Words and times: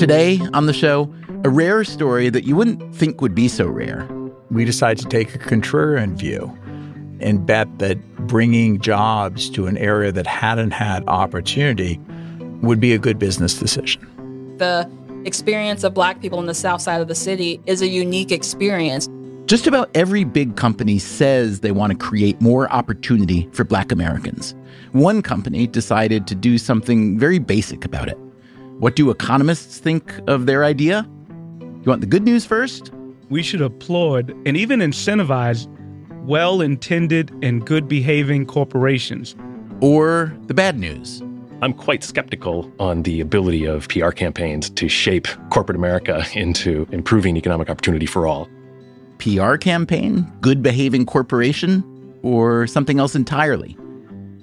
Today 0.00 0.40
on 0.54 0.64
the 0.64 0.72
show, 0.72 1.12
a 1.44 1.50
rare 1.50 1.84
story 1.84 2.30
that 2.30 2.44
you 2.44 2.56
wouldn't 2.56 2.94
think 2.94 3.20
would 3.20 3.34
be 3.34 3.48
so 3.48 3.66
rare. 3.66 4.08
We 4.50 4.64
decided 4.64 5.02
to 5.02 5.08
take 5.10 5.34
a 5.34 5.38
contrarian 5.38 6.14
view 6.14 6.56
and 7.20 7.44
bet 7.44 7.80
that 7.80 7.98
bringing 8.26 8.80
jobs 8.80 9.50
to 9.50 9.66
an 9.66 9.76
area 9.76 10.10
that 10.10 10.26
hadn't 10.26 10.70
had 10.70 11.06
opportunity 11.06 12.00
would 12.62 12.80
be 12.80 12.94
a 12.94 12.98
good 12.98 13.18
business 13.18 13.58
decision. 13.58 14.00
The 14.56 14.90
experience 15.26 15.84
of 15.84 15.92
black 15.92 16.22
people 16.22 16.40
in 16.40 16.46
the 16.46 16.54
south 16.54 16.80
side 16.80 17.02
of 17.02 17.08
the 17.08 17.14
city 17.14 17.60
is 17.66 17.82
a 17.82 17.86
unique 17.86 18.32
experience. 18.32 19.06
Just 19.44 19.66
about 19.66 19.90
every 19.94 20.24
big 20.24 20.56
company 20.56 20.98
says 20.98 21.60
they 21.60 21.72
want 21.72 21.92
to 21.92 21.98
create 21.98 22.40
more 22.40 22.72
opportunity 22.72 23.50
for 23.52 23.64
black 23.64 23.92
Americans. 23.92 24.54
One 24.92 25.20
company 25.20 25.66
decided 25.66 26.26
to 26.28 26.34
do 26.34 26.56
something 26.56 27.18
very 27.18 27.38
basic 27.38 27.84
about 27.84 28.08
it. 28.08 28.16
What 28.80 28.96
do 28.96 29.10
economists 29.10 29.76
think 29.76 30.18
of 30.26 30.46
their 30.46 30.64
idea? 30.64 31.06
You 31.60 31.82
want 31.84 32.00
the 32.00 32.06
good 32.06 32.22
news 32.22 32.46
first? 32.46 32.90
We 33.28 33.42
should 33.42 33.60
applaud 33.60 34.30
and 34.46 34.56
even 34.56 34.80
incentivize 34.80 35.66
well 36.24 36.62
intended 36.62 37.30
and 37.42 37.66
good 37.66 37.88
behaving 37.88 38.46
corporations. 38.46 39.36
Or 39.82 40.34
the 40.46 40.54
bad 40.54 40.78
news? 40.78 41.22
I'm 41.60 41.74
quite 41.74 42.02
skeptical 42.02 42.72
on 42.80 43.02
the 43.02 43.20
ability 43.20 43.66
of 43.66 43.86
PR 43.88 44.12
campaigns 44.12 44.70
to 44.70 44.88
shape 44.88 45.28
corporate 45.50 45.76
America 45.76 46.24
into 46.32 46.88
improving 46.90 47.36
economic 47.36 47.68
opportunity 47.68 48.06
for 48.06 48.26
all. 48.26 48.48
PR 49.18 49.56
campaign? 49.56 50.26
Good 50.40 50.62
behaving 50.62 51.04
corporation? 51.04 51.84
Or 52.22 52.66
something 52.66 52.98
else 52.98 53.14
entirely? 53.14 53.76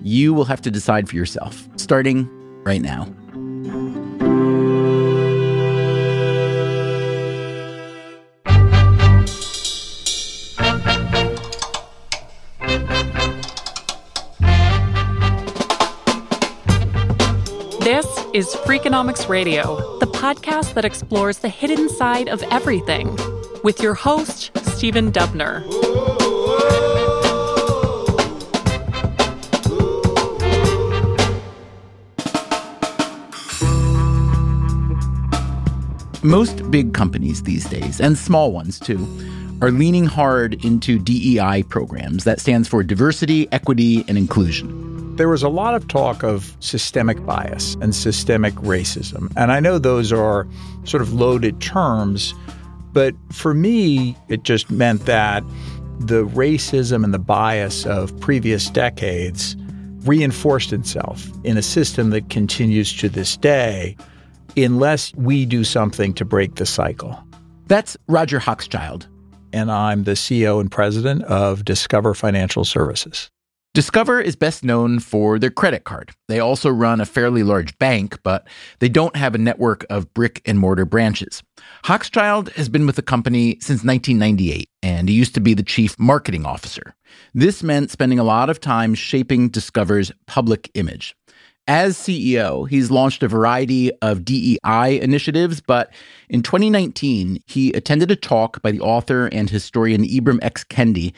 You 0.03 0.31
will 0.35 0.45
have 0.45 0.61
to 0.61 0.69
decide 0.69 1.09
for 1.09 1.15
yourself, 1.15 1.67
starting 1.75 2.30
right 2.63 2.83
now. 2.83 3.11
Freakonomics 18.67 19.30
Radio, 19.30 19.98
the 20.00 20.08
podcast 20.08 20.73
that 20.73 20.83
explores 20.83 21.38
the 21.39 21.48
hidden 21.48 21.88
side 21.88 22.28
of 22.28 22.44
everything, 22.52 23.17
with 23.64 23.82
your 23.82 23.94
host, 23.94 24.52
Stephen 24.58 25.10
Dubner. 25.10 25.64
Most 36.22 36.70
big 36.70 36.94
companies 36.94 37.44
these 37.44 37.64
days, 37.70 38.02
and 38.02 38.17
small 38.17 38.52
ones 38.52 38.82
too, 38.82 39.08
are 39.61 39.72
leaning 39.72 40.08
hard 40.08 40.66
into 40.66 41.00
DEI 41.00 41.64
programs. 41.64 42.26
That 42.26 42.42
stands 42.42 42.67
for 42.67 42.83
diversity, 42.83 43.50
equity, 43.54 44.04
and 44.10 44.17
inclusion. 44.17 44.96
There 45.17 45.28
was 45.28 45.42
a 45.42 45.50
lot 45.50 45.73
of 45.73 45.88
talk 45.88 46.23
of 46.23 46.55
systemic 46.60 47.26
bias 47.26 47.76
and 47.82 47.95
systemic 47.95 48.54
racism. 48.55 49.33
And 49.36 49.52
I 49.52 49.60
know 49.60 49.80
those 49.80 50.14
are 50.14 50.48
sort 50.83 51.02
of 51.02 51.11
loaded 51.11 51.60
terms, 51.60 52.36
but 52.94 53.16
for 53.32 53.56
me, 53.56 54.16
it 54.27 54.44
just 54.44 54.70
meant 54.70 55.08
that 55.08 55.44
the 56.00 56.23
racism 56.27 57.04
and 57.04 57.16
the 57.16 57.20
bias 57.20 57.83
of 57.88 58.17
previous 58.20 58.70
decades 58.70 59.56
reinforced 60.02 60.72
itself 60.72 61.27
in 61.44 61.58
a 61.58 61.64
system 61.64 62.11
that 62.11 62.30
continues 62.30 62.95
to 62.98 63.10
this 63.10 63.36
day 63.38 63.98
unless 64.56 65.16
we 65.16 65.48
do 65.48 65.64
something 65.64 66.14
to 66.14 66.26
break 66.26 66.56
the 66.56 66.66
cycle. 66.67 67.17
That's 67.66 67.98
Roger 68.08 68.39
Hochschild. 68.39 69.08
And 69.52 69.72
I'm 69.72 70.04
the 70.04 70.11
CEO 70.11 70.61
and 70.61 70.70
president 70.70 71.23
of 71.23 71.66
Discover 71.66 72.14
Financial 72.14 72.64
Services. 72.64 73.32
Discover 73.77 74.21
is 74.21 74.36
best 74.36 74.64
known 74.64 74.98
for 74.98 75.38
their 75.38 75.52
credit 75.52 75.83
card. 75.83 76.10
They 76.27 76.39
also 76.39 76.67
run 76.67 76.99
a 76.99 77.05
fairly 77.05 77.43
large 77.43 77.77
bank, 77.77 78.17
but 78.23 78.48
they 78.80 78.89
don't 78.89 79.15
have 79.15 79.36
a 79.36 79.38
network 79.38 79.86
of 79.88 80.11
brick 80.15 80.42
and 80.48 80.58
mortar 80.58 80.83
branches. 80.83 81.43
Hochschild 81.83 82.52
has 82.54 82.70
been 82.70 82.88
with 82.88 82.95
the 82.95 83.04
company 83.04 83.60
since 83.61 83.83
1998, 83.83 84.67
and 84.82 85.08
he 85.08 85.14
used 85.14 85.36
to 85.36 85.39
be 85.39 85.54
the 85.54 85.61
chief 85.61 85.95
marketing 85.99 86.43
officer. 86.43 86.95
This 87.36 87.61
meant 87.61 87.92
spending 87.92 88.17
a 88.17 88.23
lot 88.23 88.49
of 88.49 88.60
time 88.60 88.95
shaping 88.95 89.49
Discover's 89.49 90.11
public 90.26 90.71
image. 90.73 91.15
As 91.67 91.98
CEO, 91.98 92.67
he's 92.67 92.89
launched 92.89 93.21
a 93.21 93.27
variety 93.27 93.92
of 94.02 94.26
DEI 94.26 94.99
initiatives, 94.99 95.61
but 95.61 95.94
in 96.30 96.42
2019, 96.42 97.44
he 97.45 97.73
attended 97.73 98.09
a 98.09 98.15
talk 98.15 98.59
by 98.64 98.71
the 98.71 98.82
author 98.82 99.27
and 99.27 99.52
historian 99.52 100.04
Ibram 100.04 100.39
X. 100.42 100.64
Kendi, 100.64 101.14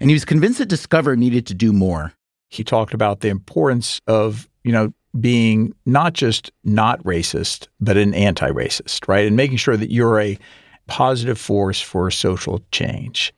and 0.00 0.10
he 0.10 0.14
was 0.14 0.24
convinced 0.24 0.58
that 0.58 0.66
Discover 0.66 1.16
needed 1.16 1.46
to 1.46 1.54
do 1.54 1.72
more. 1.72 2.12
He 2.48 2.64
talked 2.64 2.94
about 2.94 3.20
the 3.20 3.28
importance 3.28 4.00
of, 4.06 4.48
you 4.64 4.72
know, 4.72 4.92
being 5.18 5.72
not 5.86 6.14
just 6.14 6.50
not 6.64 7.02
racist, 7.04 7.68
but 7.80 7.96
an 7.96 8.14
anti 8.14 8.50
racist, 8.50 9.08
right? 9.08 9.26
And 9.26 9.36
making 9.36 9.58
sure 9.58 9.76
that 9.76 9.92
you're 9.92 10.20
a 10.20 10.38
positive 10.86 11.38
force 11.38 11.80
for 11.80 12.10
social 12.10 12.62
change. 12.72 13.32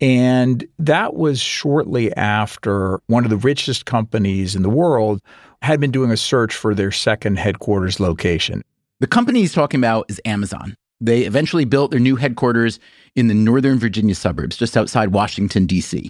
And 0.00 0.66
that 0.78 1.14
was 1.14 1.40
shortly 1.40 2.14
after 2.16 3.00
one 3.06 3.24
of 3.24 3.30
the 3.30 3.36
richest 3.36 3.86
companies 3.86 4.54
in 4.54 4.62
the 4.62 4.70
world 4.70 5.20
had 5.62 5.80
been 5.80 5.90
doing 5.90 6.10
a 6.10 6.16
search 6.16 6.54
for 6.54 6.74
their 6.74 6.90
second 6.90 7.38
headquarters 7.38 8.00
location. 8.00 8.62
The 9.00 9.06
company 9.06 9.40
he's 9.40 9.52
talking 9.52 9.80
about 9.80 10.06
is 10.08 10.20
Amazon. 10.24 10.76
They 11.04 11.24
eventually 11.24 11.66
built 11.66 11.90
their 11.90 12.00
new 12.00 12.16
headquarters 12.16 12.80
in 13.14 13.28
the 13.28 13.34
Northern 13.34 13.78
Virginia 13.78 14.14
suburbs, 14.14 14.56
just 14.56 14.74
outside 14.74 15.12
Washington, 15.12 15.66
D.C. 15.66 16.08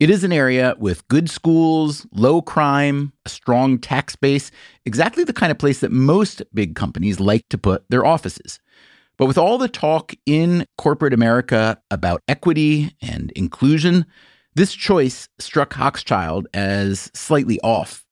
It 0.00 0.08
is 0.08 0.24
an 0.24 0.32
area 0.32 0.74
with 0.78 1.06
good 1.08 1.28
schools, 1.28 2.06
low 2.12 2.40
crime, 2.40 3.12
a 3.26 3.28
strong 3.28 3.78
tax 3.78 4.16
base, 4.16 4.50
exactly 4.86 5.24
the 5.24 5.34
kind 5.34 5.52
of 5.52 5.58
place 5.58 5.80
that 5.80 5.92
most 5.92 6.42
big 6.54 6.74
companies 6.74 7.20
like 7.20 7.46
to 7.50 7.58
put 7.58 7.84
their 7.90 8.06
offices. 8.06 8.58
But 9.18 9.26
with 9.26 9.36
all 9.36 9.58
the 9.58 9.68
talk 9.68 10.14
in 10.24 10.64
corporate 10.78 11.12
America 11.12 11.78
about 11.90 12.22
equity 12.26 12.96
and 13.02 13.30
inclusion, 13.32 14.06
this 14.54 14.72
choice 14.72 15.28
struck 15.38 15.74
Hochschild 15.74 16.46
as 16.54 17.10
slightly 17.12 17.60
off. 17.60 18.06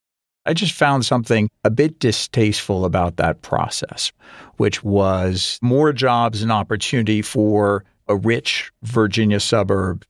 I 0.49 0.55
just 0.55 0.73
found 0.73 1.05
something 1.05 1.51
a 1.65 1.71
bit 1.71 2.01
distasteful 2.01 2.87
about 2.87 3.19
that 3.19 3.43
process, 3.43 4.11
which 4.57 4.83
was 4.83 5.59
more 5.61 5.93
jobs 5.93 6.43
and 6.43 6.51
opportunity 6.51 7.21
for 7.21 7.85
a 8.09 8.17
rich 8.17 8.73
Virginia 8.83 9.41
suburb 9.41 10.07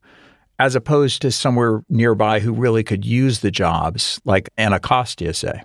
as 0.61 0.77
opposed 0.77 1.23
to 1.23 1.33
somewhere 1.33 1.83
nearby 1.89 2.39
who 2.39 2.53
really 2.53 2.85
could 2.85 3.05
use 3.05 3.41
the 3.41 3.51
jobs, 3.51 4.21
like 4.25 4.49
Anacostia, 4.57 5.35
say. 5.35 5.61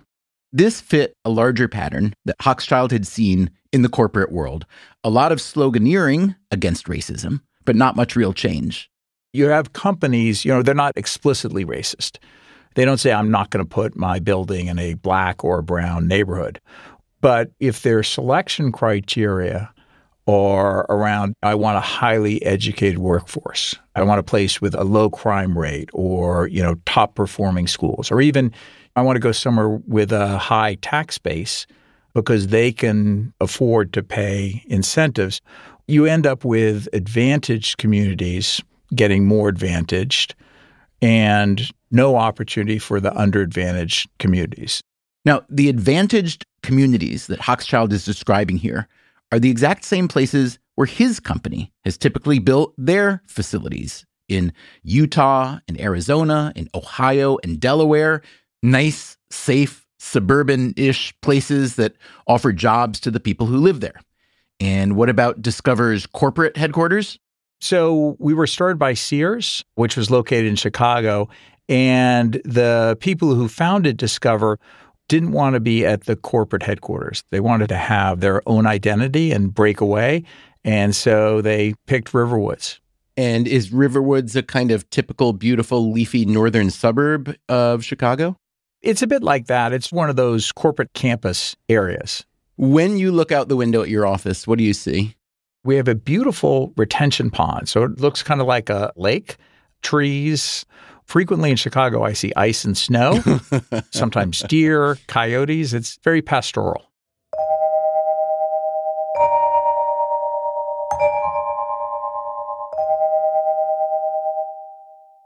This 0.52 0.81
fit 0.81 1.16
a 1.24 1.30
larger 1.30 1.68
pattern 1.68 2.16
that 2.25 2.40
Hochschild 2.40 2.90
had 2.90 3.06
seen 3.06 3.52
in 3.72 3.84
the 3.84 3.90
corporate 3.90 4.31
world 4.31 4.66
a 5.04 5.10
lot 5.10 5.31
of 5.31 5.38
sloganeering 5.38 6.36
against 6.50 6.88
racism, 6.88 7.42
but 7.66 7.75
not 7.75 7.96
much 7.96 8.16
real 8.16 8.34
change. 8.34 8.90
You 9.34 9.50
have 9.50 9.74
companies, 9.74 10.44
you 10.44 10.52
know, 10.52 10.64
they're 10.64 10.74
not 10.74 10.94
explicitly 10.96 11.64
racist. 11.64 12.18
They 12.75 12.86
don't 12.86 12.98
say, 12.98 13.12
I'm 13.12 13.31
not 13.31 13.50
going 13.50 13.64
to 13.64 13.70
put 13.70 13.96
my 13.96 14.20
building 14.20 14.68
in 14.68 14.80
a 14.80 14.96
black 14.96 15.44
or 15.44 15.62
brown 15.62 16.08
neighborhood. 16.08 16.60
But 17.22 17.52
if 17.60 17.84
their 17.84 18.04
selection 18.04 18.72
criteria 18.72 19.72
are 20.28 20.86
around, 20.90 21.36
I 21.44 21.56
want 21.56 21.78
a 21.78 21.81
highly 21.81 22.44
educated 22.44 23.00
workforce, 23.00 23.75
I 23.96 24.04
want 24.04 24.20
a 24.20 24.24
place 24.24 24.62
with 24.62 24.74
a 24.75 24.84
low 24.84 25.10
crime 25.10 25.58
rate 25.58 25.90
or, 25.94 26.48
you 26.48 26.62
know, 26.62 26.75
top 26.86 27.16
performing 27.16 27.68
schools, 27.68 28.12
or 28.12 28.22
even 28.22 28.52
I 28.96 29.02
want 29.02 29.16
to 29.16 29.22
go 29.22 29.31
somewhere 29.31 29.70
with 29.70 30.12
a 30.12 30.38
high 30.38 30.75
tax 30.75 31.18
base 31.18 31.68
because 32.14 32.48
they 32.48 32.72
can 32.72 33.34
afford 33.42 33.92
to 33.94 34.04
pay 34.04 34.64
incentives. 34.68 35.42
You 35.88 36.06
end 36.06 36.25
up 36.25 36.46
with 36.46 36.88
advantaged 36.94 37.78
communities 37.78 38.62
getting 38.96 39.25
more 39.25 39.50
advantaged 39.50 40.36
and 41.02 41.70
no 41.94 42.16
opportunity 42.18 42.80
for 42.80 43.00
the 43.00 43.12
underadvantaged 43.12 44.07
communities. 44.19 44.81
Now, 45.25 45.44
the 45.50 45.69
advantaged 45.69 46.45
communities 46.62 47.28
that 47.28 47.40
Hochschild 47.40 47.94
is 47.94 48.04
describing 48.04 48.57
here 48.57 48.88
are 49.31 49.40
the 49.40 49.50
exact 49.50 49.86
same 49.86 50.07
places 50.07 50.60
where 50.75 50.88
his 50.88 51.19
company 51.19 51.72
has 51.86 51.98
typically 51.98 52.40
built 52.40 52.74
their 52.78 53.22
facilities 53.28 54.06
in 54.28 54.51
Utah, 54.84 55.60
in 55.68 55.80
Arizona, 55.80 56.51
in 56.56 56.68
Ohio, 56.74 57.38
and 57.44 57.60
Delaware. 57.60 58.22
Nice, 58.62 59.18
safe, 59.30 59.86
suburban 60.00 60.74
ish 60.75 61.13
places 61.22 61.75
that 61.75 61.96
offer 62.28 62.51
jobs 62.51 63.00
to 63.01 63.12
the 63.12 63.19
people 63.19 63.48
who 63.48 63.57
live 63.57 63.80
there. 63.80 64.00
And 64.60 64.96
what 64.96 65.10
about 65.10 65.42
Discover's 65.42 66.06
corporate 66.06 66.57
headquarters? 66.57 67.19
So 67.62 68.18
we 68.19 68.34
were 68.34 68.48
started 68.48 68.78
by 68.78 68.94
Sears, 68.94 69.63
which 69.75 69.96
was 69.96 70.12
located 70.12 70.46
in 70.46 70.56
Chicago. 70.56 71.30
And 71.69 72.42
the 72.45 72.98
people 73.00 73.36
who 73.36 73.48
founded 73.48 73.98
Discover 73.98 74.60
didn't 75.07 75.31
want 75.31 75.54
to 75.54 75.60
be 75.60 75.86
at 75.86 76.06
the 76.06 76.15
corporate 76.15 76.63
headquarters. 76.63 77.24
They 77.30 77.39
wanted 77.39 77.68
to 77.69 77.77
have 77.77 78.19
their 78.19 78.42
own 78.48 78.65
identity 78.65 79.31
and 79.31 79.54
break 79.54 79.81
away. 79.81 80.24
And 80.63 80.95
so 80.95 81.42
they 81.42 81.74
picked 81.88 82.13
Riverwoods. 82.13 82.80
And 83.15 83.48
is 83.48 83.69
Riverwoods 83.69 84.36
a 84.36 84.44
kind 84.44 84.71
of 84.71 84.89
typical, 84.89 85.33
beautiful, 85.33 85.92
leafy 85.92 86.25
northern 86.25 86.69
suburb 86.69 87.36
of 87.48 87.83
Chicago? 87.83 88.36
It's 88.81 89.01
a 89.01 89.07
bit 89.07 89.24
like 89.24 89.48
that. 89.48 89.71
It's 89.71 89.92
one 89.92 90.10
of 90.10 90.15
those 90.15 90.51
corporate 90.51 90.94
campus 90.94 91.56
areas. 91.69 92.25
When 92.57 92.98
you 92.98 93.12
look 93.12 93.31
out 93.31 93.50
the 93.50 93.56
window 93.56 93.81
at 93.81 93.89
your 93.89 94.06
office, 94.06 94.48
what 94.48 94.57
do 94.57 94.63
you 94.63 94.74
see? 94.74 95.15
We 95.63 95.75
have 95.75 95.88
a 95.88 95.95
beautiful 95.95 96.74
retention 96.75 97.30
pond. 97.30 97.69
So 97.69 97.83
it 97.83 98.00
looks 98.00 98.24
kind 98.24 98.42
of 98.42 98.48
like 98.48 98.69
a 98.69 98.92
lake, 98.95 99.38
trees. 99.81 100.65
Frequently 101.05 101.51
in 101.51 101.57
Chicago, 101.57 102.03
I 102.03 102.13
see 102.13 102.33
ice 102.35 102.65
and 102.65 102.77
snow, 102.77 103.21
sometimes 103.91 104.41
deer, 104.44 104.97
coyotes. 105.07 105.73
It's 105.73 106.00
very 106.03 106.21
pastoral. 106.21 106.83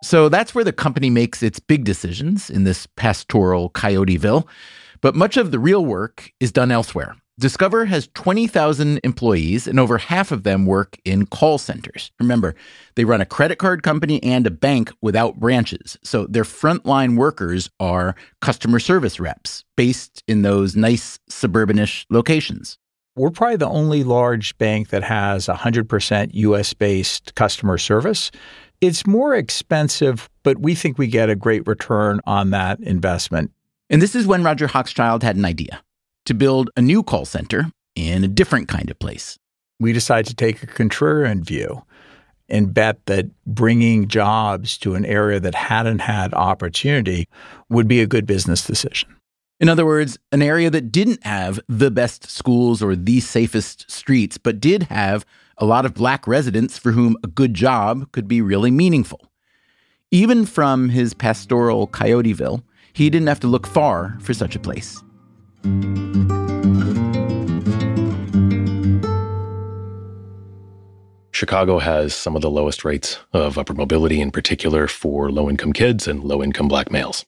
So 0.04 0.30
that's 0.30 0.56
where 0.56 0.64
the 0.64 0.72
company 0.72 1.10
makes 1.10 1.44
its 1.44 1.60
big 1.60 1.84
decisions 1.84 2.50
in 2.50 2.64
this 2.64 2.88
pastoral 2.96 3.70
Coyoteville. 3.72 4.48
But 5.02 5.16
much 5.16 5.38
of 5.38 5.52
the 5.52 5.60
real 5.60 5.86
work 5.86 6.32
is 6.40 6.52
done 6.52 6.72
elsewhere. 6.72 7.16
Discover 7.40 7.86
has 7.86 8.10
20,000 8.16 9.00
employees, 9.04 9.68
and 9.68 9.80
over 9.80 10.00
half 10.00 10.32
of 10.32 10.42
them 10.42 10.66
work 10.66 10.98
in 11.06 11.28
call 11.28 11.60
centers. 11.60 12.12
Remember, 12.20 12.56
they 12.96 13.06
run 13.06 13.22
a 13.22 13.28
credit 13.28 13.60
card 13.60 13.84
company 13.84 14.22
and 14.24 14.48
a 14.48 14.52
bank 14.52 14.92
without 15.04 15.40
branches. 15.40 16.00
So 16.04 16.26
their 16.26 16.44
frontline 16.44 17.16
workers 17.16 17.70
are 17.80 18.16
customer 18.42 18.80
service 18.80 19.20
reps 19.20 19.64
based 19.76 20.24
in 20.28 20.42
those 20.42 20.76
nice 20.76 21.20
suburbanish 21.30 22.08
locations. 22.10 22.80
We're 23.16 23.30
probably 23.30 23.58
the 23.58 23.70
only 23.70 24.04
large 24.04 24.58
bank 24.58 24.90
that 24.90 25.04
has 25.04 25.46
100% 25.46 26.30
US 26.34 26.74
based 26.74 27.36
customer 27.36 27.78
service. 27.78 28.32
It's 28.82 29.06
more 29.06 29.36
expensive, 29.36 30.28
but 30.42 30.58
we 30.58 30.74
think 30.74 30.98
we 30.98 31.06
get 31.06 31.30
a 31.30 31.36
great 31.36 31.68
return 31.68 32.20
on 32.26 32.50
that 32.50 32.80
investment. 32.80 33.52
And 33.92 34.02
this 34.02 34.16
is 34.16 34.26
when 34.26 34.44
Roger 34.44 34.68
Hochschild 34.68 35.22
had 35.22 35.36
an 35.36 35.46
idea 35.46 35.84
to 36.28 36.34
build 36.34 36.70
a 36.76 36.82
new 36.82 37.04
call 37.04 37.26
center 37.26 37.72
in 37.96 38.24
a 38.24 38.28
different 38.28 38.68
kind 38.68 38.92
of 38.92 39.00
place. 39.00 39.40
We 39.80 39.94
decided 39.94 40.28
to 40.28 40.36
take 40.36 40.62
a 40.62 40.68
contrarian 40.68 41.46
view 41.46 41.84
and 42.50 42.74
bet 42.74 43.06
that 43.06 43.28
bringing 43.46 44.08
jobs 44.08 44.78
to 44.80 44.96
an 44.96 45.06
area 45.06 45.40
that 45.40 45.56
hadn't 45.56 46.00
had 46.00 46.34
opportunity 46.34 47.28
would 47.70 47.88
be 47.88 48.02
a 48.02 48.08
good 48.08 48.26
business 48.26 48.66
decision. 48.66 49.16
In 49.60 49.70
other 49.70 49.86
words, 49.86 50.18
an 50.32 50.42
area 50.42 50.70
that 50.70 50.92
didn't 50.92 51.24
have 51.24 51.60
the 51.68 51.90
best 51.90 52.30
schools 52.30 52.84
or 52.84 52.96
the 52.96 53.20
safest 53.22 53.90
streets, 53.90 54.38
but 54.38 54.60
did 54.60 54.84
have 54.84 55.26
a 55.58 55.66
lot 55.66 55.86
of 55.86 55.94
black 55.94 56.28
residents 56.28 56.78
for 56.78 56.92
whom 56.92 57.16
a 57.24 57.28
good 57.28 57.54
job 57.54 58.12
could 58.12 58.28
be 58.28 58.42
really 58.42 58.70
meaningful. 58.70 59.32
Even 60.12 60.46
from 60.46 60.90
his 60.90 61.14
pastoral 61.14 61.88
Coyoteville, 61.88 62.64
he 62.94 63.10
didn't 63.10 63.28
have 63.28 63.40
to 63.40 63.48
look 63.48 63.66
far 63.66 64.18
for 64.22 64.34
such 64.34 64.56
a 64.56 64.60
place. 64.60 65.02
Chicago 71.38 71.78
has 71.78 72.16
some 72.16 72.36
of 72.36 72.42
the 72.42 72.50
lowest 72.50 72.84
rates 72.84 73.20
of 73.32 73.60
upward 73.60 73.78
mobility, 73.78 74.20
in 74.20 74.32
particular 74.32 74.88
for 74.88 75.32
low 75.32 75.48
income 75.48 75.72
kids 75.72 76.08
and 76.08 76.24
low 76.24 76.42
income 76.42 76.68
black 76.68 76.92
males. 76.92 77.26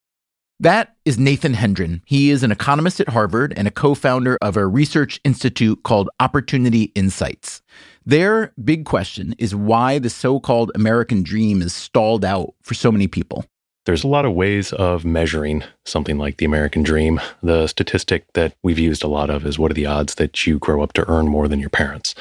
That 0.59 0.95
is 1.05 1.17
Nathan 1.17 1.53
Hendren. 1.53 2.01
He 2.05 2.31
is 2.31 2.41
an 2.41 2.51
economist 2.51 2.99
at 2.99 3.09
Harvard 3.09 3.53
and 3.55 3.67
a 3.67 3.71
co 3.71 3.93
founder 3.93 4.37
of 4.41 4.57
a 4.57 4.65
research 4.65 5.21
institute 5.23 5.83
called 5.83 6.09
Opportunity 6.19 6.91
Insights. 6.95 7.61
Their 8.05 8.51
big 8.63 8.83
question 8.83 9.35
is 9.37 9.53
why 9.55 9.99
the 9.99 10.09
so 10.09 10.39
called 10.39 10.71
American 10.73 11.21
dream 11.21 11.61
is 11.61 11.73
stalled 11.73 12.25
out 12.25 12.55
for 12.63 12.73
so 12.73 12.91
many 12.91 13.07
people. 13.07 13.45
There's 13.85 14.03
a 14.03 14.07
lot 14.07 14.25
of 14.25 14.33
ways 14.33 14.71
of 14.73 15.05
measuring 15.05 15.63
something 15.85 16.17
like 16.17 16.37
the 16.37 16.45
American 16.45 16.83
dream. 16.83 17.19
The 17.41 17.67
statistic 17.67 18.25
that 18.33 18.55
we've 18.61 18.77
used 18.79 19.03
a 19.03 19.07
lot 19.07 19.29
of 19.29 19.45
is 19.45 19.57
what 19.57 19.71
are 19.71 19.75
the 19.75 19.85
odds 19.85 20.15
that 20.15 20.45
you 20.45 20.59
grow 20.59 20.81
up 20.81 20.93
to 20.93 21.09
earn 21.09 21.27
more 21.27 21.47
than 21.47 21.59
your 21.59 21.69
parents? 21.69 22.13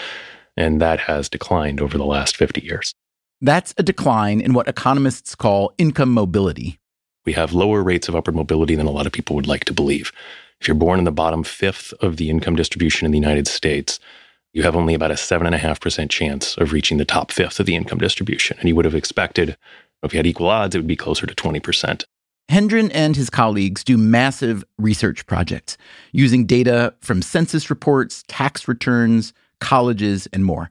And 0.57 0.81
that 0.81 1.01
has 1.01 1.29
declined 1.29 1.81
over 1.81 1.99
the 1.99 2.07
last 2.07 2.37
50 2.37 2.63
years. 2.63 2.95
That's 3.41 3.75
a 3.77 3.83
decline 3.83 4.41
in 4.41 4.53
what 4.53 4.67
economists 4.67 5.35
call 5.35 5.73
income 5.79 6.13
mobility. 6.13 6.79
We 7.25 7.35
have 7.35 7.53
lower 7.53 7.83
rates 7.83 8.09
of 8.09 8.17
upward 8.17 8.35
mobility 8.35 8.75
than 8.75 8.87
a 8.87 8.91
lot 8.91 9.07
of 9.07 9.13
people 9.13 9.37
would 9.37 9.47
like 9.47 9.65
to 9.67 9.75
believe. 9.75 10.13
If 10.61 10.67
you're 10.67 10.75
born 10.75 10.99
in 10.99 11.05
the 11.05 11.13
bottom 11.13 11.45
fifth 11.45 11.93
of 12.01 12.17
the 12.17 12.31
income 12.31 12.57
distribution 12.57 13.07
in 13.07 13.13
the 13.13 13.19
United 13.19 13.47
States, 13.47 14.01
you 14.53 14.63
have 14.63 14.75
only 14.75 14.95
about 14.95 15.11
a 15.11 15.15
7.5% 15.15 16.11
chance 16.11 16.57
of 16.57 16.73
reaching 16.73 16.99
the 16.99 17.05
top 17.05 17.31
fifth 17.31 17.61
of 17.61 17.67
the 17.67 17.77
income 17.77 17.99
distribution. 17.99 18.57
And 18.59 18.69
you 18.69 18.75
would 18.75 18.87
have 18.87 18.95
expected 18.95 19.57
if 20.03 20.13
you 20.13 20.19
had 20.19 20.27
equal 20.27 20.49
odds, 20.49 20.75
it 20.75 20.79
would 20.79 20.87
be 20.87 20.97
closer 20.97 21.27
to 21.27 21.35
20%. 21.35 22.05
Hendren 22.49 22.91
and 22.93 23.15
his 23.15 23.29
colleagues 23.29 23.85
do 23.85 23.99
massive 23.99 24.65
research 24.79 25.27
projects 25.27 25.77
using 26.13 26.47
data 26.47 26.95
from 27.01 27.21
census 27.21 27.69
reports, 27.69 28.25
tax 28.27 28.67
returns, 28.67 29.35
colleges, 29.61 30.27
and 30.33 30.45
more. 30.45 30.71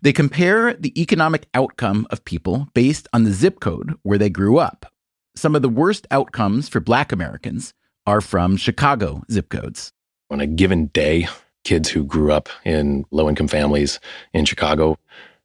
They 0.00 0.12
compare 0.12 0.74
the 0.74 0.98
economic 1.00 1.46
outcome 1.54 2.06
of 2.10 2.24
people 2.24 2.68
based 2.72 3.08
on 3.12 3.24
the 3.24 3.32
zip 3.32 3.60
code 3.60 3.94
where 4.02 4.18
they 4.18 4.30
grew 4.30 4.58
up. 4.58 4.90
Some 5.36 5.54
of 5.54 5.62
the 5.62 5.68
worst 5.68 6.06
outcomes 6.10 6.68
for 6.68 6.80
Black 6.80 7.12
Americans 7.12 7.74
are 8.06 8.20
from 8.20 8.56
Chicago 8.56 9.22
zip 9.30 9.50
codes. 9.50 9.92
On 10.30 10.40
a 10.40 10.46
given 10.46 10.86
day, 10.86 11.28
kids 11.64 11.90
who 11.90 12.04
grew 12.04 12.32
up 12.32 12.48
in 12.64 13.04
low 13.10 13.28
income 13.28 13.48
families 13.48 14.00
in 14.32 14.44
Chicago 14.44 14.96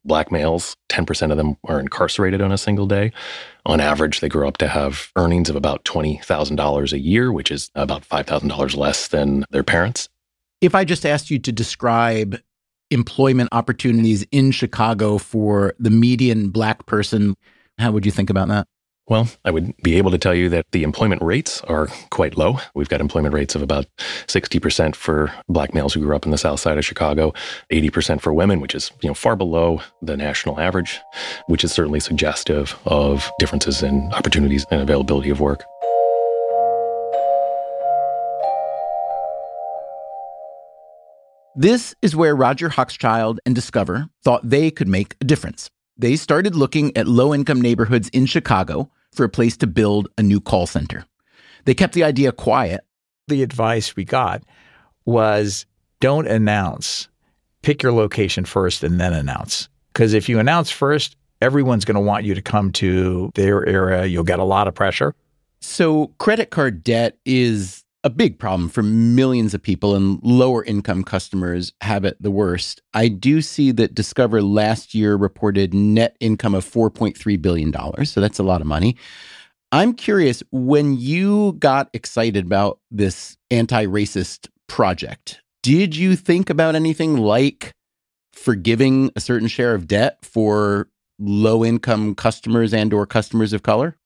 black 0.06 0.32
males, 0.32 0.76
10% 0.90 1.32
of 1.32 1.38
them 1.38 1.58
are 1.66 1.80
incarcerated 1.80 2.42
on 2.42 2.52
a 2.52 2.58
single 2.58 2.86
day. 2.86 3.12
On 3.66 3.80
average, 3.80 4.20
they 4.20 4.30
grow 4.30 4.48
up 4.48 4.58
to 4.58 4.68
have 4.68 5.12
earnings 5.16 5.50
of 5.50 5.56
about 5.56 5.86
$20,000 5.86 6.94
a 6.94 7.00
year, 7.00 7.32
which 7.32 7.52
is 7.52 7.70
about 7.76 8.08
$5,000 8.08 8.76
less 8.76 9.08
than 9.08 9.46
their 9.52 9.64
parents. 9.64 10.10
If 10.62 10.76
I 10.76 10.86
just 10.86 11.06
asked 11.06 11.30
you 11.30 11.40
to 11.40 11.52
describe 11.52 12.40
employment 12.92 13.50
opportunities 13.52 14.26
in 14.32 14.52
Chicago 14.52 15.18
for 15.18 15.74
the 15.80 15.90
median 15.90 16.50
black 16.50 16.86
person, 16.86 17.36
how 17.78 17.92
would 17.92 18.06
you 18.06 18.12
think 18.12 18.30
about 18.30 18.50
that? 18.50 18.68
Well, 19.08 19.28
I 19.44 19.52
would 19.52 19.76
be 19.84 19.98
able 19.98 20.12
to 20.12 20.18
tell 20.18 20.34
you 20.34 20.48
that 20.50 20.66
the 20.72 20.84
employment 20.84 21.22
rates 21.22 21.60
are 21.64 21.88
quite 22.10 22.38
low. 22.38 22.60
We've 22.74 22.88
got 22.88 23.02
employment 23.02 23.34
rates 23.34 23.54
of 23.54 23.62
about 23.62 23.86
60% 24.28 24.96
for 24.96 25.34
black 25.50 25.74
males 25.74 25.94
who 25.94 26.00
grew 26.00 26.16
up 26.16 26.24
in 26.24 26.32
the 26.32 26.38
south 26.38 26.62
side 26.62 26.78
of 26.78 26.86
Chicago, 26.86 27.34
80% 27.70 28.22
for 28.22 28.34
women, 28.34 28.62
which 28.62 28.74
is, 28.74 28.92
you 29.02 29.10
know, 29.10 29.14
far 29.14 29.36
below 29.36 29.82
the 30.02 30.16
national 30.16 30.58
average, 30.58 31.02
which 31.48 31.66
is 31.66 31.74
certainly 31.74 32.00
suggestive 32.00 32.80
of 32.86 33.30
differences 33.40 33.84
in 33.84 34.10
opportunities 34.14 34.66
and 34.72 34.82
availability 34.82 35.30
of 35.30 35.42
work. 35.42 35.66
This 41.56 41.94
is 42.02 42.16
where 42.16 42.36
Roger 42.36 42.70
Hochschild 42.70 43.38
and 43.46 43.54
Discover 43.54 44.08
thought 44.24 44.50
they 44.50 44.72
could 44.72 44.88
make 44.88 45.16
a 45.20 45.26
difference. 45.26 45.70
They 45.98 46.16
started 46.16 46.56
looking 46.56 46.96
at 46.98 47.08
low 47.08 47.34
income 47.34 47.62
neighborhoods 47.62 48.10
in 48.10 48.26
Chicago 48.26 48.90
for 49.12 49.24
a 49.24 49.30
place 49.30 49.56
to 49.58 49.68
build 49.68 50.08
a 50.18 50.24
new 50.24 50.42
call 50.42 50.66
center. 50.66 51.06
They 51.66 51.74
kept 51.74 51.94
the 51.94 52.04
idea 52.04 52.32
quiet. 52.32 52.82
The 53.28 53.44
advice 53.44 53.96
we 53.96 54.04
got 54.04 54.44
was 55.06 55.66
don't 56.00 56.28
announce. 56.28 57.08
Pick 57.62 57.84
your 57.84 57.94
location 57.94 58.44
first 58.44 58.84
and 58.84 59.00
then 59.00 59.14
announce. 59.14 59.70
Because 59.94 60.14
if 60.14 60.28
you 60.28 60.40
announce 60.40 60.72
first, 60.72 61.16
everyone's 61.42 61.86
going 61.86 61.96
to 61.96 62.02
want 62.02 62.26
you 62.26 62.34
to 62.34 62.42
come 62.42 62.72
to 62.74 63.32
their 63.36 63.66
area. 63.68 64.06
You'll 64.06 64.24
get 64.24 64.40
a 64.40 64.44
lot 64.44 64.68
of 64.68 64.74
pressure. 64.74 65.14
So, 65.62 66.08
credit 66.18 66.50
card 66.50 66.84
debt 66.84 67.18
is 67.26 67.83
a 68.04 68.10
big 68.10 68.38
problem 68.38 68.70
for 68.70 68.84
millions 68.84 69.54
of 69.54 69.62
people, 69.62 69.96
and 69.96 70.20
lower 70.24 70.64
income 70.64 71.04
customers 71.04 71.74
have 71.82 72.04
it 72.04 72.22
the 72.22 72.32
worst. 72.32 72.82
I 72.94 73.08
do 73.08 73.42
see 73.42 73.72
that 73.72 73.96
Discover 73.96 74.42
last 74.42 74.94
year 74.94 75.16
reported 75.16 75.74
net 75.74 76.18
income 76.20 76.54
of 76.54 76.66
$4.3 76.66 77.42
billion. 77.42 77.74
So, 78.06 78.20
that's 78.20 78.40
a 78.40 78.44
lot 78.44 78.62
of 78.62 78.68
money. 78.68 78.98
I'm 79.72 79.94
curious 79.94 80.44
when 80.52 81.00
you 81.00 81.54
got 81.54 81.90
excited 81.94 82.46
about 82.46 82.80
this 82.92 83.38
anti 83.50 83.86
racist 83.86 84.48
project, 84.68 85.42
did 85.64 85.96
you 85.96 86.16
think 86.16 86.50
about 86.50 86.76
anything 86.76 87.18
like 87.18 87.74
forgiving 88.34 89.12
a 89.16 89.22
certain 89.22 89.48
share 89.48 89.74
of 89.74 89.88
debt 89.88 90.18
for 90.24 90.90
low 91.20 91.64
income 91.64 92.16
customers 92.16 92.74
and 92.74 92.94
or 92.94 93.06
customers 93.06 93.54
of 93.54 93.64
color? 93.64 93.98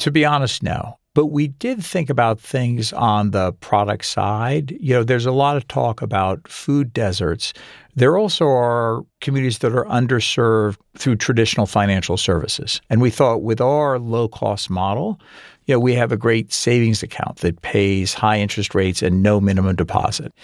To 0.00 0.10
be 0.10 0.24
honest, 0.24 0.62
no. 0.62 0.98
But 1.16 1.28
we 1.28 1.48
did 1.48 1.82
think 1.82 2.10
about 2.10 2.38
things 2.38 2.92
on 2.92 3.30
the 3.30 3.54
product 3.54 4.04
side. 4.04 4.76
You 4.78 4.92
know, 4.92 5.02
there's 5.02 5.24
a 5.24 5.32
lot 5.32 5.56
of 5.56 5.66
talk 5.66 6.02
about 6.02 6.46
food 6.46 6.92
deserts. 6.92 7.54
There 7.94 8.18
also 8.18 8.44
are 8.44 9.00
communities 9.22 9.60
that 9.60 9.72
are 9.72 9.86
underserved 9.86 10.76
through 10.98 11.16
traditional 11.16 11.64
financial 11.64 12.18
services. 12.18 12.82
And 12.90 13.00
we 13.00 13.08
thought 13.08 13.40
with 13.40 13.62
our 13.62 13.98
low 13.98 14.28
cost 14.28 14.68
model, 14.68 15.18
you 15.64 15.74
know, 15.74 15.80
we 15.80 15.94
have 15.94 16.12
a 16.12 16.18
great 16.18 16.52
savings 16.52 17.02
account 17.02 17.38
that 17.38 17.62
pays 17.62 18.12
high 18.12 18.38
interest 18.38 18.74
rates 18.74 19.00
and 19.00 19.22
no 19.22 19.40
minimum 19.40 19.74
deposit. 19.74 20.34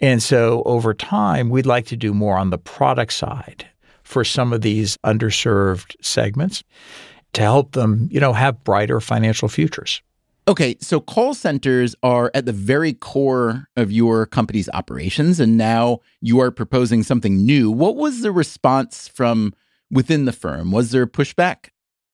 And 0.00 0.20
so 0.20 0.64
over 0.66 0.94
time, 0.94 1.48
we'd 1.48 1.64
like 1.64 1.86
to 1.86 1.96
do 1.96 2.12
more 2.12 2.36
on 2.36 2.50
the 2.50 2.58
product 2.58 3.12
side 3.12 3.68
for 4.02 4.24
some 4.24 4.52
of 4.52 4.62
these 4.62 4.96
underserved 5.06 5.94
segments 6.02 6.64
to 7.34 7.42
help 7.42 7.70
them, 7.70 8.08
you 8.10 8.18
know, 8.18 8.32
have 8.32 8.64
brighter 8.64 9.00
financial 9.00 9.48
futures. 9.48 10.02
Okay, 10.48 10.78
so 10.80 10.98
call 10.98 11.34
centers 11.34 11.94
are 12.02 12.30
at 12.32 12.46
the 12.46 12.54
very 12.54 12.94
core 12.94 13.68
of 13.76 13.92
your 13.92 14.24
company's 14.24 14.70
operations, 14.72 15.40
and 15.40 15.58
now 15.58 15.98
you 16.22 16.40
are 16.40 16.50
proposing 16.50 17.02
something 17.02 17.44
new. 17.44 17.70
What 17.70 17.96
was 17.96 18.22
the 18.22 18.32
response 18.32 19.08
from 19.08 19.52
within 19.90 20.24
the 20.24 20.32
firm? 20.32 20.70
Was 20.72 20.90
there 20.90 21.06
pushback? 21.06 21.68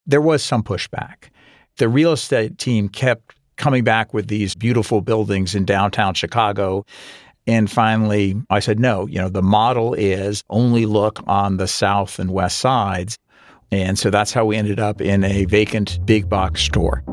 There 0.04 0.20
was 0.20 0.42
some 0.42 0.64
pushback. 0.64 1.28
The 1.76 1.88
real 1.88 2.10
estate 2.10 2.58
team 2.58 2.88
kept 2.88 3.36
coming 3.54 3.84
back 3.84 4.12
with 4.12 4.26
these 4.26 4.56
beautiful 4.56 5.00
buildings 5.00 5.54
in 5.54 5.64
downtown 5.64 6.14
Chicago. 6.14 6.84
And 7.46 7.70
finally, 7.70 8.34
I 8.50 8.58
said, 8.58 8.80
no, 8.80 9.06
you 9.06 9.18
know, 9.18 9.28
the 9.28 9.42
model 9.42 9.94
is 9.94 10.42
only 10.50 10.86
look 10.86 11.22
on 11.28 11.58
the 11.58 11.68
south 11.68 12.18
and 12.18 12.32
west 12.32 12.58
sides. 12.58 13.16
And 13.70 13.96
so 13.96 14.10
that's 14.10 14.32
how 14.32 14.44
we 14.44 14.56
ended 14.56 14.80
up 14.80 15.00
in 15.00 15.22
a 15.22 15.44
vacant 15.44 16.04
big 16.04 16.28
box 16.28 16.62
store. 16.62 17.04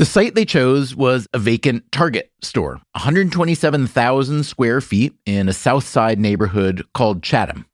The 0.00 0.06
site 0.06 0.34
they 0.34 0.46
chose 0.46 0.96
was 0.96 1.26
a 1.34 1.38
vacant 1.38 1.92
Target 1.92 2.32
store, 2.40 2.80
127,000 2.92 4.44
square 4.44 4.80
feet 4.80 5.12
in 5.26 5.46
a 5.46 5.52
South 5.52 5.84
Side 5.84 6.18
neighborhood 6.18 6.86
called 6.94 7.22
Chatham. 7.22 7.66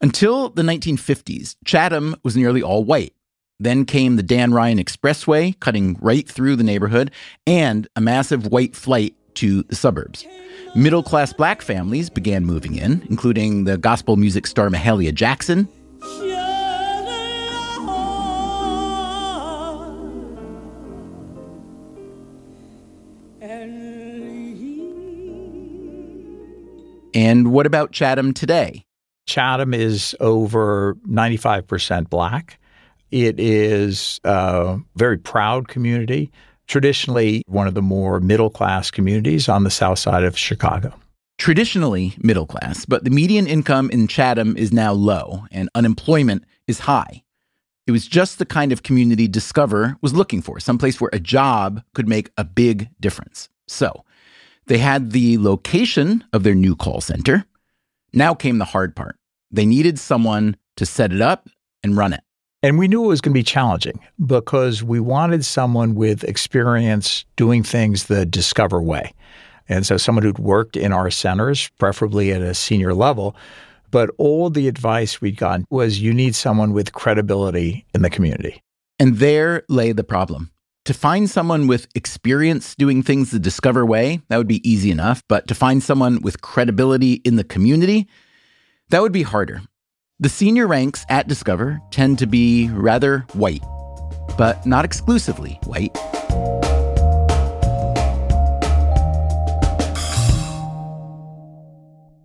Until 0.00 0.48
the 0.48 0.62
1950s, 0.62 1.56
Chatham 1.66 2.16
was 2.24 2.38
nearly 2.38 2.62
all 2.62 2.84
white. 2.84 3.12
Then 3.60 3.84
came 3.84 4.16
the 4.16 4.22
Dan 4.22 4.54
Ryan 4.54 4.78
Expressway, 4.78 5.60
cutting 5.60 5.98
right 6.00 6.26
through 6.26 6.56
the 6.56 6.64
neighborhood, 6.64 7.10
and 7.46 7.86
a 7.94 8.00
massive 8.00 8.46
white 8.46 8.74
flight 8.74 9.14
to 9.34 9.62
the 9.64 9.76
suburbs. 9.76 10.26
Middle 10.74 11.02
class 11.02 11.34
black 11.34 11.60
families 11.60 12.08
began 12.08 12.46
moving 12.46 12.76
in, 12.76 13.06
including 13.10 13.64
the 13.64 13.76
gospel 13.76 14.16
music 14.16 14.46
star 14.46 14.70
Mahalia 14.70 15.12
Jackson, 15.12 15.68
And 27.18 27.50
what 27.50 27.66
about 27.66 27.90
Chatham 27.90 28.32
today? 28.32 28.84
Chatham 29.26 29.74
is 29.74 30.14
over 30.20 30.96
95% 31.08 32.08
black. 32.08 32.60
It 33.10 33.40
is 33.40 34.20
a 34.22 34.78
very 34.94 35.18
proud 35.18 35.66
community, 35.66 36.30
traditionally 36.68 37.42
one 37.48 37.66
of 37.66 37.74
the 37.74 37.82
more 37.82 38.20
middle 38.20 38.50
class 38.50 38.92
communities 38.92 39.48
on 39.48 39.64
the 39.64 39.70
south 39.70 39.98
side 39.98 40.22
of 40.22 40.38
Chicago. 40.38 40.94
Traditionally 41.38 42.14
middle 42.22 42.46
class, 42.46 42.84
but 42.84 43.02
the 43.02 43.10
median 43.10 43.48
income 43.48 43.90
in 43.90 44.06
Chatham 44.06 44.56
is 44.56 44.72
now 44.72 44.92
low 44.92 45.44
and 45.50 45.68
unemployment 45.74 46.44
is 46.68 46.78
high. 46.78 47.24
It 47.88 47.90
was 47.90 48.06
just 48.06 48.38
the 48.38 48.46
kind 48.46 48.70
of 48.70 48.84
community 48.84 49.26
Discover 49.26 49.96
was 50.02 50.14
looking 50.14 50.40
for, 50.40 50.60
someplace 50.60 51.00
where 51.00 51.10
a 51.12 51.18
job 51.18 51.82
could 51.94 52.06
make 52.06 52.30
a 52.36 52.44
big 52.44 52.90
difference. 53.00 53.48
So, 53.66 54.04
they 54.68 54.78
had 54.78 55.10
the 55.12 55.38
location 55.38 56.24
of 56.32 56.42
their 56.42 56.54
new 56.54 56.76
call 56.76 57.00
center. 57.00 57.44
Now 58.12 58.34
came 58.34 58.58
the 58.58 58.64
hard 58.64 58.94
part. 58.94 59.16
They 59.50 59.66
needed 59.66 59.98
someone 59.98 60.56
to 60.76 60.86
set 60.86 61.12
it 61.12 61.20
up 61.20 61.48
and 61.82 61.96
run 61.96 62.12
it. 62.12 62.20
And 62.62 62.78
we 62.78 62.88
knew 62.88 63.04
it 63.04 63.08
was 63.08 63.20
going 63.20 63.32
to 63.32 63.38
be 63.38 63.44
challenging 63.44 64.00
because 64.24 64.82
we 64.82 64.98
wanted 64.98 65.44
someone 65.44 65.94
with 65.94 66.24
experience 66.24 67.24
doing 67.36 67.62
things 67.62 68.06
the 68.06 68.26
Discover 68.26 68.82
way. 68.82 69.14
And 69.68 69.86
so 69.86 69.96
someone 69.96 70.24
who'd 70.24 70.38
worked 70.38 70.76
in 70.76 70.92
our 70.92 71.10
centers, 71.10 71.70
preferably 71.78 72.32
at 72.32 72.42
a 72.42 72.54
senior 72.54 72.94
level. 72.94 73.36
But 73.90 74.10
all 74.18 74.50
the 74.50 74.68
advice 74.68 75.20
we'd 75.20 75.36
gotten 75.36 75.66
was 75.70 76.00
you 76.00 76.12
need 76.12 76.34
someone 76.34 76.72
with 76.72 76.92
credibility 76.92 77.86
in 77.94 78.02
the 78.02 78.10
community. 78.10 78.60
And 78.98 79.16
there 79.16 79.62
lay 79.68 79.92
the 79.92 80.04
problem. 80.04 80.50
To 80.88 80.94
find 80.94 81.28
someone 81.28 81.66
with 81.66 81.86
experience 81.94 82.74
doing 82.74 83.02
things 83.02 83.30
the 83.30 83.38
Discover 83.38 83.84
way, 83.84 84.22
that 84.28 84.38
would 84.38 84.48
be 84.48 84.66
easy 84.66 84.90
enough. 84.90 85.22
But 85.28 85.46
to 85.48 85.54
find 85.54 85.82
someone 85.82 86.22
with 86.22 86.40
credibility 86.40 87.20
in 87.26 87.36
the 87.36 87.44
community, 87.44 88.08
that 88.88 89.02
would 89.02 89.12
be 89.12 89.22
harder. 89.22 89.60
The 90.18 90.30
senior 90.30 90.66
ranks 90.66 91.04
at 91.10 91.28
Discover 91.28 91.78
tend 91.90 92.18
to 92.20 92.26
be 92.26 92.70
rather 92.72 93.26
white, 93.34 93.62
but 94.38 94.64
not 94.64 94.86
exclusively 94.86 95.60
white. 95.64 95.94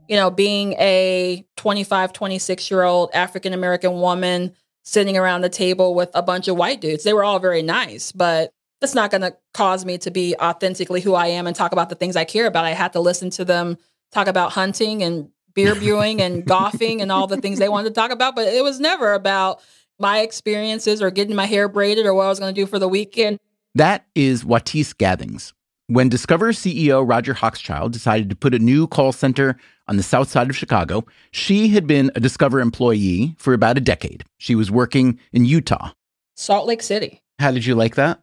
You 0.08 0.16
know, 0.16 0.32
being 0.32 0.72
a 0.80 1.46
25, 1.58 2.14
26 2.14 2.72
year 2.72 2.84
old 2.84 3.10
African 3.14 3.52
American 3.52 4.00
woman 4.00 4.56
sitting 4.84 5.18
around 5.18 5.42
the 5.42 5.50
table 5.50 5.96
with 5.96 6.12
a 6.14 6.22
bunch 6.22 6.48
of 6.48 6.58
white 6.58 6.82
dudes. 6.82 7.04
They 7.04 7.14
were 7.14 7.24
all 7.24 7.40
very 7.40 7.62
nice, 7.62 8.12
but 8.12 8.54
that's 8.82 8.94
not 8.94 9.12
going 9.12 9.22
to 9.22 9.36
cause 9.54 9.86
me 9.86 9.98
to 10.00 10.12
be 10.12 10.36
authentically 10.42 11.02
who 11.02 11.16
I 11.16 11.28
am 11.28 11.48
and 11.48 11.56
talk 11.56 11.72
about 11.72 11.90
the 11.90 11.96
things 11.96 12.16
I 12.16 12.26
care 12.26 12.48
about. 12.48 12.66
I 12.66 12.72
had 12.72 12.94
to 12.94 13.00
listen 13.00 13.30
to 13.32 13.46
them 13.46 13.78
talk 14.12 14.28
about 14.28 14.52
hunting 14.52 15.02
and 15.02 15.30
beer 15.54 15.74
brewing 15.76 16.22
and 16.22 16.46
golfing 16.48 17.02
and 17.02 17.12
all 17.12 17.28
the 17.28 17.38
things 17.38 17.60
they 17.60 17.70
wanted 17.70 17.90
to 17.90 17.96
talk 17.96 18.12
about, 18.12 18.36
but 18.36 18.48
it 18.48 18.64
was 18.64 18.80
never 18.80 19.14
about 19.14 19.62
my 20.00 20.20
experiences 20.20 21.02
or 21.02 21.12
getting 21.12 21.36
my 21.36 21.46
hair 21.46 21.68
braided 21.68 22.06
or 22.06 22.14
what 22.14 22.26
I 22.26 22.30
was 22.30 22.40
going 22.40 22.54
to 22.54 22.62
do 22.62 22.68
for 22.68 22.80
the 22.80 22.88
weekend. 22.88 23.40
That 23.76 24.06
is 24.16 24.44
Watis 24.44 24.96
Gathings. 24.96 25.54
When 25.88 26.10
Discover 26.10 26.54
CEO 26.54 27.08
Roger 27.08 27.34
Hochschild 27.34 27.92
decided 27.92 28.30
to 28.30 28.36
put 28.36 28.54
a 28.54 28.60
new 28.60 28.88
call 28.88 29.12
center 29.12 29.58
on 29.88 29.98
the 29.98 30.04
south 30.04 30.30
side 30.30 30.50
of 30.50 30.58
Chicago, 30.58 31.06
she 31.32 31.70
had 31.70 31.88
been 31.88 32.12
a 32.16 32.20
Discover 32.20 32.60
employee 32.60 33.36
for 33.38 33.54
about 33.54 33.78
a 33.78 33.82
decade. 33.82 34.24
She 34.38 34.56
was 34.56 34.72
working 34.72 35.20
in 35.32 35.46
Utah. 35.46 35.92
Salt 36.36 36.68
Lake 36.68 36.82
City. 36.82 37.22
How 37.40 37.52
did 37.52 37.66
you 37.66 37.76
like 37.76 37.96
that? 37.96 38.22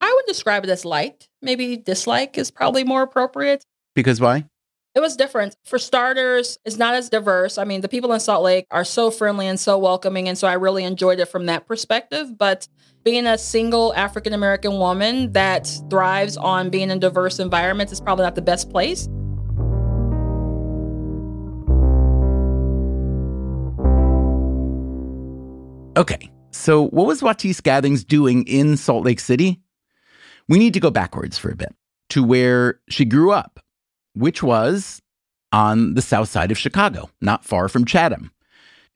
I 0.00 0.12
would 0.14 0.26
describe 0.26 0.64
it 0.64 0.70
as 0.70 0.84
liked. 0.84 1.28
Maybe 1.40 1.76
dislike 1.76 2.38
is 2.38 2.50
probably 2.50 2.84
more 2.84 3.02
appropriate. 3.02 3.64
Because 3.94 4.20
why? 4.20 4.46
It 4.94 5.00
was 5.00 5.16
different. 5.16 5.56
For 5.64 5.78
starters, 5.78 6.58
it's 6.64 6.76
not 6.76 6.94
as 6.94 7.08
diverse. 7.08 7.56
I 7.56 7.64
mean, 7.64 7.80
the 7.80 7.88
people 7.88 8.12
in 8.12 8.20
Salt 8.20 8.42
Lake 8.42 8.66
are 8.70 8.84
so 8.84 9.10
friendly 9.10 9.46
and 9.46 9.58
so 9.58 9.78
welcoming. 9.78 10.28
And 10.28 10.36
so 10.36 10.46
I 10.46 10.54
really 10.54 10.84
enjoyed 10.84 11.18
it 11.18 11.26
from 11.26 11.46
that 11.46 11.66
perspective. 11.66 12.36
But 12.36 12.68
being 13.02 13.26
a 13.26 13.38
single 13.38 13.94
African 13.94 14.32
American 14.32 14.78
woman 14.78 15.32
that 15.32 15.66
thrives 15.88 16.36
on 16.36 16.68
being 16.68 16.90
in 16.90 17.00
diverse 17.00 17.38
environments 17.38 17.92
is 17.92 18.00
probably 18.00 18.24
not 18.24 18.34
the 18.34 18.42
best 18.42 18.70
place. 18.70 19.08
Okay, 25.94 26.30
so 26.52 26.88
what 26.88 27.06
was 27.06 27.20
Watis 27.20 27.62
Gathings 27.62 28.02
doing 28.02 28.44
in 28.46 28.78
Salt 28.78 29.04
Lake 29.04 29.20
City? 29.20 29.60
We 30.48 30.58
need 30.58 30.72
to 30.72 30.80
go 30.80 30.90
backwards 30.90 31.36
for 31.36 31.50
a 31.50 31.56
bit 31.56 31.74
to 32.10 32.24
where 32.24 32.80
she 32.88 33.04
grew 33.04 33.30
up, 33.30 33.60
which 34.14 34.42
was 34.42 35.02
on 35.52 35.92
the 35.92 36.00
south 36.00 36.30
side 36.30 36.50
of 36.50 36.56
Chicago, 36.56 37.10
not 37.20 37.44
far 37.44 37.68
from 37.68 37.84
Chatham. 37.84 38.30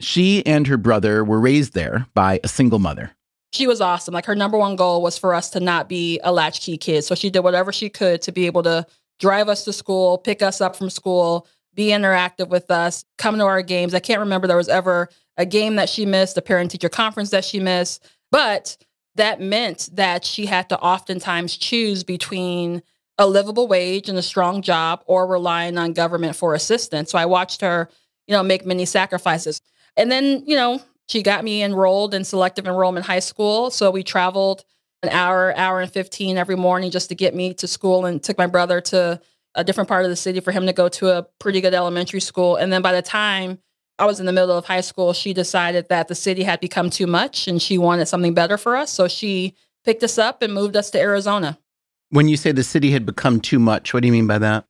She 0.00 0.45
and 0.47 0.67
her 0.67 0.79
brother 0.79 1.23
were 1.23 1.38
raised 1.38 1.75
there 1.75 2.07
by 2.15 2.41
a 2.43 2.49
single 2.49 2.79
mother. 2.79 3.11
she 3.53 3.67
was 3.67 3.81
awesome. 3.81 4.15
Like 4.15 4.26
her 4.26 4.35
number 4.35 4.59
one 4.59 4.76
goal 4.76 5.03
was 5.03 5.17
for 5.19 5.35
us 5.35 5.50
to 5.50 5.61
not 5.61 5.88
be 5.88 6.19
a 6.25 6.33
latchkey 6.33 6.79
kid. 6.79 7.05
So 7.05 7.15
she 7.15 7.31
did 7.31 7.41
whatever 7.41 7.73
she 7.73 7.88
could 7.91 8.21
to 8.23 8.33
be 8.33 8.47
able 8.47 8.62
to 8.65 8.87
drive 9.19 9.49
us 9.49 9.65
to 9.65 9.73
school, 9.73 10.19
pick 10.19 10.43
us 10.43 10.61
up 10.61 10.76
from 10.76 10.91
school, 10.91 11.47
be 11.75 11.88
interactive 11.88 12.49
with 12.49 12.71
us, 12.71 13.05
come 13.19 13.38
to 13.38 13.45
our 13.45 13.62
games. 13.62 13.95
I 13.95 14.00
can't 14.00 14.21
remember 14.21 14.47
there 14.47 14.57
was 14.57 14.69
ever 14.69 15.09
a 15.37 15.47
game 15.47 15.76
that 15.76 15.88
she 15.88 16.07
missed, 16.07 16.37
a 16.37 16.43
parent 16.43 16.71
teacher 16.71 16.88
conference 16.88 17.31
that 17.31 17.45
she 17.45 17.61
missed, 17.61 18.07
but 18.31 18.76
that 19.16 19.40
meant 19.40 19.90
that 19.95 20.25
she 20.25 20.47
had 20.47 20.69
to 20.69 20.78
oftentimes 20.78 21.57
choose 21.57 22.05
between 22.05 22.83
a 23.19 23.26
livable 23.26 23.66
wage 23.66 24.09
and 24.09 24.19
a 24.19 24.23
strong 24.23 24.62
job 24.62 25.02
or 25.07 25.26
relying 25.26 25.78
on 25.78 25.93
government 25.93 26.37
for 26.37 26.55
assistance. 26.55 27.11
So 27.11 27.19
I 27.19 27.26
watched 27.26 27.62
her, 27.62 27.88
you 28.26 28.33
know, 28.33 28.43
make 28.43 28.66
many 28.66 28.85
sacrifices. 28.85 29.61
And 29.97 30.12
then, 30.12 30.43
you 30.47 30.55
know, 30.55 30.83
she 31.09 31.23
got 31.23 31.45
me 31.45 31.62
enrolled 31.62 32.12
in 32.12 32.25
selective 32.25 32.66
enrollment 32.66 33.07
high 33.07 33.21
school. 33.21 33.71
So 33.71 33.90
we 33.90 34.02
traveled 34.02 34.64
an 35.02 35.09
hour, 35.11 35.57
hour 35.57 35.81
and 35.81 35.90
15 35.90 36.37
every 36.37 36.57
morning 36.57 36.90
just 36.90 37.09
to 37.09 37.14
get 37.14 37.35
me 37.35 37.55
to 37.55 37.66
school 37.66 38.05
and 38.05 38.23
took 38.23 38.37
my 38.37 38.47
brother 38.47 38.81
to 38.83 39.21
a 39.55 39.64
different 39.64 39.88
part 39.88 40.05
of 40.05 40.11
the 40.11 40.16
city 40.16 40.40
for 40.40 40.52
him 40.52 40.66
to 40.66 40.73
go 40.73 40.88
to 40.88 41.16
a 41.16 41.23
pretty 41.38 41.62
good 41.62 41.73
elementary 41.73 42.21
school. 42.21 42.57
And 42.57 42.71
then 42.71 42.83
by 42.83 42.93
the 42.93 43.02
time 43.02 43.59
I 43.99 44.05
was 44.05 44.21
in 44.21 44.26
the 44.26 44.33
middle 44.33 44.57
of 44.57 44.67
high 44.67 44.83
school, 44.83 45.12
she 45.12 45.33
decided 45.33 45.88
that 45.88 46.09
the 46.09 46.15
city 46.15 46.43
had 46.43 46.61
become 46.61 46.91
too 46.91 47.07
much 47.07 47.49
and 47.49 47.61
she 47.61 47.79
wanted 47.79 48.07
something 48.07 48.35
better 48.35 48.59
for 48.59 48.76
us. 48.76 48.91
So 48.91 49.09
she 49.09 49.55
picked 49.85 50.03
us 50.03 50.19
up 50.19 50.43
and 50.43 50.53
moved 50.53 50.76
us 50.76 50.91
to 50.91 51.00
Arizona. 51.00 51.59
When 52.11 52.29
you 52.29 52.37
say 52.37 52.53
the 52.53 52.62
city 52.62 52.91
had 52.91 53.07
become 53.07 53.41
too 53.41 53.59
much, 53.59 53.95
what 53.95 54.03
do 54.03 54.07
you 54.07 54.12
mean 54.12 54.26
by 54.26 54.38
that? 54.38 54.67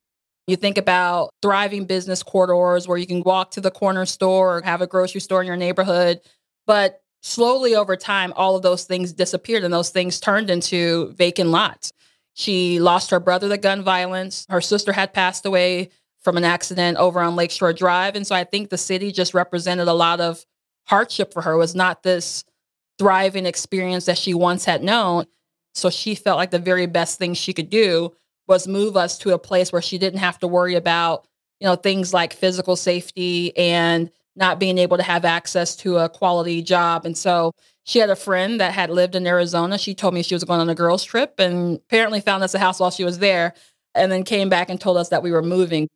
You 0.47 0.57
think 0.57 0.79
about 0.79 1.31
thriving 1.43 1.87
business 1.87 2.23
corridors 2.23 2.87
where 2.87 2.99
you 2.99 3.07
can 3.07 3.23
walk 3.23 3.51
to 3.53 3.61
the 3.61 3.71
corner 3.71 4.07
store 4.07 4.59
or 4.59 4.63
have 4.63 4.81
a 4.81 4.87
grocery 4.87 5.21
store 5.21 5.41
in 5.41 5.47
your 5.47 5.57
neighborhood. 5.57 6.21
But 6.67 7.03
slowly 7.21 7.75
over 7.75 7.97
time, 7.97 8.33
all 8.37 8.55
of 8.55 8.63
those 8.63 8.85
things 8.85 9.13
disappeared 9.13 9.65
and 9.65 9.75
those 9.75 9.91
things 9.91 10.21
turned 10.21 10.51
into 10.51 11.13
vacant 11.15 11.51
lots. 11.51 11.93
She 12.35 12.79
lost 12.79 13.11
her 13.11 13.19
brother 13.19 13.49
to 13.49 13.59
gun 13.59 13.83
violence. 13.83 14.47
Her 14.49 14.61
sister 14.61 14.93
had 14.93 15.13
passed 15.13 15.45
away 15.47 15.91
from 16.27 16.37
an 16.37 16.43
accident 16.43 16.97
over 16.97 17.21
on 17.21 17.37
Lakeshore 17.37 17.73
Drive. 17.73 18.17
And 18.17 18.27
so 18.27 18.35
I 18.35 18.43
think 18.43 18.69
the 18.69 18.77
city 18.77 19.13
just 19.13 19.33
represented 19.33 19.87
a 19.87 19.93
lot 19.93 20.21
of 20.21 20.45
hardship 20.89 21.33
for 21.33 21.41
her. 21.43 21.53
It 21.53 21.59
was 21.59 21.77
not 21.77 22.03
this 22.03 22.43
thriving 22.99 23.47
experience 23.47 24.07
that 24.07 24.19
she 24.19 24.35
once 24.35 24.65
had 24.65 24.83
known. 24.83 25.27
So 25.73 25.89
she 25.89 26.17
felt 26.17 26.37
like 26.37 26.51
the 26.51 26.59
very 26.59 26.87
best 26.87 27.21
thing 27.21 27.35
she 27.35 27.53
could 27.53 27.71
do 27.71 28.13
was 28.49 28.67
move 28.67 28.97
us 28.97 29.19
to 29.19 29.35
a 29.35 29.39
place 29.39 29.71
where 29.71 29.81
she 29.81 29.99
didn't 29.99 30.19
have 30.19 30.37
to 30.41 30.49
worry 30.49 30.75
about, 30.75 31.29
you 31.61 31.69
know, 31.69 31.77
things 31.77 32.13
like 32.13 32.33
physical 32.33 32.75
safety 32.75 33.57
and 33.57 34.11
not 34.35 34.59
being 34.59 34.79
able 34.79 34.97
to 34.97 35.05
have 35.05 35.25
access 35.25 35.77
to 35.77 35.99
a 35.99 36.09
quality 36.09 36.61
job. 36.61 37.07
And 37.07 37.17
so 37.17 37.53
she 37.85 38.01
had 38.01 38.11
a 38.11 38.17
friend 38.17 38.61
that 38.61 38.73
had 38.73 38.91
lived 38.91 39.15
in 39.15 39.29
Arizona. 39.29 39.79
She 39.79 39.95
told 39.95 40.13
me 40.13 40.25
she 40.25 40.35
was 40.35 40.43
going 40.43 40.59
on 40.59 40.69
a 40.69 40.75
girls' 40.75 41.05
trip 41.05 41.39
and 41.39 41.77
apparently 41.77 42.21
found 42.21 42.43
us 42.43 42.53
a 42.53 42.59
house 42.59 42.81
while 42.81 42.91
she 42.91 43.05
was 43.05 43.21
there 43.21 43.55
and 43.95 44.11
then 44.11 44.25
came 44.25 44.49
back 44.49 44.71
and 44.71 44.81
told 44.81 44.97
us 44.97 45.11
that 45.11 45.23
we 45.23 45.31
were 45.31 45.41
moving. 45.41 45.87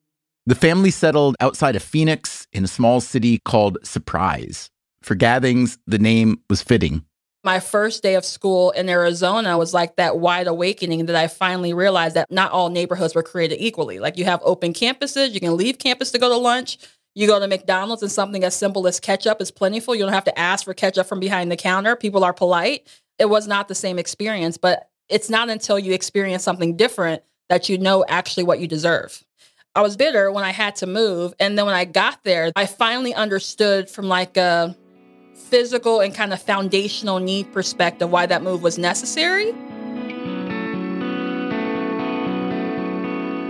The 0.46 0.54
family 0.54 0.90
settled 0.90 1.36
outside 1.40 1.76
of 1.76 1.82
Phoenix 1.82 2.46
in 2.52 2.64
a 2.64 2.68
small 2.68 3.00
city 3.00 3.40
called 3.44 3.78
Surprise. 3.84 4.70
For 5.02 5.14
Gathings, 5.14 5.78
the 5.86 5.98
name 5.98 6.40
was 6.48 6.62
fitting 6.62 7.04
my 7.42 7.60
first 7.60 8.02
day 8.02 8.14
of 8.14 8.24
school 8.24 8.70
in 8.72 8.88
Arizona 8.88 9.56
was 9.56 9.72
like 9.72 9.96
that 9.96 10.18
wide 10.18 10.46
awakening 10.46 11.06
that 11.06 11.16
I 11.16 11.26
finally 11.26 11.72
realized 11.72 12.16
that 12.16 12.30
not 12.30 12.52
all 12.52 12.68
neighborhoods 12.68 13.14
were 13.14 13.22
created 13.22 13.56
equally. 13.60 13.98
Like 13.98 14.18
you 14.18 14.24
have 14.24 14.40
open 14.44 14.72
campuses, 14.72 15.32
you 15.32 15.40
can 15.40 15.56
leave 15.56 15.78
campus 15.78 16.10
to 16.12 16.18
go 16.18 16.28
to 16.28 16.36
lunch. 16.36 16.78
You 17.14 17.26
go 17.26 17.40
to 17.40 17.48
McDonald's 17.48 18.02
and 18.02 18.12
something 18.12 18.44
as 18.44 18.54
simple 18.54 18.86
as 18.86 19.00
ketchup 19.00 19.40
is 19.40 19.50
plentiful. 19.50 19.94
You 19.94 20.04
don't 20.04 20.12
have 20.12 20.24
to 20.24 20.38
ask 20.38 20.64
for 20.64 20.74
ketchup 20.74 21.06
from 21.06 21.18
behind 21.18 21.50
the 21.50 21.56
counter. 21.56 21.96
People 21.96 22.24
are 22.24 22.32
polite. 22.32 22.86
It 23.18 23.28
was 23.28 23.48
not 23.48 23.68
the 23.68 23.74
same 23.74 23.98
experience, 23.98 24.56
but 24.56 24.88
it's 25.08 25.30
not 25.30 25.50
until 25.50 25.78
you 25.78 25.92
experience 25.92 26.44
something 26.44 26.76
different 26.76 27.22
that 27.48 27.68
you 27.68 27.78
know 27.78 28.04
actually 28.08 28.44
what 28.44 28.60
you 28.60 28.68
deserve. 28.68 29.24
I 29.76 29.82
was 29.82 29.96
bitter 29.96 30.32
when 30.32 30.42
I 30.42 30.50
had 30.50 30.74
to 30.76 30.86
move. 30.86 31.32
And 31.38 31.56
then 31.56 31.64
when 31.64 31.76
I 31.76 31.84
got 31.84 32.24
there, 32.24 32.50
I 32.56 32.66
finally 32.66 33.14
understood 33.14 33.88
from 33.88 34.08
like 34.08 34.36
a 34.36 34.76
physical 35.32 36.00
and 36.00 36.12
kind 36.12 36.32
of 36.32 36.42
foundational 36.42 37.20
need 37.20 37.52
perspective 37.52 38.10
why 38.10 38.26
that 38.26 38.42
move 38.42 38.64
was 38.64 38.78
necessary. 38.78 39.52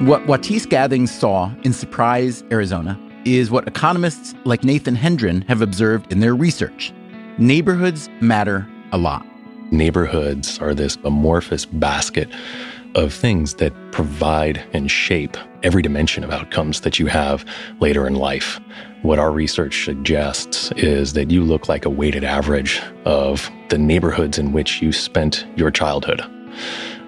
What 0.02 0.26
Watis 0.26 0.68
Gathings 0.68 1.10
saw 1.10 1.54
in 1.62 1.72
Surprise, 1.72 2.44
Arizona, 2.52 3.00
is 3.24 3.50
what 3.50 3.66
economists 3.66 4.34
like 4.44 4.62
Nathan 4.62 4.96
Hendren 4.96 5.40
have 5.42 5.62
observed 5.62 6.12
in 6.12 6.20
their 6.20 6.34
research. 6.34 6.92
Neighborhoods 7.38 8.10
matter 8.20 8.68
a 8.92 8.98
lot. 8.98 9.26
Neighborhoods 9.72 10.58
are 10.58 10.74
this 10.74 10.98
amorphous 11.04 11.64
basket 11.64 12.28
of 12.94 13.12
things 13.12 13.54
that 13.54 13.72
provide 13.92 14.64
and 14.72 14.90
shape 14.90 15.36
every 15.62 15.82
dimension 15.82 16.24
of 16.24 16.30
outcomes 16.30 16.80
that 16.80 16.98
you 16.98 17.06
have 17.06 17.44
later 17.80 18.06
in 18.06 18.14
life. 18.14 18.60
What 19.02 19.18
our 19.18 19.30
research 19.30 19.84
suggests 19.84 20.72
is 20.72 21.12
that 21.14 21.30
you 21.30 21.42
look 21.42 21.68
like 21.68 21.84
a 21.84 21.90
weighted 21.90 22.24
average 22.24 22.80
of 23.04 23.50
the 23.68 23.78
neighborhoods 23.78 24.38
in 24.38 24.52
which 24.52 24.82
you 24.82 24.92
spent 24.92 25.46
your 25.56 25.70
childhood. 25.70 26.22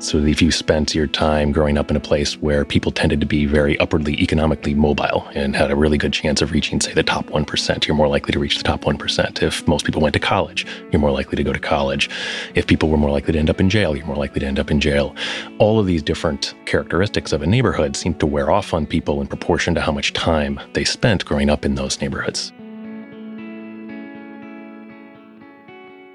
So 0.02 0.18
if 0.18 0.42
you 0.42 0.50
spent 0.50 0.96
your 0.96 1.06
time 1.06 1.52
growing 1.52 1.78
up 1.78 1.88
in 1.88 1.96
a 1.96 2.00
place 2.00 2.34
where 2.34 2.64
people 2.64 2.90
tended 2.90 3.20
to 3.20 3.26
be 3.26 3.46
very 3.46 3.78
upwardly 3.78 4.20
economically 4.20 4.74
mobile 4.74 5.28
and 5.32 5.54
had 5.54 5.70
a 5.70 5.76
really 5.76 5.96
good 5.96 6.12
chance 6.12 6.42
of 6.42 6.50
reaching, 6.50 6.80
say, 6.80 6.92
the 6.92 7.04
top 7.04 7.26
1%, 7.26 7.86
you're 7.86 7.94
more 7.94 8.08
likely 8.08 8.32
to 8.32 8.40
reach 8.40 8.58
the 8.58 8.64
top 8.64 8.80
1%. 8.80 9.42
If 9.44 9.66
most 9.68 9.86
people 9.86 10.02
went 10.02 10.14
to 10.14 10.18
college, 10.18 10.66
you're 10.90 11.00
more 11.00 11.12
likely 11.12 11.36
to 11.36 11.44
go 11.44 11.52
to 11.52 11.60
college. 11.60 12.10
If 12.56 12.66
people 12.66 12.88
were 12.88 12.96
more 12.96 13.12
likely 13.12 13.32
to 13.34 13.38
end 13.38 13.48
up 13.48 13.60
in 13.60 13.70
jail, 13.70 13.96
you're 13.96 14.04
more 14.04 14.16
likely 14.16 14.40
to 14.40 14.46
end 14.46 14.58
up 14.58 14.72
in 14.72 14.80
jail. 14.80 15.14
All 15.58 15.78
of 15.78 15.86
these 15.86 16.02
different 16.02 16.52
characteristics 16.66 17.32
of 17.32 17.42
a 17.42 17.46
neighborhood 17.46 17.94
seem 17.94 18.14
to 18.14 18.26
wear 18.26 18.50
off 18.50 18.74
on 18.74 18.86
people 18.86 19.20
in 19.20 19.28
proportion 19.28 19.72
to 19.76 19.80
how 19.80 19.92
much 19.92 20.14
time 20.14 20.58
they 20.72 20.82
spent 20.82 21.24
growing 21.24 21.48
up 21.48 21.64
in 21.64 21.76
those 21.76 22.00
neighborhoods. 22.00 22.52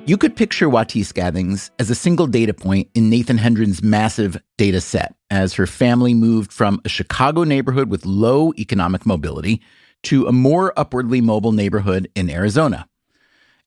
You 0.08 0.16
could 0.16 0.38
picture 0.38 0.70
Watis 0.70 1.14
Gathings 1.14 1.70
as 1.80 1.90
a 1.90 1.96
single 1.96 2.28
data 2.28 2.54
point 2.54 2.90
in 2.96 3.10
Nathan 3.10 3.38
Hendren's 3.38 3.84
massive 3.84 4.42
data 4.58 4.80
set 4.80 5.16
as 5.30 5.54
her 5.56 5.68
family 5.68 6.14
moved 6.14 6.54
from 6.54 6.80
a 6.86 6.90
Chicago 6.90 7.44
neighborhood 7.44 7.90
with 7.90 8.06
low 8.06 8.54
economic 8.58 9.06
mobility 9.06 9.62
to 10.04 10.26
a 10.26 10.32
more 10.32 10.72
upwardly 10.80 11.20
mobile 11.20 11.52
neighborhood 11.52 12.10
in 12.16 12.30
Arizona. 12.30 12.88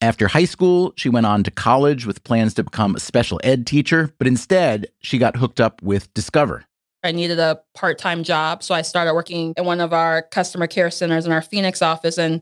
After 0.00 0.28
high 0.28 0.46
school, 0.46 0.94
she 0.96 1.10
went 1.10 1.26
on 1.26 1.42
to 1.42 1.50
college 1.50 2.06
with 2.06 2.24
plans 2.24 2.54
to 2.54 2.64
become 2.64 2.96
a 2.96 3.00
special 3.00 3.38
ed 3.44 3.66
teacher, 3.66 4.10
but 4.16 4.26
instead, 4.26 4.86
she 5.00 5.18
got 5.18 5.36
hooked 5.36 5.60
up 5.60 5.82
with 5.82 6.10
Discover. 6.14 6.64
I 7.04 7.12
needed 7.12 7.38
a 7.38 7.60
part 7.74 7.98
time 7.98 8.24
job, 8.24 8.62
so 8.62 8.74
I 8.74 8.80
started 8.80 9.12
working 9.12 9.52
in 9.58 9.66
one 9.66 9.82
of 9.82 9.92
our 9.92 10.22
customer 10.22 10.66
care 10.66 10.90
centers 10.90 11.26
in 11.26 11.32
our 11.32 11.42
Phoenix 11.42 11.82
office. 11.82 12.16
And 12.16 12.40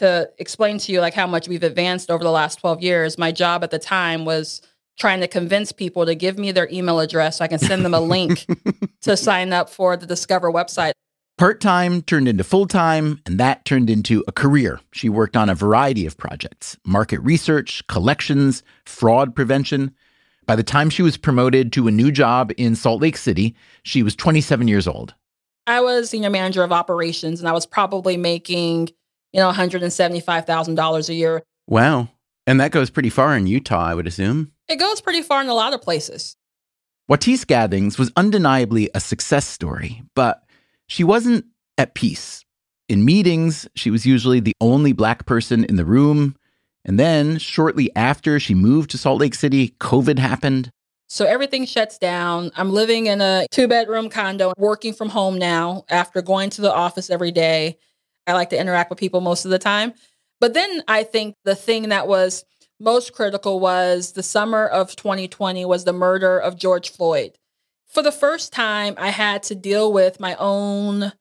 to 0.00 0.30
explain 0.38 0.78
to 0.78 0.92
you 0.92 1.00
like 1.00 1.12
how 1.12 1.26
much 1.26 1.46
we've 1.46 1.62
advanced 1.62 2.10
over 2.10 2.24
the 2.24 2.30
last 2.30 2.56
12 2.56 2.82
years 2.82 3.18
my 3.18 3.30
job 3.30 3.62
at 3.62 3.70
the 3.70 3.78
time 3.78 4.24
was 4.24 4.62
trying 4.98 5.20
to 5.20 5.28
convince 5.28 5.72
people 5.72 6.06
to 6.06 6.14
give 6.14 6.38
me 6.38 6.52
their 6.52 6.68
email 6.72 7.00
address 7.00 7.38
so 7.38 7.44
i 7.44 7.48
can 7.48 7.58
send 7.58 7.84
them 7.84 7.92
a 7.94 8.00
link 8.00 8.46
to 9.02 9.16
sign 9.16 9.52
up 9.52 9.68
for 9.68 9.96
the 9.96 10.06
discover 10.06 10.50
website. 10.50 10.92
Part-time 11.36 12.02
turned 12.02 12.28
into 12.28 12.44
full-time 12.44 13.20
and 13.24 13.40
that 13.40 13.64
turned 13.64 13.88
into 13.88 14.22
a 14.28 14.32
career. 14.32 14.78
She 14.92 15.08
worked 15.08 15.36
on 15.36 15.48
a 15.48 15.54
variety 15.54 16.06
of 16.06 16.16
projects 16.16 16.78
market 16.84 17.20
research 17.20 17.86
collections 17.86 18.62
fraud 18.86 19.34
prevention. 19.34 19.94
By 20.46 20.56
the 20.56 20.62
time 20.62 20.88
she 20.88 21.02
was 21.02 21.18
promoted 21.18 21.72
to 21.74 21.88
a 21.88 21.90
new 21.90 22.10
job 22.10 22.52
in 22.56 22.74
salt 22.74 23.02
lake 23.02 23.18
city 23.18 23.54
she 23.82 24.02
was 24.02 24.16
27 24.16 24.66
years 24.66 24.88
old. 24.88 25.14
I 25.66 25.80
was 25.82 26.08
senior 26.08 26.30
manager 26.30 26.62
of 26.62 26.72
operations 26.72 27.38
and 27.40 27.48
i 27.48 27.52
was 27.52 27.66
probably 27.66 28.16
making 28.16 28.88
you 29.32 29.40
know, 29.40 29.50
$175,000 29.50 31.08
a 31.08 31.14
year. 31.14 31.42
Wow. 31.66 32.08
And 32.46 32.60
that 32.60 32.72
goes 32.72 32.90
pretty 32.90 33.10
far 33.10 33.36
in 33.36 33.46
Utah, 33.46 33.84
I 33.84 33.94
would 33.94 34.06
assume. 34.06 34.52
It 34.68 34.76
goes 34.76 35.00
pretty 35.00 35.22
far 35.22 35.40
in 35.40 35.48
a 35.48 35.54
lot 35.54 35.72
of 35.74 35.82
places. 35.82 36.36
Watis 37.10 37.46
Gathings 37.46 37.98
was 37.98 38.12
undeniably 38.16 38.88
a 38.94 39.00
success 39.00 39.46
story, 39.46 40.02
but 40.14 40.44
she 40.86 41.04
wasn't 41.04 41.44
at 41.76 41.94
peace. 41.94 42.44
In 42.88 43.04
meetings, 43.04 43.68
she 43.74 43.90
was 43.90 44.06
usually 44.06 44.40
the 44.40 44.54
only 44.60 44.92
black 44.92 45.26
person 45.26 45.64
in 45.64 45.76
the 45.76 45.84
room. 45.84 46.36
And 46.84 46.98
then, 46.98 47.38
shortly 47.38 47.94
after 47.94 48.40
she 48.40 48.54
moved 48.54 48.90
to 48.90 48.98
Salt 48.98 49.20
Lake 49.20 49.34
City, 49.34 49.74
COVID 49.80 50.18
happened. 50.18 50.70
So 51.08 51.26
everything 51.26 51.66
shuts 51.66 51.98
down. 51.98 52.52
I'm 52.56 52.70
living 52.70 53.06
in 53.06 53.20
a 53.20 53.46
two 53.50 53.66
bedroom 53.66 54.08
condo, 54.08 54.52
working 54.56 54.94
from 54.94 55.08
home 55.08 55.36
now 55.36 55.84
after 55.88 56.22
going 56.22 56.50
to 56.50 56.60
the 56.60 56.72
office 56.72 57.10
every 57.10 57.32
day. 57.32 57.78
I 58.30 58.34
like 58.34 58.50
to 58.50 58.60
interact 58.60 58.90
with 58.90 58.98
people 58.98 59.20
most 59.20 59.44
of 59.44 59.50
the 59.50 59.58
time. 59.58 59.92
But 60.40 60.54
then 60.54 60.82
I 60.88 61.04
think 61.04 61.36
the 61.44 61.54
thing 61.54 61.90
that 61.90 62.08
was 62.08 62.44
most 62.80 63.12
critical 63.12 63.60
was 63.60 64.12
the 64.12 64.22
summer 64.22 64.66
of 64.66 64.96
2020 64.96 65.64
was 65.66 65.84
the 65.84 65.92
murder 65.92 66.38
of 66.38 66.56
George 66.56 66.90
Floyd. 66.90 67.32
For 67.86 68.02
the 68.02 68.12
first 68.12 68.52
time, 68.52 68.94
I 68.96 69.10
had 69.10 69.42
to 69.44 69.54
deal 69.54 69.92
with 69.92 70.18
my 70.18 70.34
own, 70.36 71.12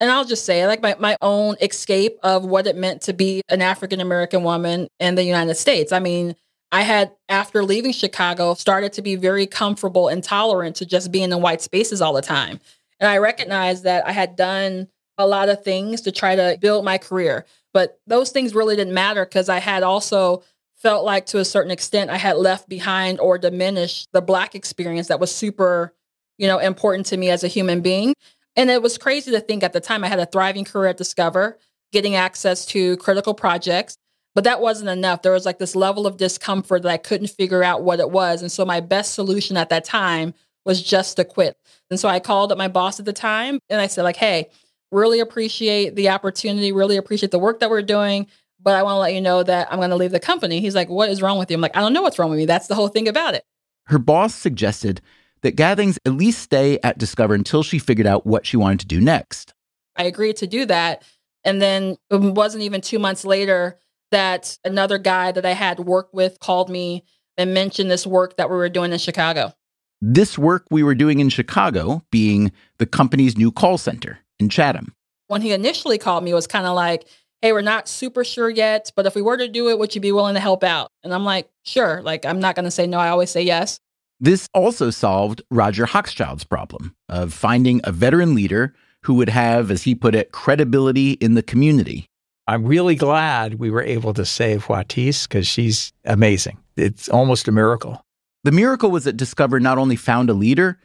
and 0.00 0.10
I'll 0.10 0.24
just 0.24 0.44
say, 0.44 0.66
like 0.66 0.82
my, 0.82 0.96
my 0.98 1.16
own 1.22 1.56
escape 1.62 2.18
of 2.22 2.44
what 2.44 2.66
it 2.66 2.76
meant 2.76 3.02
to 3.02 3.14
be 3.14 3.40
an 3.48 3.62
African 3.62 4.00
American 4.00 4.42
woman 4.42 4.88
in 5.00 5.14
the 5.14 5.24
United 5.24 5.54
States. 5.54 5.92
I 5.92 6.00
mean, 6.00 6.34
I 6.72 6.82
had, 6.82 7.12
after 7.28 7.62
leaving 7.64 7.92
Chicago, 7.92 8.54
started 8.54 8.92
to 8.94 9.02
be 9.02 9.14
very 9.16 9.46
comfortable 9.46 10.08
and 10.08 10.24
tolerant 10.24 10.76
to 10.76 10.86
just 10.86 11.12
being 11.12 11.30
in 11.30 11.40
white 11.40 11.62
spaces 11.62 12.02
all 12.02 12.14
the 12.14 12.22
time. 12.22 12.60
And 12.98 13.08
I 13.08 13.18
recognized 13.18 13.84
that 13.84 14.06
I 14.06 14.12
had 14.12 14.36
done 14.36 14.88
a 15.18 15.26
lot 15.26 15.48
of 15.48 15.62
things 15.62 16.00
to 16.02 16.12
try 16.12 16.34
to 16.34 16.58
build 16.60 16.84
my 16.84 16.98
career. 16.98 17.44
But 17.72 18.00
those 18.06 18.30
things 18.30 18.54
really 18.54 18.76
didn't 18.76 18.94
matter 18.94 19.24
because 19.24 19.48
I 19.48 19.58
had 19.58 19.82
also 19.82 20.42
felt 20.76 21.04
like 21.04 21.26
to 21.26 21.38
a 21.38 21.44
certain 21.44 21.70
extent 21.70 22.10
I 22.10 22.16
had 22.16 22.36
left 22.36 22.68
behind 22.68 23.20
or 23.20 23.38
diminished 23.38 24.08
the 24.12 24.20
black 24.20 24.54
experience 24.54 25.08
that 25.08 25.20
was 25.20 25.34
super, 25.34 25.94
you 26.38 26.48
know, 26.48 26.58
important 26.58 27.06
to 27.06 27.16
me 27.16 27.30
as 27.30 27.44
a 27.44 27.48
human 27.48 27.80
being. 27.80 28.14
And 28.56 28.68
it 28.68 28.82
was 28.82 28.98
crazy 28.98 29.30
to 29.30 29.40
think 29.40 29.62
at 29.62 29.72
the 29.72 29.80
time 29.80 30.04
I 30.04 30.08
had 30.08 30.18
a 30.18 30.26
thriving 30.26 30.64
career 30.64 30.90
at 30.90 30.96
Discover, 30.96 31.58
getting 31.92 32.16
access 32.16 32.66
to 32.66 32.96
critical 32.98 33.32
projects, 33.32 33.96
but 34.34 34.44
that 34.44 34.60
wasn't 34.60 34.90
enough. 34.90 35.22
There 35.22 35.32
was 35.32 35.46
like 35.46 35.58
this 35.58 35.76
level 35.76 36.06
of 36.06 36.16
discomfort 36.16 36.82
that 36.82 36.90
I 36.92 36.96
couldn't 36.96 37.28
figure 37.28 37.62
out 37.62 37.82
what 37.82 38.00
it 38.00 38.10
was. 38.10 38.42
And 38.42 38.50
so 38.50 38.64
my 38.64 38.80
best 38.80 39.14
solution 39.14 39.56
at 39.56 39.68
that 39.68 39.84
time 39.84 40.34
was 40.64 40.82
just 40.82 41.16
to 41.16 41.24
quit. 41.24 41.56
And 41.90 41.98
so 41.98 42.08
I 42.08 42.20
called 42.20 42.52
up 42.52 42.58
my 42.58 42.68
boss 42.68 42.98
at 42.98 43.06
the 43.06 43.12
time 43.12 43.58
and 43.68 43.80
I 43.80 43.86
said 43.86 44.02
like, 44.02 44.16
"Hey, 44.16 44.50
really 44.92 45.20
appreciate 45.20 45.96
the 45.96 46.10
opportunity, 46.10 46.70
really 46.70 46.96
appreciate 46.96 47.32
the 47.32 47.38
work 47.38 47.60
that 47.60 47.70
we're 47.70 47.82
doing, 47.82 48.28
but 48.60 48.74
I 48.74 48.82
want 48.82 48.94
to 48.94 49.00
let 49.00 49.14
you 49.14 49.20
know 49.20 49.42
that 49.42 49.72
I'm 49.72 49.78
going 49.78 49.90
to 49.90 49.96
leave 49.96 50.12
the 50.12 50.20
company." 50.20 50.60
He's 50.60 50.74
like, 50.74 50.88
"What 50.88 51.10
is 51.10 51.22
wrong 51.22 51.38
with 51.38 51.50
you?" 51.50 51.56
I'm 51.56 51.60
like, 51.60 51.76
"I 51.76 51.80
don't 51.80 51.92
know 51.92 52.02
what's 52.02 52.18
wrong 52.18 52.30
with 52.30 52.38
me. 52.38 52.46
That's 52.46 52.68
the 52.68 52.74
whole 52.74 52.88
thing 52.88 53.08
about 53.08 53.34
it." 53.34 53.44
Her 53.86 53.98
boss 53.98 54.34
suggested 54.34 55.00
that 55.42 55.56
Gathings 55.56 55.98
at 56.06 56.12
least 56.12 56.40
stay 56.40 56.78
at 56.82 56.98
Discover 56.98 57.34
until 57.34 57.62
she 57.62 57.78
figured 57.78 58.06
out 58.06 58.26
what 58.26 58.46
she 58.46 58.56
wanted 58.56 58.80
to 58.80 58.86
do 58.86 59.00
next. 59.00 59.54
I 59.96 60.04
agreed 60.04 60.36
to 60.36 60.46
do 60.46 60.64
that. 60.66 61.02
And 61.44 61.60
then 61.60 61.96
it 62.10 62.20
wasn't 62.20 62.62
even 62.62 62.80
two 62.80 62.98
months 62.98 63.24
later 63.24 63.78
that 64.12 64.58
another 64.64 64.98
guy 64.98 65.32
that 65.32 65.44
I 65.44 65.52
had 65.52 65.80
worked 65.80 66.14
with 66.14 66.38
called 66.38 66.70
me 66.70 67.04
and 67.36 67.52
mentioned 67.52 67.90
this 67.90 68.06
work 68.06 68.36
that 68.36 68.48
we 68.48 68.56
were 68.56 68.68
doing 68.68 68.92
in 68.92 68.98
Chicago. 68.98 69.52
This 70.00 70.38
work 70.38 70.66
we 70.70 70.82
were 70.82 70.94
doing 70.94 71.20
in 71.20 71.28
Chicago 71.28 72.02
being 72.10 72.52
the 72.78 72.86
company's 72.86 73.36
new 73.36 73.50
call 73.50 73.78
center 73.78 74.18
in 74.42 74.48
Chatham. 74.48 74.94
When 75.28 75.40
he 75.40 75.52
initially 75.52 75.98
called 75.98 76.24
me, 76.24 76.32
it 76.32 76.34
was 76.34 76.46
kind 76.46 76.66
of 76.66 76.74
like, 76.74 77.06
hey, 77.40 77.52
we're 77.52 77.62
not 77.62 77.88
super 77.88 78.22
sure 78.22 78.50
yet, 78.50 78.92
but 78.94 79.06
if 79.06 79.14
we 79.14 79.22
were 79.22 79.36
to 79.36 79.48
do 79.48 79.68
it, 79.68 79.78
would 79.78 79.94
you 79.94 80.00
be 80.00 80.12
willing 80.12 80.34
to 80.34 80.40
help 80.40 80.62
out? 80.62 80.88
And 81.02 81.14
I'm 81.14 81.24
like, 81.24 81.48
sure. 81.64 82.02
Like, 82.02 82.24
I'm 82.26 82.38
not 82.38 82.54
going 82.54 82.66
to 82.66 82.70
say 82.70 82.86
no. 82.86 82.98
I 82.98 83.08
always 83.08 83.30
say 83.30 83.42
yes. 83.42 83.80
This 84.20 84.46
also 84.54 84.90
solved 84.90 85.42
Roger 85.50 85.84
Hochschild's 85.84 86.44
problem 86.44 86.94
of 87.08 87.32
finding 87.32 87.80
a 87.82 87.90
veteran 87.90 88.34
leader 88.34 88.74
who 89.02 89.14
would 89.14 89.30
have, 89.30 89.70
as 89.70 89.82
he 89.82 89.96
put 89.96 90.14
it, 90.14 90.30
credibility 90.30 91.12
in 91.12 91.34
the 91.34 91.42
community. 91.42 92.06
I'm 92.46 92.64
really 92.64 92.94
glad 92.94 93.54
we 93.54 93.70
were 93.70 93.82
able 93.82 94.14
to 94.14 94.24
save 94.24 94.66
Watis 94.66 95.28
because 95.28 95.48
she's 95.48 95.92
amazing. 96.04 96.58
It's 96.76 97.08
almost 97.08 97.48
a 97.48 97.52
miracle. 97.52 98.04
The 98.44 98.52
miracle 98.52 98.90
was 98.90 99.04
that 99.04 99.16
Discover 99.16 99.58
not 99.60 99.78
only 99.78 99.96
found 99.96 100.30
a 100.30 100.34
leader, 100.34 100.78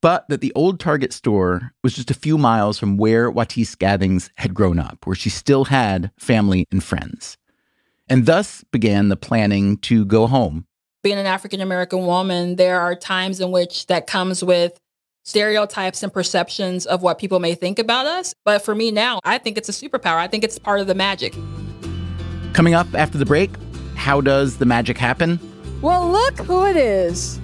but 0.00 0.28
that 0.28 0.40
the 0.40 0.52
old 0.54 0.80
Target 0.80 1.12
store 1.12 1.72
was 1.82 1.94
just 1.94 2.10
a 2.10 2.14
few 2.14 2.38
miles 2.38 2.78
from 2.78 2.96
where 2.96 3.30
Watis 3.30 3.76
Gathings 3.76 4.30
had 4.36 4.54
grown 4.54 4.78
up, 4.78 5.06
where 5.06 5.16
she 5.16 5.30
still 5.30 5.66
had 5.66 6.10
family 6.18 6.66
and 6.70 6.82
friends. 6.82 7.36
And 8.08 8.26
thus 8.26 8.64
began 8.70 9.08
the 9.08 9.16
planning 9.16 9.76
to 9.78 10.04
go 10.04 10.26
home 10.26 10.66
being 11.02 11.18
an 11.18 11.26
African 11.26 11.60
American 11.60 12.06
woman, 12.06 12.56
there 12.56 12.80
are 12.80 12.94
times 12.94 13.40
in 13.40 13.50
which 13.50 13.86
that 13.86 14.06
comes 14.06 14.42
with 14.42 14.78
stereotypes 15.22 16.02
and 16.02 16.12
perceptions 16.12 16.86
of 16.86 17.02
what 17.02 17.18
people 17.18 17.38
may 17.38 17.54
think 17.54 17.78
about 17.78 18.06
us. 18.06 18.34
But 18.44 18.64
for 18.64 18.74
me 18.74 18.90
now, 18.90 19.20
I 19.24 19.38
think 19.38 19.56
it's 19.56 19.68
a 19.68 19.72
superpower. 19.72 20.16
I 20.16 20.26
think 20.26 20.44
it's 20.44 20.58
part 20.58 20.80
of 20.80 20.86
the 20.86 20.94
magic. 20.94 21.34
Coming 22.52 22.74
up 22.74 22.86
after 22.94 23.18
the 23.18 23.26
break, 23.26 23.50
how 23.94 24.20
does 24.20 24.58
the 24.58 24.66
magic 24.66 24.98
happen? 24.98 25.38
Well, 25.80 26.10
look 26.10 26.38
who 26.40 26.66
it 26.66 26.76
is. 26.76 27.40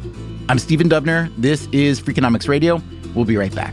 I'm 0.47 0.59
Stephen 0.59 0.91
Dubner. 0.91 1.33
This 1.39 1.69
is 1.73 2.01
Freakonomics 2.03 2.49
Radio. 2.49 2.83
We'll 3.15 3.25
be 3.25 3.37
right 3.37 3.55
back. 3.55 3.73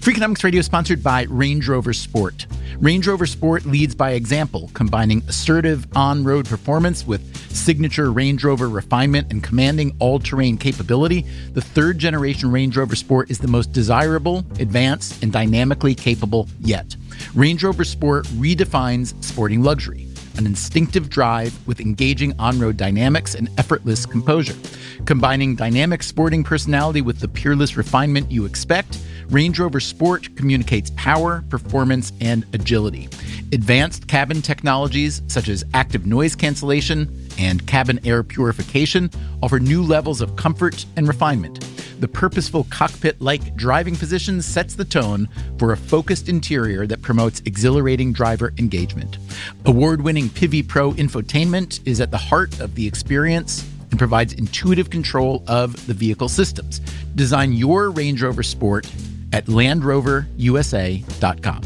Freakonomics 0.00 0.42
Radio 0.42 0.60
is 0.60 0.66
sponsored 0.66 1.02
by 1.02 1.26
Range 1.28 1.68
Rover 1.68 1.92
Sport. 1.92 2.46
Range 2.78 3.06
Rover 3.06 3.26
Sport 3.26 3.66
leads 3.66 3.94
by 3.94 4.12
example, 4.12 4.70
combining 4.72 5.22
assertive 5.28 5.86
on 5.94 6.24
road 6.24 6.48
performance 6.48 7.06
with 7.06 7.36
signature 7.54 8.10
Range 8.10 8.42
Rover 8.42 8.70
refinement 8.70 9.30
and 9.30 9.42
commanding 9.42 9.94
all 9.98 10.18
terrain 10.18 10.56
capability. 10.56 11.26
The 11.52 11.60
third 11.60 11.98
generation 11.98 12.50
Range 12.50 12.74
Rover 12.74 12.96
Sport 12.96 13.30
is 13.30 13.40
the 13.40 13.48
most 13.48 13.72
desirable, 13.72 14.38
advanced, 14.58 15.22
and 15.22 15.30
dynamically 15.30 15.94
capable 15.94 16.48
yet. 16.60 16.96
Range 17.34 17.62
Rover 17.62 17.84
Sport 17.84 18.26
redefines 18.26 19.14
sporting 19.22 19.62
luxury 19.62 20.10
an 20.40 20.46
instinctive 20.46 21.10
drive 21.10 21.54
with 21.66 21.80
engaging 21.80 22.32
on 22.38 22.58
road 22.58 22.76
dynamics 22.76 23.34
and 23.34 23.50
effortless 23.58 24.06
composure. 24.06 24.56
Combining 25.04 25.54
dynamic 25.54 26.02
sporting 26.02 26.42
personality 26.42 27.02
with 27.02 27.20
the 27.20 27.28
peerless 27.28 27.76
refinement 27.76 28.30
you 28.30 28.46
expect, 28.46 28.98
Range 29.28 29.58
Rover 29.58 29.80
Sport 29.80 30.34
communicates 30.36 30.90
power, 30.96 31.44
performance, 31.50 32.12
and 32.20 32.46
agility. 32.54 33.08
Advanced 33.52 34.08
cabin 34.08 34.40
technologies 34.40 35.22
such 35.28 35.48
as 35.48 35.62
active 35.74 36.06
noise 36.06 36.34
cancellation 36.34 37.28
and 37.38 37.66
cabin 37.66 38.00
air 38.04 38.22
purification 38.22 39.10
offer 39.42 39.60
new 39.60 39.82
levels 39.82 40.20
of 40.20 40.36
comfort 40.36 40.86
and 40.96 41.06
refinement. 41.06 41.69
The 42.00 42.08
purposeful 42.08 42.66
cockpit 42.70 43.20
like 43.20 43.54
driving 43.56 43.94
position 43.94 44.40
sets 44.40 44.74
the 44.74 44.86
tone 44.86 45.28
for 45.58 45.72
a 45.72 45.76
focused 45.76 46.30
interior 46.30 46.86
that 46.86 47.02
promotes 47.02 47.42
exhilarating 47.44 48.14
driver 48.14 48.54
engagement. 48.58 49.18
Award 49.66 50.00
winning 50.00 50.30
Pivi 50.30 50.62
Pro 50.62 50.92
infotainment 50.92 51.86
is 51.86 52.00
at 52.00 52.10
the 52.10 52.16
heart 52.16 52.58
of 52.58 52.74
the 52.74 52.86
experience 52.86 53.68
and 53.90 53.98
provides 53.98 54.32
intuitive 54.32 54.88
control 54.88 55.44
of 55.46 55.86
the 55.86 55.92
vehicle 55.92 56.30
systems. 56.30 56.80
Design 57.14 57.52
your 57.52 57.90
Range 57.90 58.22
Rover 58.22 58.42
Sport 58.42 58.90
at 59.34 59.44
LandRoverUSA.com. 59.46 61.62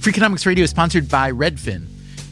Freakonomics 0.00 0.46
Radio 0.46 0.62
is 0.62 0.70
sponsored 0.70 1.08
by 1.08 1.32
Redfin. 1.32 1.88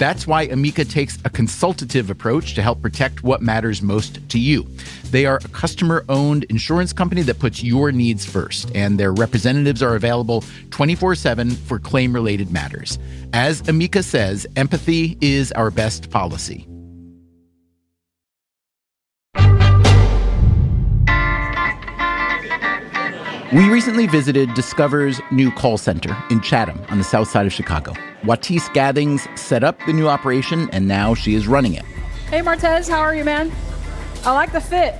That's 0.00 0.26
why 0.26 0.44
Amica 0.44 0.86
takes 0.86 1.18
a 1.26 1.28
consultative 1.28 2.08
approach 2.08 2.54
to 2.54 2.62
help 2.62 2.80
protect 2.80 3.22
what 3.22 3.42
matters 3.42 3.82
most 3.82 4.26
to 4.30 4.38
you. 4.38 4.66
They 5.10 5.26
are 5.26 5.36
a 5.44 5.48
customer 5.48 6.06
owned 6.08 6.44
insurance 6.44 6.94
company 6.94 7.20
that 7.20 7.38
puts 7.38 7.62
your 7.62 7.92
needs 7.92 8.24
first, 8.24 8.74
and 8.74 8.98
their 8.98 9.12
representatives 9.12 9.82
are 9.82 9.96
available 9.96 10.42
24 10.70 11.16
7 11.16 11.50
for 11.50 11.78
claim 11.78 12.14
related 12.14 12.50
matters. 12.50 12.98
As 13.34 13.60
Amica 13.68 14.02
says, 14.02 14.46
empathy 14.56 15.18
is 15.20 15.52
our 15.52 15.70
best 15.70 16.08
policy. 16.08 16.66
We 23.52 23.68
recently 23.68 24.06
visited 24.06 24.54
Discover's 24.54 25.20
new 25.32 25.50
call 25.50 25.76
center 25.76 26.16
in 26.30 26.40
Chatham 26.40 26.80
on 26.88 26.98
the 26.98 27.04
south 27.04 27.28
side 27.28 27.46
of 27.46 27.52
Chicago. 27.52 27.94
Watis 28.22 28.72
Gathings 28.72 29.26
set 29.34 29.64
up 29.64 29.76
the 29.86 29.92
new 29.92 30.08
operation 30.08 30.70
and 30.72 30.86
now 30.86 31.14
she 31.14 31.34
is 31.34 31.48
running 31.48 31.74
it. 31.74 31.84
Hey, 32.30 32.42
Martez, 32.42 32.88
how 32.88 33.00
are 33.00 33.12
you, 33.12 33.24
man? 33.24 33.50
I 34.24 34.30
like 34.34 34.52
the 34.52 34.60
fit. 34.60 34.94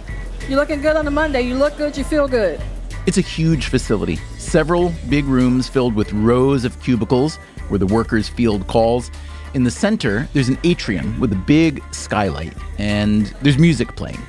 You're 0.48 0.58
looking 0.58 0.80
good 0.80 0.96
on 0.96 1.06
a 1.06 1.12
Monday. 1.12 1.42
You 1.42 1.54
look 1.54 1.76
good, 1.76 1.96
you 1.96 2.02
feel 2.02 2.26
good. 2.26 2.60
It's 3.06 3.18
a 3.18 3.20
huge 3.20 3.66
facility, 3.66 4.16
several 4.38 4.92
big 5.08 5.26
rooms 5.26 5.68
filled 5.68 5.94
with 5.94 6.12
rows 6.12 6.64
of 6.64 6.82
cubicles 6.82 7.36
where 7.68 7.78
the 7.78 7.86
workers 7.86 8.28
field 8.28 8.66
calls. 8.66 9.12
In 9.54 9.62
the 9.62 9.70
center, 9.70 10.28
there's 10.32 10.48
an 10.48 10.58
atrium 10.64 11.20
with 11.20 11.32
a 11.32 11.36
big 11.36 11.84
skylight, 11.92 12.54
and 12.78 13.26
there's 13.42 13.58
music 13.58 13.94
playing. 13.94 14.20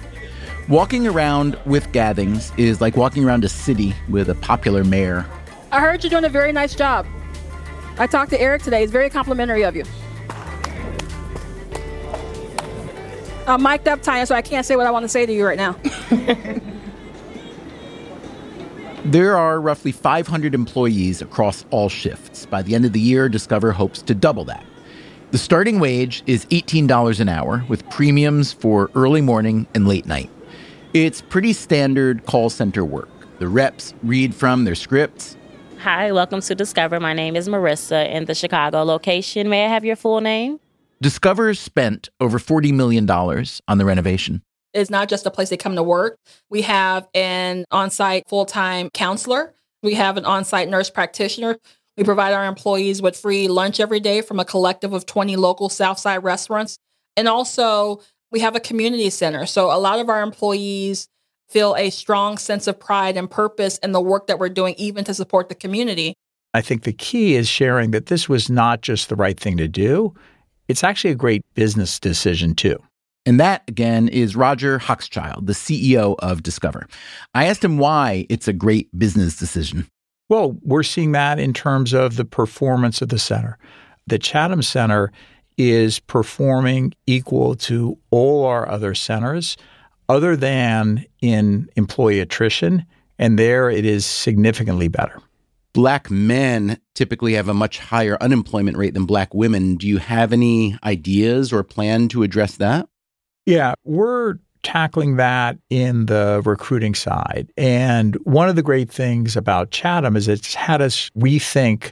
Walking 0.71 1.05
around 1.05 1.59
with 1.65 1.91
Gathings 1.91 2.53
is 2.55 2.79
like 2.79 2.95
walking 2.95 3.25
around 3.25 3.43
a 3.43 3.49
city 3.49 3.93
with 4.07 4.29
a 4.29 4.35
popular 4.35 4.85
mayor. 4.85 5.25
I 5.69 5.81
heard 5.81 6.01
you're 6.01 6.09
doing 6.09 6.23
a 6.23 6.29
very 6.29 6.53
nice 6.53 6.73
job. 6.73 7.05
I 7.97 8.07
talked 8.07 8.29
to 8.29 8.39
Eric 8.39 8.63
today. 8.63 8.79
He's 8.79 8.89
very 8.89 9.09
complimentary 9.09 9.63
of 9.63 9.75
you. 9.75 9.83
I'm 13.47 13.61
mic'd 13.61 13.89
up, 13.89 14.01
Tanya, 14.01 14.25
so 14.25 14.33
I 14.33 14.41
can't 14.41 14.65
say 14.65 14.77
what 14.77 14.87
I 14.87 14.91
want 14.91 15.03
to 15.03 15.09
say 15.09 15.25
to 15.25 15.33
you 15.33 15.45
right 15.45 15.57
now. 15.57 15.75
There 19.03 19.35
are 19.35 19.59
roughly 19.59 19.91
500 19.91 20.53
employees 20.53 21.23
across 21.23 21.65
all 21.71 21.89
shifts. 21.89 22.45
By 22.45 22.61
the 22.61 22.75
end 22.75 22.85
of 22.85 22.93
the 22.93 22.99
year, 22.99 23.27
Discover 23.27 23.71
hopes 23.71 24.03
to 24.03 24.13
double 24.13 24.45
that. 24.45 24.63
The 25.31 25.39
starting 25.39 25.79
wage 25.79 26.21
is 26.27 26.45
$18 26.45 27.19
an 27.19 27.27
hour 27.27 27.65
with 27.67 27.89
premiums 27.89 28.53
for 28.53 28.91
early 28.93 29.21
morning 29.21 29.65
and 29.73 29.87
late 29.87 30.05
night. 30.05 30.29
It's 30.93 31.21
pretty 31.21 31.53
standard 31.53 32.25
call 32.25 32.49
center 32.49 32.83
work. 32.83 33.07
The 33.39 33.47
reps 33.47 33.93
read 34.03 34.35
from 34.35 34.65
their 34.65 34.75
scripts. 34.75 35.37
Hi, 35.79 36.11
welcome 36.11 36.41
to 36.41 36.53
Discover. 36.53 36.99
My 36.99 37.13
name 37.13 37.37
is 37.37 37.47
Marissa 37.47 38.09
in 38.11 38.25
the 38.25 38.35
Chicago 38.35 38.83
location. 38.83 39.47
May 39.47 39.63
I 39.63 39.69
have 39.69 39.85
your 39.85 39.95
full 39.95 40.19
name? 40.19 40.59
Discover 41.01 41.53
spent 41.53 42.09
over 42.19 42.37
$40 42.37 42.73
million 42.73 43.09
on 43.09 43.77
the 43.77 43.85
renovation. 43.85 44.41
It's 44.73 44.89
not 44.89 45.07
just 45.07 45.25
a 45.25 45.31
place 45.31 45.47
they 45.47 45.55
come 45.55 45.75
to 45.75 45.83
work. 45.83 46.17
We 46.49 46.63
have 46.63 47.07
an 47.15 47.63
on 47.71 47.89
site 47.89 48.27
full 48.27 48.45
time 48.45 48.89
counselor, 48.89 49.53
we 49.81 49.93
have 49.93 50.17
an 50.17 50.25
on 50.25 50.43
site 50.43 50.67
nurse 50.67 50.89
practitioner. 50.89 51.57
We 51.95 52.03
provide 52.03 52.33
our 52.33 52.45
employees 52.45 53.01
with 53.01 53.15
free 53.15 53.47
lunch 53.47 53.79
every 53.79 54.01
day 54.01 54.21
from 54.21 54.41
a 54.41 54.45
collective 54.45 54.91
of 54.91 55.05
20 55.05 55.37
local 55.37 55.69
Southside 55.69 56.23
restaurants. 56.23 56.77
And 57.15 57.27
also, 57.27 58.01
we 58.31 58.39
have 58.39 58.55
a 58.55 58.59
community 58.59 59.09
center. 59.09 59.45
So 59.45 59.71
a 59.71 59.77
lot 59.77 59.99
of 59.99 60.09
our 60.09 60.23
employees 60.23 61.07
feel 61.49 61.75
a 61.75 61.89
strong 61.89 62.37
sense 62.37 62.65
of 62.65 62.79
pride 62.79 63.17
and 63.17 63.29
purpose 63.29 63.77
in 63.79 63.91
the 63.91 64.01
work 64.01 64.27
that 64.27 64.39
we're 64.39 64.49
doing, 64.49 64.73
even 64.77 65.03
to 65.03 65.13
support 65.13 65.49
the 65.49 65.55
community. 65.55 66.15
I 66.53 66.61
think 66.61 66.83
the 66.83 66.93
key 66.93 67.35
is 67.35 67.47
sharing 67.47 67.91
that 67.91 68.07
this 68.07 68.27
was 68.27 68.49
not 68.49 68.81
just 68.81 69.09
the 69.09 69.15
right 69.15 69.39
thing 69.39 69.57
to 69.57 69.67
do, 69.67 70.13
it's 70.67 70.83
actually 70.83 71.11
a 71.11 71.15
great 71.15 71.43
business 71.53 71.99
decision, 71.99 72.55
too. 72.55 72.77
And 73.25 73.39
that, 73.39 73.63
again, 73.67 74.07
is 74.07 74.35
Roger 74.35 74.79
Hochschild, 74.79 75.45
the 75.45 75.53
CEO 75.53 76.15
of 76.19 76.43
Discover. 76.43 76.87
I 77.33 77.45
asked 77.45 77.63
him 77.63 77.77
why 77.77 78.25
it's 78.29 78.47
a 78.47 78.53
great 78.53 78.87
business 78.97 79.37
decision. 79.37 79.87
Well, 80.29 80.57
we're 80.61 80.83
seeing 80.83 81.11
that 81.11 81.39
in 81.39 81.53
terms 81.53 81.93
of 81.93 82.15
the 82.15 82.25
performance 82.25 83.01
of 83.01 83.09
the 83.09 83.19
center. 83.19 83.57
The 84.07 84.17
Chatham 84.17 84.61
Center 84.61 85.11
is 85.69 85.99
performing 85.99 86.93
equal 87.05 87.55
to 87.55 87.97
all 88.09 88.45
our 88.45 88.67
other 88.67 88.95
centers, 88.95 89.57
other 90.09 90.35
than 90.35 91.05
in 91.21 91.69
employee 91.75 92.19
attrition. 92.19 92.85
And 93.19 93.37
there 93.37 93.69
it 93.69 93.85
is 93.85 94.05
significantly 94.05 94.87
better. 94.87 95.21
Black 95.73 96.09
men 96.09 96.79
typically 96.95 97.33
have 97.33 97.47
a 97.47 97.53
much 97.53 97.79
higher 97.79 98.17
unemployment 98.19 98.75
rate 98.75 98.93
than 98.93 99.05
black 99.05 99.33
women. 99.33 99.75
Do 99.75 99.87
you 99.87 99.99
have 99.99 100.33
any 100.33 100.77
ideas 100.83 101.53
or 101.53 101.63
plan 101.63 102.09
to 102.09 102.23
address 102.23 102.57
that? 102.57 102.89
Yeah, 103.45 103.73
we're 103.85 104.35
tackling 104.63 105.15
that 105.15 105.57
in 105.69 106.07
the 106.07 106.41
recruiting 106.45 106.93
side. 106.93 107.51
And 107.57 108.15
one 108.23 108.49
of 108.49 108.55
the 108.55 108.63
great 108.63 108.91
things 108.91 109.35
about 109.35 109.71
Chatham 109.71 110.15
is 110.15 110.27
it's 110.27 110.53
had 110.53 110.81
us 110.81 111.09
rethink 111.17 111.91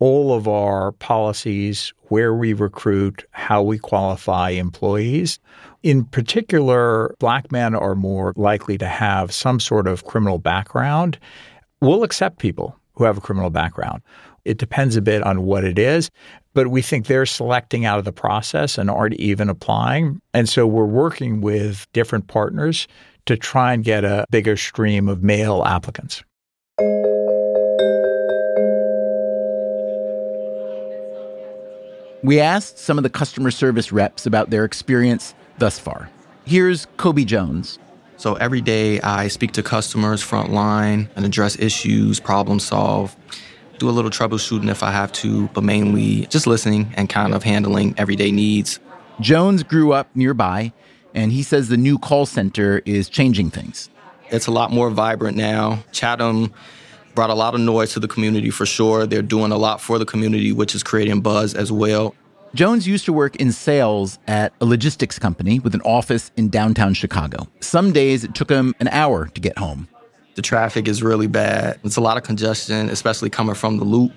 all 0.00 0.34
of 0.34 0.48
our 0.48 0.92
policies, 0.92 1.92
where 2.08 2.34
we 2.34 2.52
recruit, 2.52 3.24
how 3.30 3.62
we 3.62 3.78
qualify 3.78 4.50
employees. 4.50 5.38
In 5.82 6.04
particular, 6.04 7.14
black 7.20 7.52
men 7.52 7.74
are 7.74 7.94
more 7.94 8.32
likely 8.36 8.76
to 8.78 8.88
have 8.88 9.32
some 9.32 9.60
sort 9.60 9.86
of 9.86 10.04
criminal 10.04 10.38
background. 10.38 11.18
We'll 11.80 12.02
accept 12.02 12.38
people 12.38 12.76
who 12.94 13.04
have 13.04 13.18
a 13.18 13.20
criminal 13.20 13.50
background. 13.50 14.02
It 14.44 14.58
depends 14.58 14.96
a 14.96 15.02
bit 15.02 15.22
on 15.22 15.42
what 15.42 15.64
it 15.64 15.78
is, 15.78 16.10
but 16.54 16.68
we 16.68 16.82
think 16.82 17.06
they're 17.06 17.26
selecting 17.26 17.84
out 17.84 17.98
of 17.98 18.04
the 18.04 18.12
process 18.12 18.78
and 18.78 18.90
aren't 18.90 19.14
even 19.14 19.48
applying. 19.48 20.20
And 20.34 20.48
so 20.48 20.66
we're 20.66 20.84
working 20.84 21.40
with 21.40 21.86
different 21.92 22.26
partners 22.26 22.88
to 23.26 23.36
try 23.36 23.74
and 23.74 23.84
get 23.84 24.04
a 24.04 24.24
bigger 24.30 24.56
stream 24.56 25.08
of 25.08 25.22
male 25.22 25.62
applicants. 25.64 26.22
We 32.22 32.38
asked 32.38 32.78
some 32.78 32.98
of 32.98 33.02
the 33.02 33.08
customer 33.08 33.50
service 33.50 33.92
reps 33.92 34.26
about 34.26 34.50
their 34.50 34.66
experience 34.66 35.34
thus 35.56 35.78
far. 35.78 36.10
Here's 36.44 36.86
Kobe 36.98 37.24
Jones. 37.24 37.78
So 38.18 38.34
every 38.34 38.60
day 38.60 39.00
I 39.00 39.28
speak 39.28 39.52
to 39.52 39.62
customers 39.62 40.22
frontline 40.22 41.08
and 41.16 41.24
address 41.24 41.58
issues, 41.58 42.20
problem 42.20 42.60
solve, 42.60 43.16
do 43.78 43.88
a 43.88 43.92
little 43.92 44.10
troubleshooting 44.10 44.68
if 44.68 44.82
I 44.82 44.90
have 44.90 45.10
to, 45.12 45.48
but 45.48 45.64
mainly 45.64 46.26
just 46.26 46.46
listening 46.46 46.92
and 46.98 47.08
kind 47.08 47.32
of 47.32 47.42
handling 47.42 47.94
everyday 47.96 48.30
needs. 48.30 48.78
Jones 49.20 49.62
grew 49.62 49.92
up 49.92 50.14
nearby, 50.14 50.74
and 51.14 51.32
he 51.32 51.42
says 51.42 51.68
the 51.68 51.78
new 51.78 51.98
call 51.98 52.26
center 52.26 52.82
is 52.84 53.08
changing 53.08 53.50
things. 53.50 53.88
It's 54.28 54.46
a 54.46 54.50
lot 54.50 54.70
more 54.70 54.90
vibrant 54.90 55.38
now. 55.38 55.82
Chatham 55.90 56.52
brought 57.14 57.30
a 57.30 57.34
lot 57.34 57.54
of 57.54 57.60
noise 57.60 57.92
to 57.94 58.00
the 58.00 58.08
community 58.08 58.50
for 58.50 58.66
sure. 58.66 59.06
They're 59.06 59.22
doing 59.22 59.52
a 59.52 59.56
lot 59.56 59.80
for 59.80 59.98
the 59.98 60.06
community, 60.06 60.52
which 60.52 60.74
is 60.74 60.82
creating 60.82 61.20
buzz 61.20 61.54
as 61.54 61.70
well. 61.70 62.14
Jones 62.54 62.86
used 62.86 63.04
to 63.04 63.12
work 63.12 63.36
in 63.36 63.52
sales 63.52 64.18
at 64.26 64.52
a 64.60 64.64
logistics 64.64 65.18
company 65.18 65.60
with 65.60 65.74
an 65.74 65.82
office 65.82 66.32
in 66.36 66.48
downtown 66.48 66.94
Chicago. 66.94 67.46
Some 67.60 67.92
days 67.92 68.24
it 68.24 68.34
took 68.34 68.50
him 68.50 68.74
an 68.80 68.88
hour 68.88 69.28
to 69.28 69.40
get 69.40 69.56
home. 69.56 69.88
The 70.34 70.42
traffic 70.42 70.88
is 70.88 71.02
really 71.02 71.28
bad. 71.28 71.78
It's 71.84 71.96
a 71.96 72.00
lot 72.00 72.16
of 72.16 72.24
congestion, 72.24 72.88
especially 72.88 73.30
coming 73.30 73.54
from 73.54 73.78
the 73.78 73.84
loop. 73.84 74.12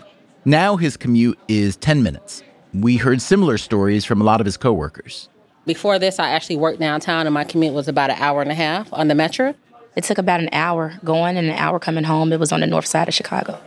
Now 0.45 0.77
his 0.77 0.97
commute 0.97 1.37
is 1.47 1.75
10 1.77 2.01
minutes. 2.01 2.43
We 2.73 2.97
heard 2.97 3.21
similar 3.21 3.59
stories 3.59 4.03
from 4.03 4.19
a 4.19 4.23
lot 4.23 4.39
of 4.39 4.45
his 4.45 4.57
coworkers. 4.57 5.29
Before 5.65 5.99
this, 5.99 6.19
I 6.19 6.29
actually 6.29 6.57
worked 6.57 6.79
downtown 6.79 7.27
and 7.27 7.33
my 7.33 7.43
commute 7.43 7.73
was 7.73 7.87
about 7.87 8.09
an 8.09 8.17
hour 8.19 8.41
and 8.41 8.51
a 8.51 8.55
half 8.55 8.91
on 8.91 9.07
the 9.09 9.15
metro. 9.15 9.53
It 9.95 10.03
took 10.03 10.17
about 10.17 10.39
an 10.39 10.49
hour 10.53 10.93
going 11.03 11.37
and 11.37 11.47
an 11.47 11.55
hour 11.55 11.79
coming 11.79 12.03
home. 12.03 12.33
It 12.33 12.39
was 12.39 12.51
on 12.51 12.61
the 12.61 12.67
north 12.67 12.85
side 12.85 13.07
of 13.07 13.13
Chicago. 13.13 13.59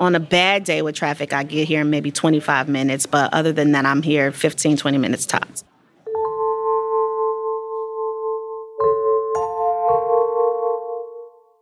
On 0.00 0.14
a 0.14 0.20
bad 0.20 0.64
day 0.64 0.82
with 0.82 0.94
traffic, 0.94 1.32
I 1.32 1.44
get 1.44 1.68
here 1.68 1.82
in 1.82 1.90
maybe 1.90 2.10
25 2.10 2.68
minutes, 2.68 3.06
but 3.06 3.32
other 3.32 3.52
than 3.52 3.72
that, 3.72 3.86
I'm 3.86 4.02
here 4.02 4.32
15, 4.32 4.76
20 4.76 4.98
minutes 4.98 5.26
tops. 5.26 5.64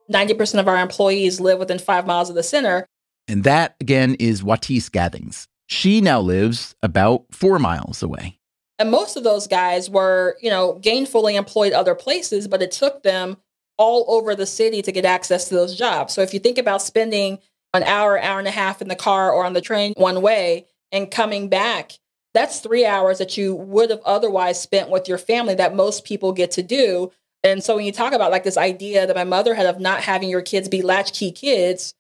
Ninety 0.09 0.35
percent 0.35 0.61
of 0.61 0.69
our 0.69 0.77
employees 0.77 1.41
live 1.41 1.59
within 1.59 1.79
five 1.79 2.07
miles 2.07 2.29
of 2.29 2.35
the 2.35 2.43
center. 2.43 2.87
And 3.29 3.45
that, 3.45 3.77
again, 3.81 4.15
is 4.19 4.43
Watis 4.43 4.91
Gathings. 4.91 5.49
She 5.69 6.03
now 6.03 6.21
lives 6.21 6.75
about 6.83 7.25
four 7.31 7.59
miles 7.59 8.03
away. 8.03 8.39
And 8.79 8.91
most 8.91 9.17
of 9.17 9.25
those 9.25 9.47
guys 9.47 9.89
were, 9.89 10.37
you 10.43 10.51
know, 10.51 10.79
gainfully 10.83 11.35
employed 11.35 11.73
other 11.73 11.95
places, 11.95 12.47
but 12.47 12.61
it 12.61 12.73
took 12.73 13.03
them 13.05 13.39
all 13.79 14.05
over 14.09 14.35
the 14.35 14.47
city 14.47 14.83
to 14.83 14.93
get 14.93 15.05
access 15.05 15.49
to 15.49 15.55
those 15.55 15.77
jobs. 15.77 16.13
So 16.13 16.23
if 16.23 16.35
you 16.35 16.41
think 16.41 16.59
about 16.59 16.83
spending 16.83 17.39
an 17.75 17.83
hour, 17.85 18.21
hour 18.21 18.39
and 18.39 18.49
a 18.49 18.53
half 18.53 18.83
in 18.83 18.89
the 18.89 18.97
car 18.97 19.33
or 19.33 19.45
on 19.45 19.53
the 19.55 19.61
train 19.61 19.95
one 19.97 20.23
way 20.23 20.67
and 20.91 21.11
coming 21.11 21.49
back, 21.49 21.93
that's 22.35 22.61
three 22.61 22.87
hours 22.87 23.19
that 23.19 23.37
you 23.37 23.55
would 23.55 23.91
have 23.91 24.01
otherwise 24.05 24.61
spent 24.61 24.91
with 24.91 25.09
your 25.09 25.19
family 25.19 25.55
that 25.55 25.75
most 25.75 26.05
people 26.05 26.33
get 26.33 26.51
to 26.53 26.63
do. 26.63 27.11
And 27.45 27.63
so 27.63 27.77
when 27.77 27.85
you 27.85 27.93
talk 27.93 28.13
about 28.13 28.31
like 28.31 28.45
this 28.45 28.57
idea 28.57 29.07
that 29.07 29.17
my 29.17 29.25
mother 29.25 29.55
had 29.55 29.67
of 29.67 29.81
not 29.81 30.01
having 30.01 30.29
your 30.29 30.43
kids 30.43 30.69
be 30.69 30.83
latchkey 30.83 31.33
kids, 31.33 31.95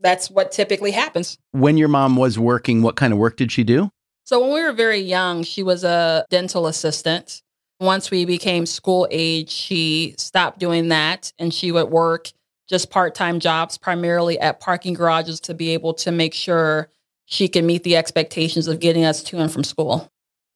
that's 0.00 0.30
what 0.30 0.52
typically 0.52 0.90
happens. 0.90 1.38
When 1.52 1.76
your 1.76 1.88
mom 1.88 2.16
was 2.16 2.38
working, 2.38 2.82
what 2.82 2.96
kind 2.96 3.12
of 3.12 3.18
work 3.18 3.36
did 3.36 3.52
she 3.52 3.64
do? 3.64 3.90
So 4.24 4.40
when 4.40 4.52
we 4.52 4.62
were 4.62 4.72
very 4.72 4.98
young, 4.98 5.44
she 5.44 5.62
was 5.62 5.84
a 5.84 6.26
dental 6.30 6.66
assistant. 6.66 7.42
Once 7.78 8.10
we 8.10 8.24
became 8.24 8.64
school 8.66 9.06
age, 9.10 9.50
she 9.50 10.14
stopped 10.18 10.58
doing 10.58 10.88
that 10.88 11.32
and 11.38 11.52
she 11.52 11.70
would 11.72 11.90
work 11.90 12.32
just 12.68 12.90
part 12.90 13.14
time 13.14 13.38
jobs, 13.38 13.78
primarily 13.78 14.38
at 14.40 14.60
parking 14.60 14.94
garages, 14.94 15.40
to 15.40 15.54
be 15.54 15.70
able 15.70 15.94
to 15.94 16.10
make 16.10 16.34
sure 16.34 16.88
she 17.26 17.48
can 17.48 17.66
meet 17.66 17.82
the 17.82 17.96
expectations 17.96 18.66
of 18.66 18.80
getting 18.80 19.04
us 19.04 19.22
to 19.22 19.38
and 19.38 19.52
from 19.52 19.62
school. 19.62 20.10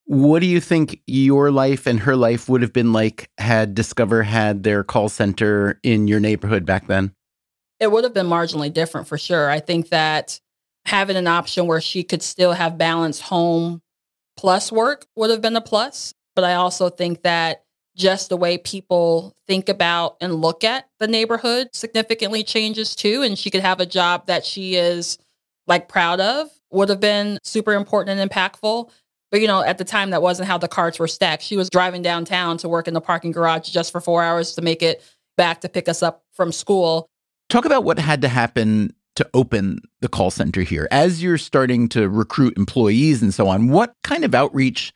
What 0.06 0.40
do 0.40 0.46
you 0.46 0.60
think 0.60 1.00
your 1.06 1.52
life 1.52 1.86
and 1.86 2.00
her 2.00 2.16
life 2.16 2.48
would 2.48 2.62
have 2.62 2.72
been 2.72 2.92
like 2.92 3.30
had 3.38 3.74
Discover 3.74 4.24
had 4.24 4.64
their 4.64 4.82
call 4.82 5.08
center 5.08 5.78
in 5.84 6.08
your 6.08 6.18
neighborhood 6.18 6.66
back 6.66 6.88
then? 6.88 7.14
it 7.80 7.90
would 7.90 8.04
have 8.04 8.14
been 8.14 8.26
marginally 8.26 8.72
different 8.72 9.08
for 9.08 9.18
sure. 9.18 9.50
I 9.50 9.58
think 9.58 9.88
that 9.88 10.38
having 10.84 11.16
an 11.16 11.26
option 11.26 11.66
where 11.66 11.80
she 11.80 12.04
could 12.04 12.22
still 12.22 12.52
have 12.52 12.78
balanced 12.78 13.22
home 13.22 13.80
plus 14.36 14.70
work 14.70 15.06
would 15.16 15.30
have 15.30 15.40
been 15.40 15.56
a 15.56 15.60
plus. 15.60 16.14
But 16.40 16.48
I 16.48 16.54
also 16.54 16.88
think 16.88 17.20
that 17.20 17.64
just 17.94 18.30
the 18.30 18.36
way 18.38 18.56
people 18.56 19.36
think 19.46 19.68
about 19.68 20.16
and 20.22 20.36
look 20.36 20.64
at 20.64 20.88
the 20.98 21.06
neighborhood 21.06 21.68
significantly 21.74 22.42
changes 22.42 22.96
too. 22.96 23.20
And 23.20 23.38
she 23.38 23.50
could 23.50 23.60
have 23.60 23.78
a 23.78 23.84
job 23.84 24.24
that 24.26 24.46
she 24.46 24.76
is 24.76 25.18
like 25.66 25.86
proud 25.86 26.18
of 26.18 26.48
would 26.70 26.88
have 26.88 26.98
been 26.98 27.38
super 27.42 27.74
important 27.74 28.18
and 28.18 28.30
impactful. 28.30 28.90
But 29.30 29.42
you 29.42 29.48
know, 29.48 29.62
at 29.62 29.76
the 29.76 29.84
time 29.84 30.08
that 30.10 30.22
wasn't 30.22 30.48
how 30.48 30.56
the 30.56 30.66
carts 30.66 30.98
were 30.98 31.06
stacked. 31.06 31.42
She 31.42 31.58
was 31.58 31.68
driving 31.68 32.00
downtown 32.00 32.56
to 32.56 32.68
work 32.70 32.88
in 32.88 32.94
the 32.94 33.02
parking 33.02 33.32
garage 33.32 33.68
just 33.68 33.92
for 33.92 34.00
four 34.00 34.22
hours 34.22 34.54
to 34.54 34.62
make 34.62 34.82
it 34.82 35.02
back 35.36 35.60
to 35.60 35.68
pick 35.68 35.90
us 35.90 36.02
up 36.02 36.24
from 36.32 36.52
school. 36.52 37.06
Talk 37.50 37.66
about 37.66 37.84
what 37.84 37.98
had 37.98 38.22
to 38.22 38.28
happen 38.28 38.94
to 39.16 39.28
open 39.34 39.80
the 40.00 40.08
call 40.08 40.30
center 40.30 40.62
here. 40.62 40.88
As 40.90 41.22
you're 41.22 41.36
starting 41.36 41.86
to 41.90 42.08
recruit 42.08 42.56
employees 42.56 43.20
and 43.20 43.34
so 43.34 43.46
on, 43.46 43.68
what 43.68 43.94
kind 44.02 44.24
of 44.24 44.34
outreach 44.34 44.94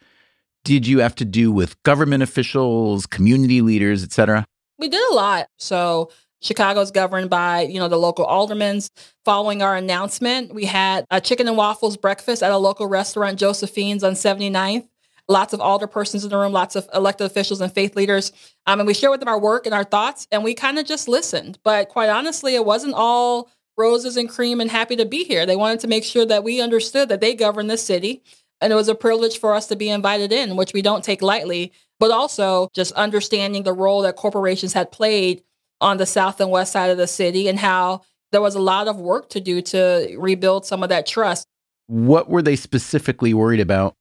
did 0.65 0.87
you 0.87 0.99
have 1.01 1.15
to 1.17 1.25
do 1.25 1.53
with 1.53 1.81
government 1.83 2.23
officials, 2.23 3.07
community 3.07 3.61
leaders, 3.61 4.03
et 4.03 4.13
cetera? 4.13 4.45
We 4.79 4.89
did 4.89 5.03
a 5.11 5.15
lot. 5.15 5.49
So 5.59 6.11
Chicago's 6.41 6.91
governed 6.91 7.31
by, 7.31 7.63
you 7.63 7.79
know, 7.79 7.89
the 7.89 7.99
local 7.99 8.25
aldermen. 8.25 8.81
Following 9.25 9.63
our 9.63 9.77
announcement, 9.77 10.55
we 10.55 10.65
had 10.65 11.07
a 11.11 11.21
chicken 11.21 11.49
and 11.49 11.57
waffles 11.57 11.97
breakfast 11.97 12.43
at 12.43 12.51
a 12.51 12.59
local 12.59 12.87
restaurant, 12.87 13.39
Josephine's 13.39 14.05
on 14.05 14.13
79th. 14.13 14.89
Lots 15.27 15.55
of 15.55 15.61
alderpersons 15.61 16.23
in 16.23 16.29
the 16.29 16.37
room, 16.37 16.53
lots 16.53 16.77
of 16.77 16.87
elected 16.93 17.27
officials 17.27 17.63
and 17.63 17.73
faith 17.73 17.97
leaders. 17.97 18.31
Um, 18.67 18.81
and 18.81 18.87
we 18.87 18.93
shared 18.93 19.13
with 19.13 19.21
them 19.21 19.29
our 19.29 19.41
work 19.41 19.65
and 19.65 19.75
our 19.75 19.85
thoughts, 19.85 20.29
and 20.31 20.45
we 20.45 20.53
kind 20.53 20.79
of 20.79 20.85
just 20.85 21.09
listened. 21.09 21.59
But 21.65 21.89
quite 21.89 22.11
honestly, 22.11 22.55
it 22.55 22.67
wasn't 22.67 22.93
all 22.95 23.51
roses 23.79 24.19
and 24.19 24.29
cream 24.29 24.61
and 24.61 24.71
happy 24.71 24.97
to 24.97 25.07
be 25.07 25.25
here. 25.25 25.47
They 25.47 25.57
wanted 25.57 25.81
to 25.81 25.89
make 25.89 26.05
sure 26.05 26.27
that 26.27 26.45
we 26.45 26.61
understood 26.61 27.09
that 27.09 27.23
they 27.23 27.35
govern 27.35 27.69
the 27.69 27.79
city 27.79 28.23
and 28.61 28.73
it 28.73 28.77
was 28.77 28.89
a 28.89 28.95
privilege 28.95 29.39
for 29.39 29.55
us 29.55 29.67
to 29.69 29.77
be 29.77 29.91
invited 29.91 30.33
in, 30.33 30.57
which 30.57 30.73
we 30.73 30.83
don't 30.83 31.05
take 31.05 31.23
lightly, 31.23 31.73
but 32.01 32.11
also 32.11 32.69
just 32.75 32.93
understanding 32.93 33.63
the 33.63 33.73
role 33.73 34.03
that 34.03 34.17
corporations 34.17 34.73
had 34.73 34.93
played 34.93 35.43
on 35.81 35.97
the 35.97 36.07
south 36.07 36.41
and 36.41 36.51
west 36.51 36.73
side 36.73 36.91
of 36.91 36.97
the 36.97 37.07
city 37.07 37.49
and 37.49 37.59
how 37.59 38.01
there 38.33 38.41
was 38.41 38.55
a 38.55 38.61
lot 38.61 38.89
of 38.89 38.97
work 38.97 39.29
to 39.31 39.41
do 39.41 39.61
to 39.63 40.17
rebuild 40.19 40.67
some 40.67 40.83
of 40.83 40.89
that 40.89 41.07
trust. 41.07 41.47
What 41.87 42.29
were 42.29 42.43
they 42.43 42.57
specifically 42.57 43.35
worried 43.35 43.61
about? 43.61 43.95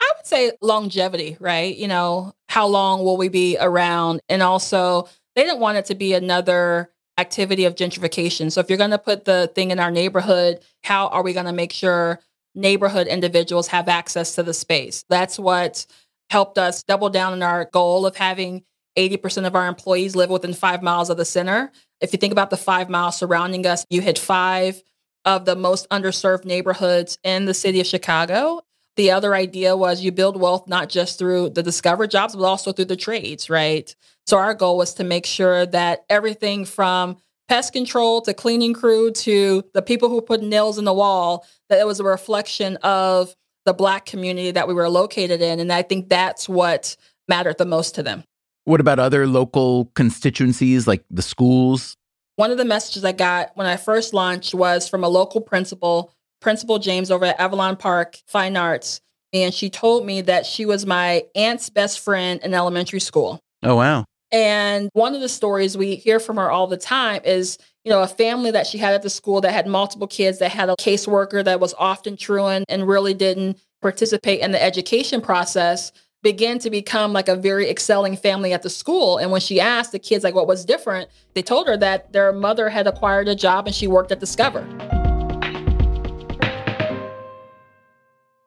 I 0.00 0.12
would 0.16 0.26
say 0.26 0.52
longevity, 0.60 1.36
right? 1.40 1.76
You 1.76 1.88
know, 1.88 2.32
how 2.48 2.66
long 2.66 3.04
will 3.04 3.16
we 3.16 3.28
be 3.28 3.56
around? 3.60 4.20
And 4.28 4.42
also, 4.42 5.08
they 5.36 5.44
didn't 5.44 5.60
want 5.60 5.78
it 5.78 5.84
to 5.86 5.94
be 5.94 6.14
another 6.14 6.90
activity 7.18 7.64
of 7.64 7.74
gentrification. 7.74 8.50
So 8.50 8.60
if 8.60 8.68
you're 8.68 8.78
going 8.78 8.90
to 8.90 8.98
put 8.98 9.24
the 9.24 9.50
thing 9.54 9.70
in 9.70 9.78
our 9.78 9.90
neighborhood, 9.90 10.60
how 10.82 11.08
are 11.08 11.22
we 11.22 11.32
going 11.32 11.46
to 11.46 11.52
make 11.52 11.72
sure 11.72 12.18
neighborhood 12.60 13.06
individuals 13.06 13.68
have 13.68 13.88
access 13.88 14.34
to 14.34 14.42
the 14.42 14.54
space. 14.54 15.04
That's 15.08 15.38
what 15.38 15.86
helped 16.28 16.58
us 16.58 16.82
double 16.82 17.10
down 17.10 17.32
on 17.32 17.42
our 17.42 17.64
goal 17.64 18.06
of 18.06 18.16
having 18.16 18.62
80% 18.96 19.46
of 19.46 19.54
our 19.54 19.66
employees 19.66 20.14
live 20.14 20.30
within 20.30 20.52
five 20.52 20.82
miles 20.82 21.10
of 21.10 21.16
the 21.16 21.24
center. 21.24 21.72
If 22.00 22.12
you 22.12 22.18
think 22.18 22.32
about 22.32 22.50
the 22.50 22.56
five 22.56 22.88
miles 22.88 23.16
surrounding 23.16 23.66
us, 23.66 23.84
you 23.90 24.00
hit 24.00 24.18
five 24.18 24.82
of 25.24 25.44
the 25.44 25.56
most 25.56 25.88
underserved 25.90 26.44
neighborhoods 26.44 27.18
in 27.24 27.44
the 27.44 27.54
city 27.54 27.80
of 27.80 27.86
Chicago. 27.86 28.62
The 28.96 29.10
other 29.10 29.34
idea 29.34 29.76
was 29.76 30.02
you 30.02 30.12
build 30.12 30.40
wealth 30.40 30.66
not 30.66 30.88
just 30.88 31.18
through 31.18 31.50
the 31.50 31.62
discovered 31.62 32.10
jobs, 32.10 32.34
but 32.34 32.44
also 32.44 32.72
through 32.72 32.86
the 32.86 32.96
trades, 32.96 33.48
right? 33.48 33.94
So 34.26 34.38
our 34.38 34.54
goal 34.54 34.76
was 34.76 34.94
to 34.94 35.04
make 35.04 35.26
sure 35.26 35.66
that 35.66 36.04
everything 36.08 36.64
from 36.64 37.16
pest 37.50 37.72
control 37.72 38.22
to 38.22 38.32
cleaning 38.32 38.72
crew 38.72 39.10
to 39.10 39.64
the 39.74 39.82
people 39.82 40.08
who 40.08 40.22
put 40.22 40.40
nails 40.40 40.78
in 40.78 40.84
the 40.84 40.94
wall, 40.94 41.44
that 41.68 41.80
it 41.80 41.86
was 41.86 41.98
a 41.98 42.04
reflection 42.04 42.76
of 42.76 43.34
the 43.66 43.74
Black 43.74 44.06
community 44.06 44.52
that 44.52 44.68
we 44.68 44.72
were 44.72 44.88
located 44.88 45.42
in. 45.42 45.58
And 45.58 45.72
I 45.72 45.82
think 45.82 46.08
that's 46.08 46.48
what 46.48 46.96
mattered 47.26 47.58
the 47.58 47.66
most 47.66 47.96
to 47.96 48.04
them. 48.04 48.22
What 48.66 48.80
about 48.80 49.00
other 49.00 49.26
local 49.26 49.86
constituencies 49.96 50.86
like 50.86 51.04
the 51.10 51.22
schools? 51.22 51.96
One 52.36 52.52
of 52.52 52.56
the 52.56 52.64
messages 52.64 53.04
I 53.04 53.10
got 53.10 53.50
when 53.56 53.66
I 53.66 53.76
first 53.76 54.14
launched 54.14 54.54
was 54.54 54.88
from 54.88 55.02
a 55.02 55.08
local 55.08 55.40
principal, 55.40 56.12
Principal 56.40 56.78
James 56.78 57.10
over 57.10 57.24
at 57.24 57.40
Avalon 57.40 57.76
Park 57.76 58.18
Fine 58.28 58.56
Arts. 58.56 59.00
And 59.32 59.52
she 59.52 59.70
told 59.70 60.06
me 60.06 60.20
that 60.22 60.46
she 60.46 60.66
was 60.66 60.86
my 60.86 61.24
aunt's 61.34 61.68
best 61.68 61.98
friend 61.98 62.40
in 62.44 62.54
elementary 62.54 63.00
school. 63.00 63.40
Oh, 63.64 63.74
wow. 63.74 64.04
And 64.32 64.90
one 64.92 65.14
of 65.14 65.20
the 65.20 65.28
stories 65.28 65.76
we 65.76 65.96
hear 65.96 66.20
from 66.20 66.36
her 66.36 66.50
all 66.50 66.68
the 66.68 66.76
time 66.76 67.22
is, 67.24 67.58
you 67.84 67.90
know, 67.90 68.02
a 68.02 68.06
family 68.06 68.52
that 68.52 68.66
she 68.66 68.78
had 68.78 68.94
at 68.94 69.02
the 69.02 69.10
school 69.10 69.40
that 69.40 69.52
had 69.52 69.66
multiple 69.66 70.06
kids, 70.06 70.38
that 70.38 70.52
had 70.52 70.68
a 70.68 70.76
caseworker 70.76 71.44
that 71.44 71.58
was 71.58 71.74
often 71.78 72.16
truant 72.16 72.66
and 72.68 72.86
really 72.86 73.14
didn't 73.14 73.58
participate 73.82 74.40
in 74.40 74.52
the 74.52 74.62
education 74.62 75.20
process 75.20 75.90
began 76.22 76.58
to 76.58 76.70
become 76.70 77.12
like 77.14 77.28
a 77.28 77.34
very 77.34 77.68
excelling 77.68 78.14
family 78.14 78.52
at 78.52 78.62
the 78.62 78.70
school. 78.70 79.16
And 79.16 79.30
when 79.30 79.40
she 79.40 79.58
asked 79.58 79.92
the 79.92 79.98
kids 79.98 80.22
like 80.22 80.34
what 80.34 80.46
was 80.46 80.64
different, 80.66 81.08
they 81.34 81.42
told 81.42 81.66
her 81.66 81.78
that 81.78 82.12
their 82.12 82.30
mother 82.30 82.68
had 82.68 82.86
acquired 82.86 83.26
a 83.26 83.34
job 83.34 83.66
and 83.66 83.74
she 83.74 83.86
worked 83.86 84.12
at 84.12 84.20
Discover. 84.20 84.66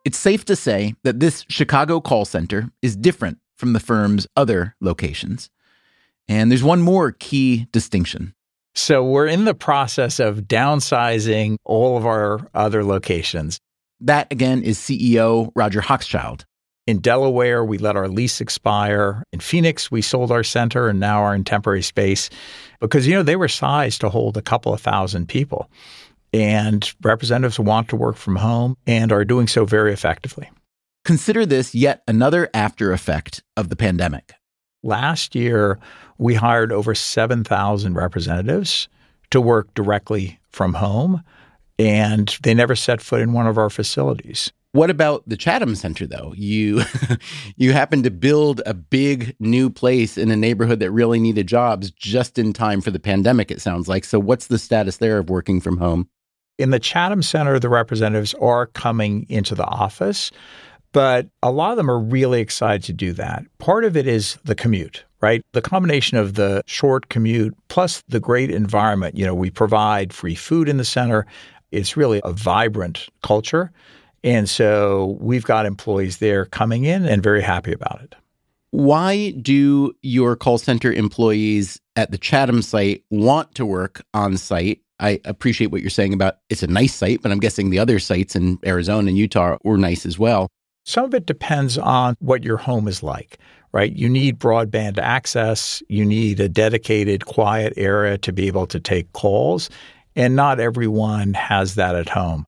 It's 0.06 0.20
safe 0.20 0.46
to 0.46 0.56
say 0.56 0.96
that 1.04 1.20
this 1.20 1.46
Chicago 1.50 2.00
call 2.00 2.26
center 2.26 2.70
is 2.82 2.96
different 2.96 3.40
from 3.56 3.74
the 3.74 3.80
firm's 3.80 4.28
other 4.38 4.76
locations. 4.80 5.50
And 6.28 6.50
there's 6.50 6.64
one 6.64 6.82
more 6.82 7.12
key 7.12 7.68
distinction. 7.72 8.34
So 8.76 9.04
we're 9.04 9.28
in 9.28 9.46
the 9.46 9.54
process 9.54 10.20
of 10.20 10.42
downsizing 10.42 11.58
all 11.64 11.96
of 11.98 12.06
our 12.06 12.48
other 12.54 12.84
locations. 12.84 13.60
That 14.00 14.32
again 14.32 14.64
is 14.64 14.80
CEO 14.80 15.52
Roger 15.56 15.82
Hochschild. 15.82 16.46
In 16.86 17.00
Delaware, 17.00 17.64
we 17.64 17.78
let 17.78 17.96
our 17.96 18.10
lease 18.10 18.42
expire. 18.42 19.24
In 19.32 19.40
Phoenix, 19.40 19.90
we 19.90 20.02
sold 20.02 20.32
our 20.32 20.44
center 20.44 20.90
and 20.90 21.00
now 21.00 21.22
are 21.22 21.34
in 21.34 21.46
temporary 21.46 21.82
space 21.82 22.30
because, 22.82 23.08
you 23.08 23.14
know, 23.14 23.24
they 23.24 23.38
were 23.38 23.48
sized 23.48 24.02
to 24.02 24.10
hold 24.10 24.36
a 24.36 24.42
couple 24.42 24.74
of 24.74 24.82
thousand 24.82 25.30
people. 25.30 25.70
And 26.34 26.92
representatives 27.02 27.60
want 27.60 27.90
to 27.90 27.96
work 27.96 28.18
from 28.18 28.36
home 28.36 28.76
and 28.86 29.12
are 29.12 29.24
doing 29.24 29.48
so 29.48 29.66
very 29.66 29.94
effectively. 29.94 30.50
Consider 31.06 31.46
this 31.46 31.74
yet 31.76 32.02
another 32.08 32.50
after 32.54 32.92
effect 32.92 33.44
of 33.56 33.70
the 33.70 33.76
pandemic. 33.76 34.34
Last 34.84 35.34
year, 35.34 35.80
we 36.18 36.36
hired 36.36 36.72
over 36.72 36.94
7,000 36.94 37.94
representatives 37.96 38.88
to 39.32 39.42
work 39.42 39.74
directly 39.74 40.40
from 40.50 40.74
home, 40.74 41.24
and 41.80 42.38
they 42.44 42.54
never 42.54 42.76
set 42.76 43.02
foot 43.02 43.22
in 43.22 43.34
one 43.34 43.48
of 43.48 43.58
our 43.58 43.70
facilities. 43.70 44.52
What 44.74 44.90
about 44.90 45.24
the 45.28 45.38
Chatham 45.38 45.76
Center 45.76 46.08
though? 46.08 46.34
You 46.36 46.82
you 47.58 47.74
happened 47.74 48.06
to 48.06 48.12
build 48.12 48.62
a 48.66 48.74
big 48.74 49.36
new 49.40 49.70
place 49.70 50.18
in 50.18 50.32
a 50.32 50.36
neighborhood 50.36 50.80
that 50.80 50.90
really 50.90 51.20
needed 51.20 51.46
jobs 51.48 51.92
just 51.92 52.40
in 52.40 52.54
time 52.54 52.82
for 52.82 52.90
the 52.90 53.00
pandemic 53.00 53.52
it 53.52 53.62
sounds 53.62 53.88
like. 53.88 54.04
So 54.04 54.20
what's 54.20 54.48
the 54.48 54.58
status 54.58 54.98
there 54.98 55.20
of 55.20 55.30
working 55.30 55.62
from 55.62 55.78
home? 55.78 56.10
In 56.58 56.72
the 56.72 56.80
Chatham 56.80 57.22
Center, 57.22 57.60
the 57.60 57.70
representatives 57.70 58.34
are 58.36 58.66
coming 58.66 59.28
into 59.30 59.54
the 59.54 59.66
office, 59.66 60.32
but 60.94 61.28
a 61.42 61.52
lot 61.52 61.72
of 61.72 61.78
them 61.78 61.92
are 61.92 62.00
really 62.00 62.40
excited 62.40 62.84
to 62.84 62.94
do 62.94 63.12
that. 63.14 63.44
Part 63.58 63.84
of 63.84 63.98
it 63.98 64.08
is 64.08 64.38
the 64.46 64.56
commute, 64.56 65.04
right? 65.22 65.44
The 65.52 65.62
combination 65.62 66.18
of 66.18 66.36
the 66.36 66.64
short 66.68 67.10
commute 67.10 67.56
plus 67.68 68.04
the 68.08 68.20
great 68.20 68.52
environment. 68.52 69.18
You 69.18 69.26
know, 69.26 69.36
we 69.36 69.50
provide 69.50 70.14
free 70.14 70.36
food 70.36 70.70
in 70.70 70.78
the 70.78 70.86
center. 70.86 71.26
It's 71.72 71.98
really 71.98 72.22
a 72.24 72.32
vibrant 72.32 73.10
culture. 73.24 73.72
And 74.24 74.48
so 74.48 75.18
we've 75.20 75.44
got 75.44 75.66
employees 75.66 76.20
there 76.20 76.46
coming 76.46 76.86
in 76.86 77.06
and 77.06 77.22
very 77.22 77.42
happy 77.42 77.74
about 77.74 78.02
it. 78.04 78.16
Why 78.70 79.32
do 79.32 79.94
your 80.02 80.36
call 80.36 80.58
center 80.58 80.92
employees 80.92 81.80
at 81.96 82.12
the 82.12 82.18
Chatham 82.18 82.62
site 82.62 83.04
want 83.10 83.54
to 83.56 83.66
work 83.66 84.04
on 84.14 84.38
site? 84.38 84.80
I 85.00 85.20
appreciate 85.26 85.68
what 85.68 85.82
you're 85.82 85.90
saying 85.90 86.14
about 86.14 86.38
it's 86.50 86.64
a 86.64 86.68
nice 86.68 86.94
site, 86.94 87.22
but 87.22 87.32
I'm 87.32 87.40
guessing 87.40 87.70
the 87.70 87.80
other 87.80 88.00
sites 88.00 88.36
in 88.36 88.60
Arizona 88.66 89.10
and 89.10 89.18
Utah 89.18 89.58
were 89.64 89.78
nice 89.78 90.06
as 90.06 90.18
well. 90.18 90.50
Some 90.86 91.06
of 91.06 91.14
it 91.14 91.26
depends 91.26 91.78
on 91.78 92.16
what 92.20 92.44
your 92.44 92.58
home 92.58 92.90
is 92.90 93.02
like, 93.02 93.38
right? 93.72 93.96
You 93.96 94.10
need 94.10 94.38
broadband 94.38 94.98
access, 94.98 95.82
you 95.88 96.04
need 96.04 96.42
a 96.42 96.50
dedicated, 96.50 97.26
quiet 97.26 97.74
area 97.78 98.18
to 98.18 98.34
be 98.34 98.48
able 98.48 98.68
to 98.68 98.82
take 98.82 99.12
calls, 99.14 99.70
and 100.16 100.36
not 100.36 100.60
everyone 100.60 101.34
has 101.36 101.76
that 101.76 101.96
at 101.96 102.10
home. 102.10 102.46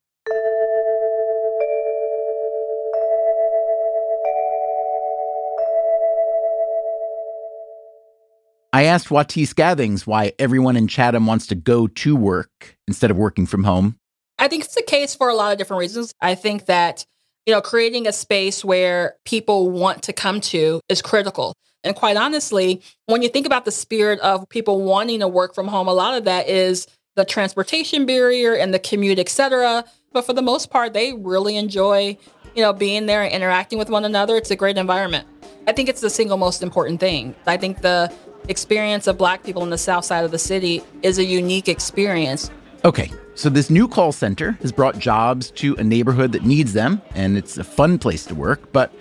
I 8.74 8.82
asked 8.82 9.08
Watis 9.08 9.54
Gathings 9.54 10.06
why 10.06 10.34
everyone 10.38 10.76
in 10.76 10.86
Chatham 10.86 11.24
wants 11.24 11.46
to 11.46 11.54
go 11.54 11.86
to 11.86 12.14
work 12.14 12.76
instead 12.86 13.10
of 13.10 13.16
working 13.16 13.46
from 13.46 13.64
home. 13.64 13.98
I 14.38 14.48
think 14.48 14.64
it's 14.64 14.74
the 14.74 14.82
case 14.82 15.14
for 15.14 15.30
a 15.30 15.34
lot 15.34 15.52
of 15.52 15.56
different 15.56 15.80
reasons. 15.80 16.12
I 16.20 16.34
think 16.34 16.66
that 16.66 17.06
you 17.46 17.54
know, 17.54 17.60
creating 17.60 18.06
a 18.06 18.12
space 18.12 18.64
where 18.64 19.14
people 19.24 19.70
want 19.70 20.02
to 20.02 20.12
come 20.12 20.40
to 20.40 20.80
is 20.88 21.00
critical. 21.00 21.54
And 21.84 21.94
quite 21.94 22.16
honestly, 22.16 22.82
when 23.06 23.22
you 23.22 23.28
think 23.28 23.46
about 23.46 23.64
the 23.64 23.70
spirit 23.70 24.18
of 24.20 24.48
people 24.48 24.82
wanting 24.82 25.20
to 25.20 25.28
work 25.28 25.54
from 25.54 25.68
home, 25.68 25.86
a 25.86 25.94
lot 25.94 26.18
of 26.18 26.24
that 26.24 26.48
is 26.48 26.88
the 27.14 27.24
transportation 27.24 28.04
barrier 28.04 28.54
and 28.54 28.74
the 28.74 28.80
commute, 28.80 29.20
etc. 29.20 29.84
But 30.12 30.26
for 30.26 30.32
the 30.32 30.42
most 30.42 30.70
part, 30.70 30.92
they 30.92 31.12
really 31.12 31.56
enjoy, 31.56 32.18
you 32.56 32.62
know, 32.62 32.72
being 32.72 33.06
there 33.06 33.22
and 33.22 33.32
interacting 33.32 33.78
with 33.78 33.88
one 33.88 34.04
another. 34.04 34.36
It's 34.36 34.50
a 34.50 34.56
great 34.56 34.76
environment. 34.76 35.28
I 35.68 35.72
think 35.72 35.88
it's 35.88 36.00
the 36.00 36.10
single 36.10 36.36
most 36.36 36.62
important 36.62 36.98
thing. 36.98 37.36
I 37.46 37.56
think 37.56 37.82
the 37.82 38.12
experience 38.48 39.06
of 39.06 39.18
black 39.18 39.44
people 39.44 39.62
in 39.62 39.70
the 39.70 39.78
south 39.78 40.04
side 40.04 40.24
of 40.24 40.32
the 40.32 40.38
city 40.38 40.82
is 41.02 41.18
a 41.18 41.24
unique 41.24 41.68
experience. 41.68 42.50
Okay, 42.86 43.10
so 43.34 43.50
this 43.50 43.68
new 43.68 43.88
call 43.88 44.12
center 44.12 44.52
has 44.62 44.70
brought 44.70 44.96
jobs 44.96 45.50
to 45.50 45.74
a 45.74 45.82
neighborhood 45.82 46.30
that 46.30 46.44
needs 46.44 46.72
them, 46.72 47.02
and 47.16 47.36
it's 47.36 47.58
a 47.58 47.64
fun 47.64 47.98
place 47.98 48.24
to 48.26 48.34
work. 48.36 48.70
But 48.70 48.94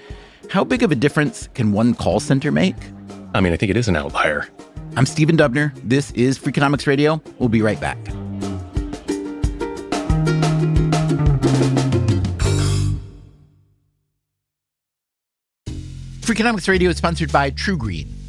how 0.49 0.63
big 0.63 0.81
of 0.81 0.91
a 0.91 0.95
difference 0.95 1.49
can 1.53 1.71
one 1.71 1.93
call 1.93 2.19
center 2.19 2.51
make? 2.51 2.75
I 3.35 3.41
mean, 3.41 3.53
I 3.53 3.57
think 3.57 3.69
it 3.69 3.77
is 3.77 3.87
an 3.87 3.95
outlier. 3.95 4.47
I'm 4.95 5.05
Stephen 5.05 5.37
Dubner. 5.37 5.71
This 5.83 6.09
is 6.13 6.39
Freakonomics 6.39 6.87
Radio. 6.87 7.21
We'll 7.37 7.47
be 7.47 7.61
right 7.61 7.79
back. 7.79 7.99
Freakonomics 16.21 16.67
Radio 16.67 16.89
is 16.89 16.97
sponsored 16.97 17.31
by 17.31 17.51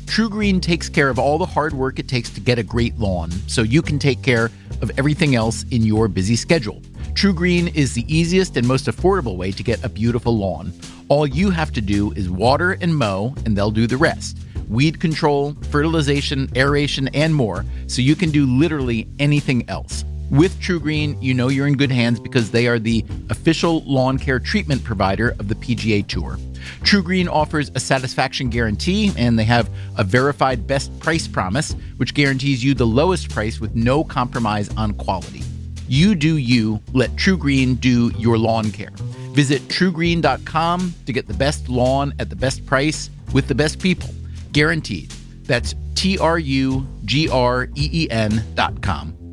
TruGreen. 0.07 0.37
TruGreen 0.37 0.63
takes 0.63 0.89
care 0.89 1.09
of 1.09 1.19
all 1.19 1.39
the 1.39 1.47
hard 1.47 1.73
work 1.73 1.99
it 1.99 2.09
takes 2.09 2.31
to 2.31 2.41
get 2.41 2.59
a 2.59 2.63
great 2.63 2.99
lawn 2.99 3.31
so 3.47 3.63
you 3.63 3.83
can 3.83 3.99
take 3.99 4.23
care 4.23 4.51
of 4.83 4.91
everything 4.99 5.35
else 5.35 5.65
in 5.71 5.83
your 5.83 6.09
busy 6.09 6.37
schedule. 6.37 6.81
TruGreen 7.15 7.75
is 7.75 7.95
the 7.95 8.05
easiest 8.15 8.57
and 8.57 8.67
most 8.67 8.87
affordable 8.87 9.37
way 9.37 9.53
to 9.53 9.63
get 9.63 9.83
a 9.85 9.89
beautiful 9.89 10.37
lawn. 10.37 10.73
All 11.09 11.27
you 11.27 11.51
have 11.51 11.73
to 11.73 11.81
do 11.81 12.13
is 12.13 12.29
water 12.29 12.73
and 12.81 12.95
mow, 12.95 13.35
and 13.45 13.57
they'll 13.57 13.71
do 13.71 13.87
the 13.87 13.97
rest. 13.97 14.39
Weed 14.69 15.01
control, 15.01 15.55
fertilization, 15.71 16.51
aeration, 16.57 17.09
and 17.15 17.35
more, 17.35 17.65
so 17.87 18.03
you 18.03 18.17
can 18.17 18.31
do 18.31 18.47
literally 18.47 19.09
anything 19.19 19.69
else. 19.69 20.05
With 20.31 20.59
TruGreen, 20.61 21.23
you 21.23 21.35
know 21.35 21.49
you're 21.49 21.69
in 21.69 21.77
good 21.77 21.93
hands 21.93 22.19
because 22.19 22.51
they 22.51 22.67
are 22.67 22.81
the 22.81 23.05
official 23.31 23.83
lawn 23.85 24.19
care 24.19 24.41
treatment 24.41 24.83
provider 24.83 25.31
of 25.39 25.49
the 25.49 25.55
PGA 25.55 26.07
Tour. 26.07 26.37
TruGreen 26.81 27.29
offers 27.29 27.71
a 27.75 27.81
satisfaction 27.81 28.51
guarantee, 28.51 29.13
and 29.17 29.39
they 29.39 29.45
have 29.45 29.71
a 29.97 30.03
verified 30.03 30.67
best 30.67 30.99
price 30.99 31.29
promise, 31.29 31.77
which 31.97 32.13
guarantees 32.13 32.65
you 32.65 32.75
the 32.75 32.87
lowest 32.87 33.31
price 33.31 33.61
with 33.61 33.77
no 33.77 34.03
compromise 34.03 34.69
on 34.77 34.95
quality. 34.95 35.43
You 35.87 36.17
do 36.17 36.37
you, 36.39 36.81
let 36.93 37.11
TruGreen 37.11 37.81
do 37.81 38.11
your 38.19 38.37
lawn 38.37 38.73
care. 38.73 38.91
Visit 39.33 39.63
trugreen.com 39.69 40.95
to 41.07 41.13
get 41.13 41.29
the 41.29 41.35
best 41.35 41.69
lawn 41.69 42.13
at 42.19 42.31
the 42.31 42.37
best 42.37 42.67
price 42.67 43.11
with 43.33 43.47
the 43.47 43.55
best 43.55 43.79
people. 43.79 44.11
Guaranteed. 44.53 45.11
That's 45.45 45.77
T 45.95 46.19
R 46.19 46.39
U 46.39 46.85
G 47.05 47.29
R 47.29 47.69
E 47.77 47.91
E 47.93 48.11
N.com. 48.11 49.26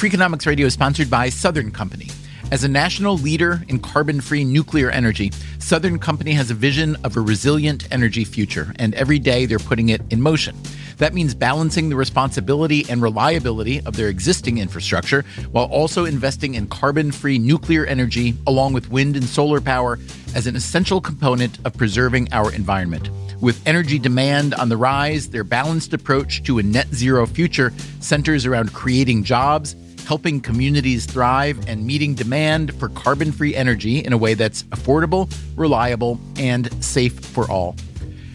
Freakonomics 0.00 0.46
Radio 0.46 0.66
is 0.66 0.72
sponsored 0.72 1.10
by 1.10 1.28
Southern 1.28 1.70
Company. 1.70 2.08
As 2.50 2.64
a 2.64 2.68
national 2.68 3.18
leader 3.18 3.62
in 3.68 3.78
carbon 3.78 4.22
free 4.22 4.44
nuclear 4.44 4.88
energy, 4.90 5.30
Southern 5.58 5.98
Company 5.98 6.32
has 6.32 6.50
a 6.50 6.54
vision 6.54 6.96
of 7.04 7.18
a 7.18 7.20
resilient 7.20 7.86
energy 7.92 8.24
future, 8.24 8.72
and 8.78 8.94
every 8.94 9.18
day 9.18 9.44
they're 9.44 9.58
putting 9.58 9.90
it 9.90 10.00
in 10.08 10.22
motion. 10.22 10.56
That 10.96 11.12
means 11.12 11.34
balancing 11.34 11.90
the 11.90 11.96
responsibility 11.96 12.86
and 12.88 13.02
reliability 13.02 13.82
of 13.82 13.94
their 13.94 14.08
existing 14.08 14.56
infrastructure 14.56 15.22
while 15.52 15.66
also 15.66 16.06
investing 16.06 16.54
in 16.54 16.68
carbon 16.68 17.12
free 17.12 17.38
nuclear 17.38 17.84
energy, 17.84 18.34
along 18.46 18.72
with 18.72 18.88
wind 18.88 19.16
and 19.16 19.26
solar 19.26 19.60
power, 19.60 19.98
as 20.34 20.46
an 20.46 20.56
essential 20.56 21.02
component 21.02 21.58
of 21.66 21.76
preserving 21.76 22.32
our 22.32 22.50
environment. 22.54 23.10
With 23.42 23.60
energy 23.66 23.98
demand 23.98 24.54
on 24.54 24.70
the 24.70 24.78
rise, 24.78 25.28
their 25.28 25.44
balanced 25.44 25.92
approach 25.92 26.42
to 26.44 26.58
a 26.58 26.62
net 26.62 26.88
zero 26.94 27.26
future 27.26 27.70
centers 28.00 28.46
around 28.46 28.72
creating 28.72 29.24
jobs 29.24 29.76
helping 30.10 30.40
communities 30.40 31.06
thrive 31.06 31.56
and 31.68 31.86
meeting 31.86 32.14
demand 32.14 32.74
for 32.80 32.88
carbon 32.88 33.30
free 33.30 33.54
energy 33.54 34.00
in 34.00 34.12
a 34.12 34.18
way 34.18 34.34
that's 34.34 34.64
affordable, 34.64 35.32
reliable, 35.54 36.18
and 36.36 36.68
safe 36.82 37.20
for 37.20 37.48
all. 37.48 37.76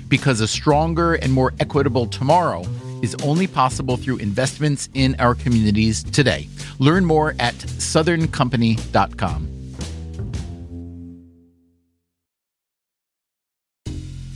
Because 0.08 0.40
a 0.40 0.48
stronger 0.48 1.16
and 1.16 1.34
more 1.34 1.52
equitable 1.60 2.08
tomorrow 2.08 2.64
is 3.02 3.14
only 3.16 3.46
possible 3.46 3.98
through 3.98 4.20
investments 4.20 4.88
in 4.94 5.18
our 5.20 5.36
communities 5.36 6.02
today. 6.02 6.48
Learn 6.80 7.04
more 7.04 7.36
at 7.40 7.56
southerncompany.com. 7.56 9.55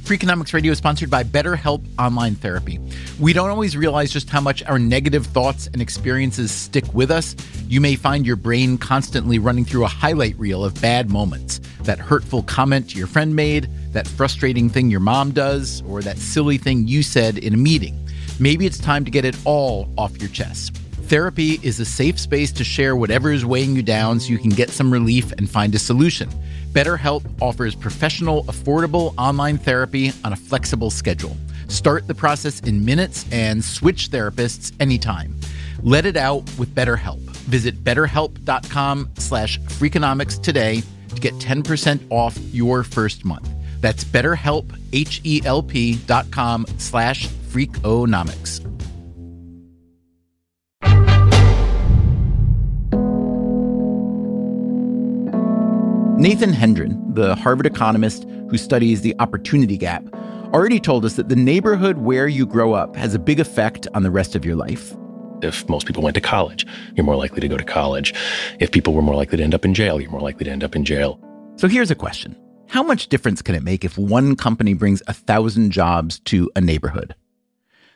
Freakonomics 0.10 0.54
Radio 0.54 0.72
is 0.72 0.80
sponsored 0.80 1.12
by 1.12 1.24
BetterHelp 1.24 1.86
Online 2.00 2.34
Therapy. 2.34 2.80
We 3.20 3.32
don't 3.32 3.52
always 3.52 3.78
realize 3.78 4.12
just 4.12 4.28
how 4.28 4.42
much 4.42 4.64
our 4.64 4.80
negative 4.80 5.28
thoughts 5.28 5.68
and 5.68 5.84
experiences 5.84 6.52
stick 6.52 6.92
with 6.96 7.12
us. 7.12 7.36
You 7.68 7.80
may 7.80 7.94
find 7.94 8.26
your 8.26 8.36
brain 8.36 8.80
constantly 8.80 9.38
running 9.38 9.66
through 9.66 9.84
a 9.84 9.88
highlight 9.88 10.36
reel 10.40 10.66
of 10.66 10.82
bad 10.82 11.12
moments 11.12 11.62
that 11.84 12.00
hurtful 12.00 12.42
comment 12.42 12.96
your 12.96 13.06
friend 13.06 13.36
made, 13.36 13.70
that 13.94 14.08
frustrating 14.08 14.68
thing 14.68 14.90
your 14.90 15.00
mom 15.00 15.30
does, 15.30 15.84
or 15.84 16.02
that 16.02 16.18
silly 16.18 16.58
thing 16.58 16.88
you 16.88 17.04
said 17.04 17.38
in 17.38 17.54
a 17.54 17.58
meeting. 17.58 17.96
Maybe 18.40 18.66
it's 18.66 18.80
time 18.80 19.06
to 19.06 19.12
get 19.12 19.26
it 19.26 19.38
all 19.46 19.94
off 19.96 20.20
your 20.20 20.30
chest. 20.30 20.76
Therapy 21.04 21.60
is 21.62 21.80
a 21.80 21.86
safe 21.86 22.20
space 22.20 22.52
to 22.54 22.64
share 22.64 22.96
whatever 22.96 23.32
is 23.32 23.46
weighing 23.46 23.76
you 23.76 23.84
down 23.84 24.20
so 24.20 24.30
you 24.30 24.40
can 24.40 24.50
get 24.50 24.72
some 24.72 24.92
relief 24.92 25.32
and 25.34 25.48
find 25.48 25.76
a 25.76 25.80
solution. 25.80 26.32
BetterHelp 26.74 27.24
offers 27.42 27.76
professional, 27.76 28.44
affordable 28.46 29.14
online 29.18 29.58
therapy 29.58 30.12
on 30.24 30.34
a 30.34 30.36
flexible 30.36 30.90
schedule. 30.90 31.36
Start 31.68 32.08
the 32.08 32.16
process 32.16 32.60
in 32.62 32.86
minutes 32.86 33.26
and 33.32 33.64
switch 33.64 34.10
therapists 34.10 34.72
anytime. 34.80 35.36
Let 35.82 36.06
it 36.06 36.18
out 36.18 36.44
with 36.58 36.74
BetterHelp. 36.76 37.20
Visit 37.48 37.84
betterhelp.com 37.84 39.10
slash 39.18 39.60
freakonomics 39.62 40.42
today 40.42 40.84
to 41.16 41.22
get 41.22 41.34
10% 41.36 42.00
off 42.10 42.38
your 42.54 42.84
first 42.84 43.26
month. 43.26 43.50
That's 43.82 44.04
betterhelp, 44.04 44.78
H-E-L-P 44.94 45.96
dot 46.06 46.30
com 46.32 46.66
slash 46.78 47.28
freakonomics. 47.28 48.69
Nathan 56.20 56.52
Hendren, 56.52 57.02
the 57.14 57.34
Harvard 57.36 57.66
economist 57.66 58.26
who 58.50 58.58
studies 58.58 59.00
the 59.00 59.16
opportunity 59.20 59.78
gap, 59.78 60.04
already 60.54 60.78
told 60.78 61.06
us 61.06 61.14
that 61.14 61.30
the 61.30 61.36
neighborhood 61.38 62.00
where 62.00 62.28
you 62.28 62.46
grow 62.46 62.74
up 62.74 62.94
has 62.98 63.16
a 63.16 63.20
big 63.20 63.40
effect 63.40 63.88
on 63.94 64.04
the 64.04 64.12
rest 64.12 64.36
of 64.36 64.44
your 64.44 64.58
life. 64.58 64.94
If 65.42 65.70
most 65.70 65.88
people 65.88 66.04
went 66.04 66.16
to 66.16 66.22
college, 66.22 66.68
you're 66.94 67.06
more 67.06 67.16
likely 67.16 67.40
to 67.40 67.48
go 67.48 67.56
to 67.56 67.64
college. 67.64 68.14
If 68.60 68.70
people 68.74 68.94
were 68.94 69.02
more 69.02 69.16
likely 69.16 69.38
to 69.38 69.44
end 69.46 69.56
up 69.56 69.64
in 69.64 69.74
jail, 69.74 70.02
you're 70.02 70.12
more 70.12 70.20
likely 70.20 70.44
to 70.44 70.52
end 70.52 70.62
up 70.62 70.76
in 70.76 70.84
jail. 70.84 71.22
So 71.56 71.70
here's 71.70 71.90
a 71.90 71.96
question 71.96 72.36
How 72.68 72.84
much 72.84 73.08
difference 73.08 73.42
can 73.42 73.56
it 73.56 73.64
make 73.64 73.86
if 73.86 73.98
one 73.98 74.36
company 74.36 74.74
brings 74.74 75.02
a 75.08 75.14
thousand 75.14 75.72
jobs 75.72 76.20
to 76.26 76.52
a 76.54 76.60
neighborhood? 76.60 77.16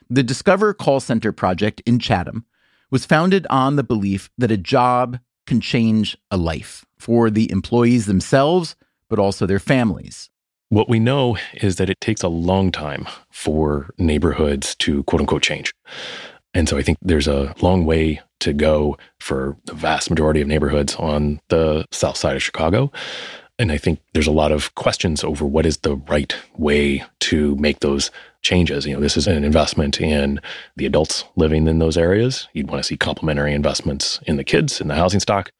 The 0.08 0.22
Discover 0.22 0.72
Call 0.72 1.00
Center 1.00 1.30
project 1.30 1.82
in 1.84 1.98
Chatham 1.98 2.46
was 2.90 3.04
founded 3.04 3.46
on 3.50 3.76
the 3.76 3.84
belief 3.84 4.30
that 4.38 4.50
a 4.50 4.56
job 4.56 5.18
can 5.46 5.60
change 5.60 6.16
a 6.30 6.36
life 6.36 6.84
for 6.98 7.30
the 7.30 7.50
employees 7.50 8.06
themselves, 8.06 8.76
but 9.08 9.18
also 9.18 9.46
their 9.46 9.58
families. 9.58 10.30
What 10.70 10.88
we 10.88 10.98
know 10.98 11.36
is 11.54 11.76
that 11.76 11.90
it 11.90 12.00
takes 12.00 12.22
a 12.22 12.28
long 12.28 12.72
time 12.72 13.06
for 13.30 13.90
neighborhoods 13.98 14.74
to 14.76 15.02
quote 15.04 15.20
unquote 15.20 15.42
change. 15.42 15.72
And 16.54 16.68
so 16.68 16.78
I 16.78 16.82
think 16.82 16.98
there's 17.02 17.28
a 17.28 17.54
long 17.60 17.84
way 17.84 18.20
to 18.40 18.52
go 18.52 18.96
for 19.20 19.56
the 19.64 19.74
vast 19.74 20.10
majority 20.10 20.40
of 20.40 20.48
neighborhoods 20.48 20.94
on 20.96 21.40
the 21.48 21.84
south 21.90 22.16
side 22.16 22.36
of 22.36 22.42
Chicago. 22.42 22.92
And 23.58 23.70
I 23.70 23.78
think 23.78 24.00
there's 24.12 24.26
a 24.26 24.32
lot 24.32 24.52
of 24.52 24.74
questions 24.74 25.22
over 25.22 25.44
what 25.46 25.66
is 25.66 25.78
the 25.78 25.96
right 25.96 26.34
way 26.56 27.04
to 27.20 27.54
make 27.56 27.80
those 27.80 28.10
changes. 28.44 28.86
You 28.86 28.94
know, 28.94 29.00
this 29.00 29.16
is 29.16 29.26
an 29.26 29.42
investment 29.42 30.00
in 30.00 30.40
the 30.76 30.86
adults 30.86 31.24
living 31.34 31.66
in 31.66 31.80
those 31.80 31.96
areas. 31.96 32.48
You'd 32.52 32.70
want 32.70 32.82
to 32.82 32.86
see 32.86 32.96
complementary 32.96 33.52
investments 33.52 34.20
in 34.26 34.36
the 34.36 34.44
kids, 34.44 34.80
in 34.80 34.88
the 34.88 34.94
housing 34.94 35.20
stock. 35.20 35.50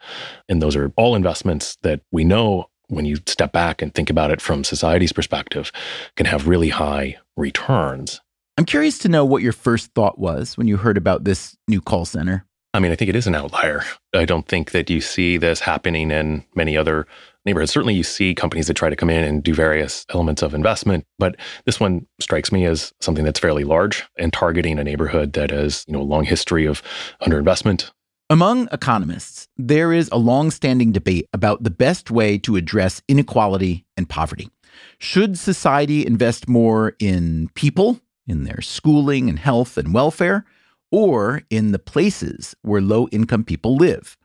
And 0.49 0.62
those 0.62 0.76
are 0.76 0.93
all 0.97 1.16
investments 1.16 1.76
that 1.82 2.01
we 2.12 2.24
know 2.24 2.68
when 2.89 3.07
you 3.07 3.16
step 3.26 3.53
back 3.53 3.82
and 3.82 3.93
think 3.95 4.11
about 4.11 4.30
it 4.30 4.41
from 4.41 4.62
society's 4.62 5.12
perspective 5.12 5.72
can 6.16 6.26
have 6.26 6.47
really 6.47 6.68
high 6.68 7.16
returns. 7.37 8.20
I'm 8.57 8.66
curious 8.66 8.99
to 8.99 9.09
know 9.09 9.24
what 9.24 9.43
your 9.43 9.53
first 9.53 9.93
thought 9.95 10.18
was 10.18 10.57
when 10.57 10.68
you 10.68 10.76
heard 10.76 10.97
about 10.97 11.24
this 11.24 11.57
new 11.66 11.80
call 11.80 12.05
center. 12.05 12.47
I 12.72 12.80
mean, 12.80 12.93
I 12.93 12.97
think 12.97 13.09
it 13.09 13.16
is 13.16 13.26
an 13.26 13.35
outlier. 13.35 13.82
I 14.14 14.24
don't 14.24 14.47
think 14.47 14.72
that 14.72 14.91
you 14.91 15.01
see 15.01 15.37
this 15.37 15.61
happening 15.61 16.11
in 16.11 16.45
many 16.55 16.76
other 16.76 17.07
neighborhoods. 17.45 17.72
Certainly, 17.72 17.95
you 17.95 18.03
see 18.03 18.34
companies 18.34 18.66
that 18.66 18.74
try 18.74 18.90
to 18.90 18.97
come 18.97 19.11
in 19.11 19.24
and 19.24 19.42
do 19.42 19.55
various 19.55 20.05
elements 20.11 20.42
of 20.42 20.55
investment, 20.55 21.07
but 21.18 21.36
this 21.64 21.80
one 21.80 22.07
strikes 22.20 22.53
me 22.53 22.64
as 22.66 22.92
something 23.01 23.24
that's 23.24 23.40
fairly 23.40 23.64
large 23.64 24.05
and 24.18 24.32
targeting 24.32 24.78
a 24.78 24.84
neighborhood 24.84 25.32
that 25.34 25.51
has 25.51 25.84
you 25.86 25.92
know 25.92 26.01
a 26.01 26.03
long 26.03 26.24
history 26.24 26.66
of 26.66 26.82
underinvestment. 27.22 27.90
Among 28.30 28.68
economists, 28.72 29.49
there 29.59 29.92
is 29.92 30.09
a 30.11 30.16
long-standing 30.16 30.92
debate 30.92 31.28
about 31.34 31.62
the 31.62 31.70
best 31.70 32.11
way 32.11 32.38
to 32.38 32.57
address 32.57 33.03
inequality 33.07 33.84
and 33.99 34.09
poverty. 34.09 34.49
Should 34.99 35.38
society 35.38 36.07
invest 36.07 36.49
more 36.49 36.97
in 36.99 37.51
people, 37.55 38.01
in 38.26 38.45
their 38.45 38.62
schooling 38.62 39.28
and 39.28 39.38
health 39.38 39.76
and 39.76 39.92
welfare, 39.92 40.47
or 40.90 41.42
in 41.51 41.72
the 41.72 41.78
places 41.78 42.55
where 42.62 42.80
low 42.80 43.09
income 43.09 43.45
people 43.45 43.76
live. 43.76 44.16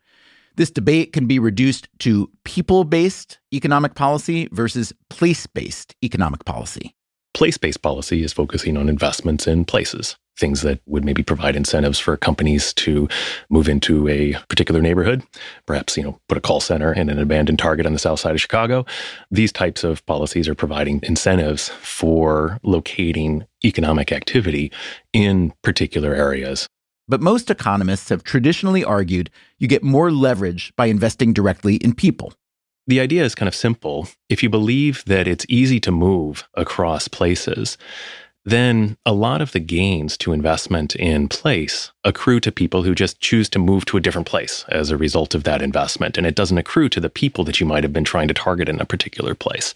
This 0.55 0.71
debate 0.71 1.13
can 1.13 1.25
be 1.25 1.39
reduced 1.39 1.87
to 1.99 2.29
people 2.43 2.83
based 2.83 3.39
economic 3.53 3.95
policy 3.95 4.49
versus 4.51 4.93
place 5.09 5.47
based 5.47 5.95
economic 6.03 6.45
policy. 6.45 6.95
Place 7.33 7.57
based 7.57 7.81
policy 7.81 8.23
is 8.23 8.33
focusing 8.33 8.75
on 8.75 8.89
investments 8.89 9.47
in 9.47 9.63
places, 9.63 10.17
things 10.37 10.61
that 10.61 10.81
would 10.87 11.05
maybe 11.05 11.21
provide 11.21 11.55
incentives 11.55 11.99
for 11.99 12.17
companies 12.17 12.73
to 12.73 13.07
move 13.49 13.69
into 13.69 14.07
a 14.07 14.33
particular 14.49 14.81
neighborhood, 14.81 15.23
perhaps, 15.65 15.95
you 15.95 16.03
know, 16.03 16.19
put 16.27 16.37
a 16.37 16.41
call 16.41 16.59
center 16.59 16.91
in 16.91 17.09
an 17.09 17.19
abandoned 17.19 17.59
target 17.59 17.85
on 17.85 17.93
the 17.93 17.99
south 17.99 18.19
side 18.19 18.33
of 18.33 18.41
Chicago. 18.41 18.85
These 19.29 19.51
types 19.51 19.83
of 19.83 20.05
policies 20.05 20.47
are 20.47 20.55
providing 20.55 20.99
incentives 21.03 21.69
for 21.69 22.59
locating 22.63 23.45
economic 23.63 24.11
activity 24.11 24.71
in 25.13 25.53
particular 25.61 26.15
areas. 26.15 26.67
But 27.09 27.21
most 27.21 27.49
economists 27.49 28.09
have 28.09 28.23
traditionally 28.23 28.83
argued 28.83 29.31
you 29.57 29.67
get 29.67 29.83
more 29.83 30.11
leverage 30.11 30.71
by 30.75 30.85
investing 30.85 31.33
directly 31.33 31.75
in 31.77 31.95
people. 31.95 32.33
The 32.85 32.99
idea 32.99 33.23
is 33.23 33.35
kind 33.35 33.47
of 33.47 33.55
simple. 33.55 34.07
If 34.29 34.43
you 34.43 34.49
believe 34.49 35.03
that 35.05 35.27
it's 35.27 35.45
easy 35.49 35.79
to 35.81 35.91
move 35.91 36.47
across 36.53 37.07
places, 37.07 37.77
then 38.45 38.97
a 39.05 39.13
lot 39.13 39.41
of 39.41 39.51
the 39.51 39.59
gains 39.59 40.17
to 40.17 40.31
investment 40.31 40.95
in 40.95 41.27
place 41.27 41.91
accrue 42.03 42.39
to 42.39 42.51
people 42.51 42.83
who 42.83 42.95
just 42.95 43.19
choose 43.19 43.49
to 43.49 43.59
move 43.59 43.85
to 43.85 43.97
a 43.97 44.01
different 44.01 44.27
place 44.27 44.65
as 44.69 44.89
a 44.89 44.97
result 44.97 45.35
of 45.35 45.43
that 45.43 45.61
investment. 45.61 46.17
And 46.17 46.25
it 46.25 46.35
doesn't 46.35 46.57
accrue 46.57 46.89
to 46.89 46.99
the 46.99 47.09
people 47.09 47.43
that 47.43 47.59
you 47.59 47.65
might 47.65 47.83
have 47.83 47.93
been 47.93 48.05
trying 48.05 48.27
to 48.29 48.33
target 48.33 48.69
in 48.69 48.79
a 48.79 48.85
particular 48.85 49.35
place. 49.35 49.73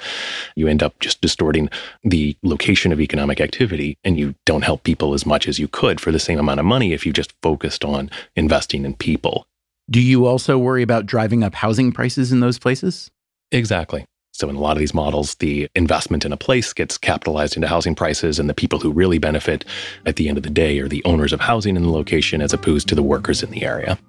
You 0.56 0.68
end 0.68 0.82
up 0.82 1.00
just 1.00 1.22
distorting 1.22 1.70
the 2.04 2.36
location 2.42 2.92
of 2.92 3.02
economic 3.02 3.42
activity, 3.42 3.98
and 4.04 4.18
you 4.18 4.36
don't 4.46 4.64
help 4.64 4.84
people 4.84 5.14
as 5.14 5.26
much 5.26 5.48
as 5.48 5.60
you 5.60 5.68
could 5.68 6.00
for 6.00 6.12
the 6.12 6.20
same 6.20 6.40
amount 6.40 6.60
of 6.60 6.66
money 6.66 6.94
if 6.94 7.06
you 7.06 7.14
just 7.14 7.34
focused 7.42 7.84
on 7.84 8.10
investing 8.36 8.86
in 8.86 8.96
people. 8.96 9.46
Do 9.90 10.02
you 10.02 10.26
also 10.26 10.58
worry 10.58 10.82
about 10.82 11.06
driving 11.06 11.44
up 11.44 11.56
housing 11.56 11.92
prices 11.92 12.32
in 12.32 12.40
those 12.40 12.58
places? 12.58 13.12
Exactly. 13.52 14.06
So, 14.36 14.50
in 14.50 14.56
a 14.56 14.60
lot 14.60 14.72
of 14.72 14.80
these 14.80 14.96
models, 14.96 15.36
the 15.36 15.70
investment 15.76 16.26
in 16.26 16.34
a 16.34 16.38
place 16.38 16.74
gets 16.74 16.98
capitalized 16.98 17.56
into 17.56 17.68
housing 17.68 17.94
prices, 17.94 18.40
and 18.40 18.50
the 18.50 18.56
people 18.56 18.80
who 18.80 18.92
really 18.92 19.20
benefit 19.20 19.64
at 20.08 20.16
the 20.16 20.28
end 20.28 20.40
of 20.40 20.44
the 20.44 20.50
day 20.50 20.80
are 20.80 20.88
the 20.88 21.04
owners 21.06 21.34
of 21.34 21.40
housing 21.40 21.76
in 21.76 21.84
the 21.84 21.92
location 21.92 22.42
as 22.42 22.52
opposed 22.52 22.88
to 22.88 22.96
the 22.96 23.04
workers 23.04 23.44
in 23.44 23.52
the 23.52 23.64
area. 23.64 24.00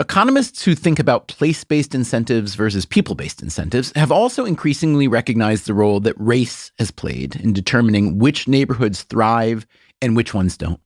Economists 0.00 0.64
who 0.64 0.74
think 0.74 0.98
about 0.98 1.28
place 1.28 1.62
based 1.62 1.94
incentives 1.94 2.54
versus 2.54 2.86
people 2.86 3.14
based 3.14 3.42
incentives 3.42 3.92
have 3.96 4.10
also 4.10 4.46
increasingly 4.46 5.08
recognized 5.08 5.66
the 5.66 5.74
role 5.74 6.00
that 6.00 6.14
race 6.16 6.72
has 6.78 6.90
played 6.90 7.36
in 7.36 7.52
determining 7.52 8.18
which 8.18 8.48
neighborhoods 8.48 9.02
thrive 9.02 9.66
and 10.00 10.16
which 10.16 10.32
ones 10.32 10.56
don't. 10.56 10.80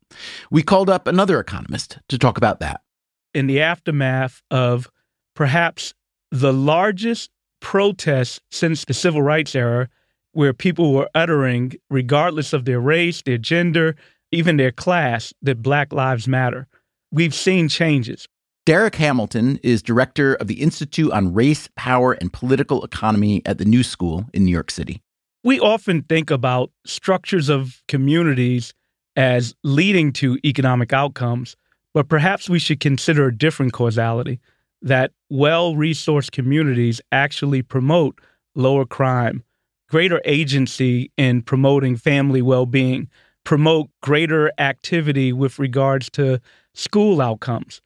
We 0.51 0.65
called 0.65 0.91
up 0.91 1.07
another 1.07 1.39
economist 1.39 1.99
to 2.09 2.19
talk 2.19 2.37
about 2.37 2.59
that 2.59 2.81
in 3.35 3.47
the 3.47 3.61
aftermath 3.61 4.43
of 4.51 4.89
perhaps 5.35 5.95
the 6.30 6.53
largest 6.53 7.30
protest 7.61 8.41
since 8.51 8.85
the 8.85 8.95
civil 8.95 9.22
rights 9.22 9.55
era, 9.55 9.89
where 10.32 10.53
people 10.53 10.93
were 10.93 11.09
uttering, 11.14 11.72
regardless 11.91 12.53
of 12.53 12.64
their 12.64 12.80
race, 12.80 13.22
their 13.22 13.39
gender, 13.39 13.97
even 14.32 14.57
their 14.57 14.72
class, 14.72 15.32
that 15.43 15.62
Black 15.62 15.93
Lives 15.93 16.26
Matter. 16.26 16.66
We've 17.11 17.35
seen 17.35 17.68
changes. 17.68 18.26
Darrick 18.66 18.95
Hamilton 18.95 19.59
is 19.62 19.82
director 19.82 20.35
of 20.35 20.47
the 20.47 20.62
Institute 20.62 21.12
on 21.12 21.35
Race, 21.35 21.68
Power, 21.76 22.12
and 22.12 22.32
Political 22.32 22.82
Economy 22.82 23.43
at 23.45 23.59
the 23.59 23.64
New 23.64 23.82
School 23.82 24.24
in 24.32 24.45
New 24.45 24.51
York 24.51 24.70
City. 24.70 25.03
We 25.43 25.61
often 25.61 26.03
think 26.03 26.30
about 26.30 26.70
structures 26.87 27.51
of 27.51 27.82
communities 27.89 28.72
as 29.16 29.55
leading 29.62 30.12
to 30.14 30.39
economic 30.45 30.93
outcomes, 30.93 31.57
but 31.95 32.09
perhaps 32.09 32.49
we 32.51 32.59
should 32.59 32.80
consider 32.80 33.28
a 33.28 33.36
different 33.36 33.72
causality 33.72 34.40
that 34.82 35.12
well 35.30 35.74
resourced 35.74 36.32
communities 36.32 37.01
actually 37.12 37.62
promote 37.62 38.20
lower 38.55 38.84
crime, 38.84 39.42
greater 39.88 40.20
agency 40.24 41.11
in 41.16 41.40
promoting 41.40 41.97
family 41.97 42.42
well 42.42 42.66
being, 42.66 43.09
promote 43.45 43.88
greater 44.03 44.53
activity 44.59 45.32
with 45.32 45.59
regards 45.59 46.11
to 46.11 46.40
school 46.74 47.22
outcomes. 47.22 47.80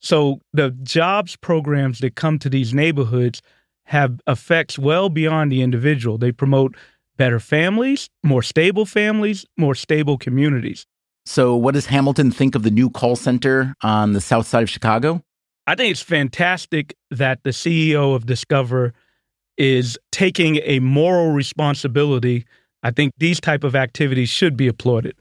So 0.00 0.40
the 0.52 0.70
jobs 0.82 1.36
programs 1.36 1.98
that 2.00 2.16
come 2.16 2.38
to 2.40 2.48
these 2.48 2.72
neighborhoods 2.72 3.42
have 3.84 4.20
effects 4.26 4.78
well 4.78 5.08
beyond 5.08 5.52
the 5.52 5.62
individual. 5.62 6.16
They 6.16 6.32
promote 6.32 6.76
better 7.16 7.38
families, 7.38 8.08
more 8.22 8.42
stable 8.42 8.86
families, 8.86 9.44
more 9.58 9.74
stable 9.74 10.16
communities. 10.16 10.86
So, 11.26 11.54
what 11.54 11.74
does 11.74 11.86
Hamilton 11.86 12.30
think 12.30 12.54
of 12.54 12.62
the 12.62 12.70
new 12.70 12.90
call 12.90 13.16
center 13.16 13.74
on 13.82 14.14
the 14.14 14.20
south 14.20 14.46
side 14.46 14.62
of 14.62 14.70
Chicago? 14.70 15.22
I 15.66 15.74
think 15.74 15.92
it's 15.92 16.02
fantastic 16.02 16.96
that 17.10 17.42
the 17.44 17.50
CEO 17.50 18.14
of 18.14 18.26
Discover 18.26 18.92
is 19.56 19.98
taking 20.10 20.56
a 20.64 20.80
moral 20.80 21.32
responsibility. 21.32 22.46
I 22.82 22.90
think 22.90 23.12
these 23.18 23.40
type 23.40 23.62
of 23.62 23.76
activities 23.76 24.30
should 24.30 24.56
be 24.56 24.66
applauded. 24.66 25.14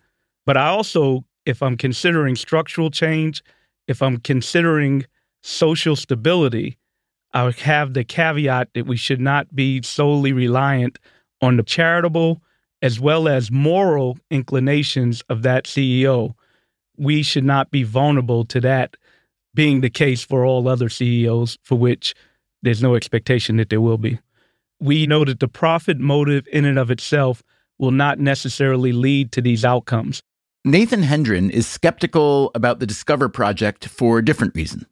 But 0.45 0.57
I 0.57 0.67
also, 0.67 1.25
if 1.45 1.61
I'm 1.61 1.77
considering 1.77 2.35
structural 2.35 2.89
change, 2.89 3.43
if 3.87 4.01
I'm 4.01 4.17
considering 4.17 5.05
social 5.43 5.95
stability, 5.95 6.77
I 7.33 7.51
have 7.51 7.93
the 7.93 8.03
caveat 8.03 8.69
that 8.73 8.87
we 8.87 8.97
should 8.97 9.19
not 9.21 9.53
be 9.53 9.81
solely 9.81 10.33
reliant 10.33 10.97
on 11.41 11.57
the 11.57 11.63
charitable 11.63 12.41
as 12.81 12.99
well 12.99 13.27
as 13.27 13.51
moral 13.51 14.17
inclinations 14.31 15.21
of 15.29 15.41
that 15.43 15.65
CEO, 15.65 16.33
we 16.97 17.23
should 17.23 17.43
not 17.43 17.71
be 17.71 17.83
vulnerable 17.83 18.45
to 18.45 18.61
that 18.61 18.95
being 19.53 19.81
the 19.81 19.89
case 19.89 20.23
for 20.23 20.45
all 20.45 20.67
other 20.67 20.89
CEOs 20.89 21.57
for 21.63 21.75
which 21.75 22.13
there's 22.61 22.83
no 22.83 22.95
expectation 22.95 23.57
that 23.57 23.69
there 23.69 23.81
will 23.81 23.97
be. 23.97 24.19
We 24.79 25.07
know 25.07 25.25
that 25.25 25.39
the 25.39 25.47
profit 25.47 25.99
motive 25.99 26.47
in 26.51 26.65
and 26.65 26.79
of 26.79 26.91
itself 26.91 27.43
will 27.77 27.91
not 27.91 28.19
necessarily 28.19 28.91
lead 28.91 29.31
to 29.33 29.41
these 29.41 29.65
outcomes. 29.65 30.21
Nathan 30.65 31.03
Hendren 31.03 31.49
is 31.49 31.65
skeptical 31.65 32.51
about 32.53 32.79
the 32.79 32.85
Discover 32.85 33.29
project 33.29 33.87
for 33.87 34.19
a 34.19 34.25
different 34.25 34.55
reason. 34.55 34.85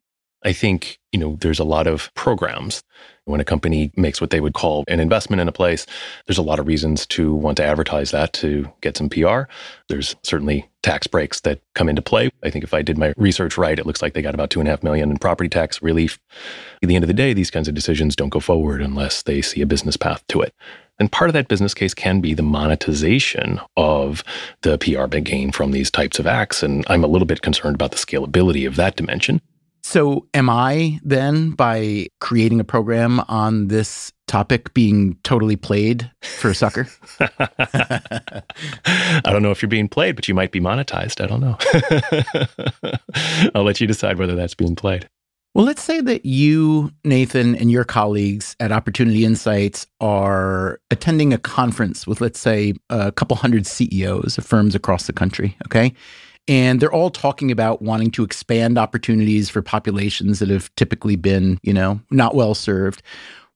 I 0.43 0.53
think, 0.53 0.99
you 1.11 1.19
know, 1.19 1.37
there's 1.41 1.59
a 1.59 1.63
lot 1.63 1.87
of 1.87 2.13
programs 2.13 2.83
when 3.27 3.41
a 3.41 3.45
company 3.45 3.91
makes 3.95 4.21
what 4.21 4.29
they 4.29 4.39
would 4.39 4.53
call 4.53 4.83
an 4.87 4.99
investment 4.99 5.41
in 5.41 5.47
a 5.47 5.51
place, 5.51 5.85
there's 6.25 6.37
a 6.37 6.43
lot 6.43 6.59
of 6.59 6.67
reasons 6.67 7.05
to 7.07 7.35
want 7.35 7.57
to 7.57 7.63
advertise 7.63 8.11
that 8.11 8.33
to 8.33 8.71
get 8.81 8.97
some 8.97 9.09
PR. 9.09 9.41
There's 9.89 10.15
certainly 10.23 10.67
tax 10.81 11.07
breaks 11.07 11.41
that 11.41 11.59
come 11.75 11.89
into 11.89 12.01
play. 12.01 12.29
I 12.43 12.49
think 12.49 12.63
if 12.63 12.73
I 12.73 12.81
did 12.81 12.97
my 12.97 13.13
research 13.17 13.57
right, 13.57 13.77
it 13.77 13.85
looks 13.85 14.01
like 14.01 14.13
they 14.13 14.21
got 14.21 14.33
about 14.33 14.49
two 14.49 14.59
and 14.59 14.67
a 14.67 14.71
half 14.71 14.83
million 14.83 15.11
in 15.11 15.17
property 15.17 15.49
tax 15.49 15.81
relief. 15.81 16.17
At 16.81 16.87
the 16.87 16.95
end 16.95 17.03
of 17.03 17.09
the 17.09 17.13
day, 17.13 17.33
these 17.33 17.51
kinds 17.51 17.67
of 17.67 17.75
decisions 17.75 18.15
don't 18.15 18.29
go 18.29 18.39
forward 18.39 18.81
unless 18.81 19.23
they 19.23 19.41
see 19.41 19.61
a 19.61 19.65
business 19.65 19.97
path 19.97 20.23
to 20.29 20.41
it. 20.41 20.53
And 20.99 21.11
part 21.11 21.29
of 21.29 21.33
that 21.33 21.47
business 21.47 21.73
case 21.73 21.93
can 21.93 22.21
be 22.21 22.33
the 22.33 22.41
monetization 22.41 23.59
of 23.75 24.23
the 24.61 24.77
PR 24.77 25.05
gain 25.19 25.51
from 25.51 25.71
these 25.71 25.91
types 25.91 26.17
of 26.17 26.25
acts. 26.25 26.63
And 26.63 26.85
I'm 26.87 27.03
a 27.03 27.07
little 27.07 27.27
bit 27.27 27.41
concerned 27.41 27.75
about 27.75 27.91
the 27.91 27.97
scalability 27.97 28.65
of 28.65 28.77
that 28.77 28.95
dimension. 28.95 29.41
So, 29.89 30.27
am 30.33 30.49
I 30.49 30.99
then, 31.01 31.51
by 31.51 32.07
creating 32.19 32.59
a 32.59 32.65
program 32.65 33.21
on 33.29 33.69
this 33.69 34.11
topic, 34.27 34.73
being 34.73 35.17
totally 35.23 35.55
played 35.55 36.11
for 36.23 36.49
a 36.49 36.53
sucker? 36.53 36.89
I 37.21 38.41
don't 39.23 39.41
know 39.41 39.51
if 39.51 39.61
you're 39.61 39.69
being 39.69 39.87
played, 39.87 40.17
but 40.17 40.27
you 40.27 40.33
might 40.33 40.51
be 40.51 40.59
monetized. 40.59 41.23
I 41.23 41.27
don't 41.27 41.39
know. 41.39 41.57
I'll 43.55 43.63
let 43.63 43.79
you 43.79 43.87
decide 43.87 44.19
whether 44.19 44.35
that's 44.35 44.55
being 44.55 44.75
played. 44.75 45.07
Well, 45.53 45.65
let's 45.65 45.83
say 45.83 46.01
that 46.01 46.25
you, 46.25 46.91
Nathan, 47.05 47.55
and 47.55 47.71
your 47.71 47.85
colleagues 47.85 48.57
at 48.59 48.73
Opportunity 48.73 49.23
Insights 49.23 49.87
are 50.01 50.81
attending 50.91 51.31
a 51.31 51.37
conference 51.37 52.05
with, 52.05 52.19
let's 52.19 52.41
say, 52.41 52.73
a 52.89 53.13
couple 53.13 53.37
hundred 53.37 53.65
CEOs 53.65 54.37
of 54.37 54.45
firms 54.45 54.75
across 54.75 55.07
the 55.07 55.13
country. 55.13 55.55
Okay. 55.65 55.93
And 56.47 56.79
they're 56.79 56.93
all 56.93 57.09
talking 57.09 57.51
about 57.51 57.81
wanting 57.81 58.11
to 58.11 58.23
expand 58.23 58.77
opportunities 58.77 59.49
for 59.49 59.61
populations 59.61 60.39
that 60.39 60.49
have 60.49 60.73
typically 60.75 61.15
been, 61.15 61.59
you 61.61 61.73
know, 61.73 61.99
not 62.09 62.35
well 62.35 62.55
served. 62.55 63.01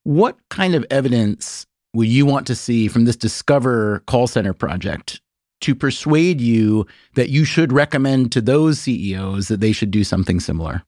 What 0.04 0.36
kind 0.50 0.74
of 0.74 0.84
evidence 0.90 1.66
would 1.94 2.08
you 2.08 2.26
want 2.26 2.46
to 2.48 2.54
see 2.54 2.88
from 2.88 3.04
this 3.04 3.16
Discover 3.16 4.02
call 4.06 4.26
center 4.26 4.52
project 4.52 5.20
to 5.62 5.74
persuade 5.74 6.40
you 6.40 6.86
that 7.14 7.30
you 7.30 7.44
should 7.44 7.72
recommend 7.72 8.32
to 8.32 8.40
those 8.40 8.80
CEOs 8.80 9.48
that 9.48 9.60
they 9.60 9.72
should 9.72 9.90
do 9.90 10.04
something 10.04 10.40
similar? 10.40 10.82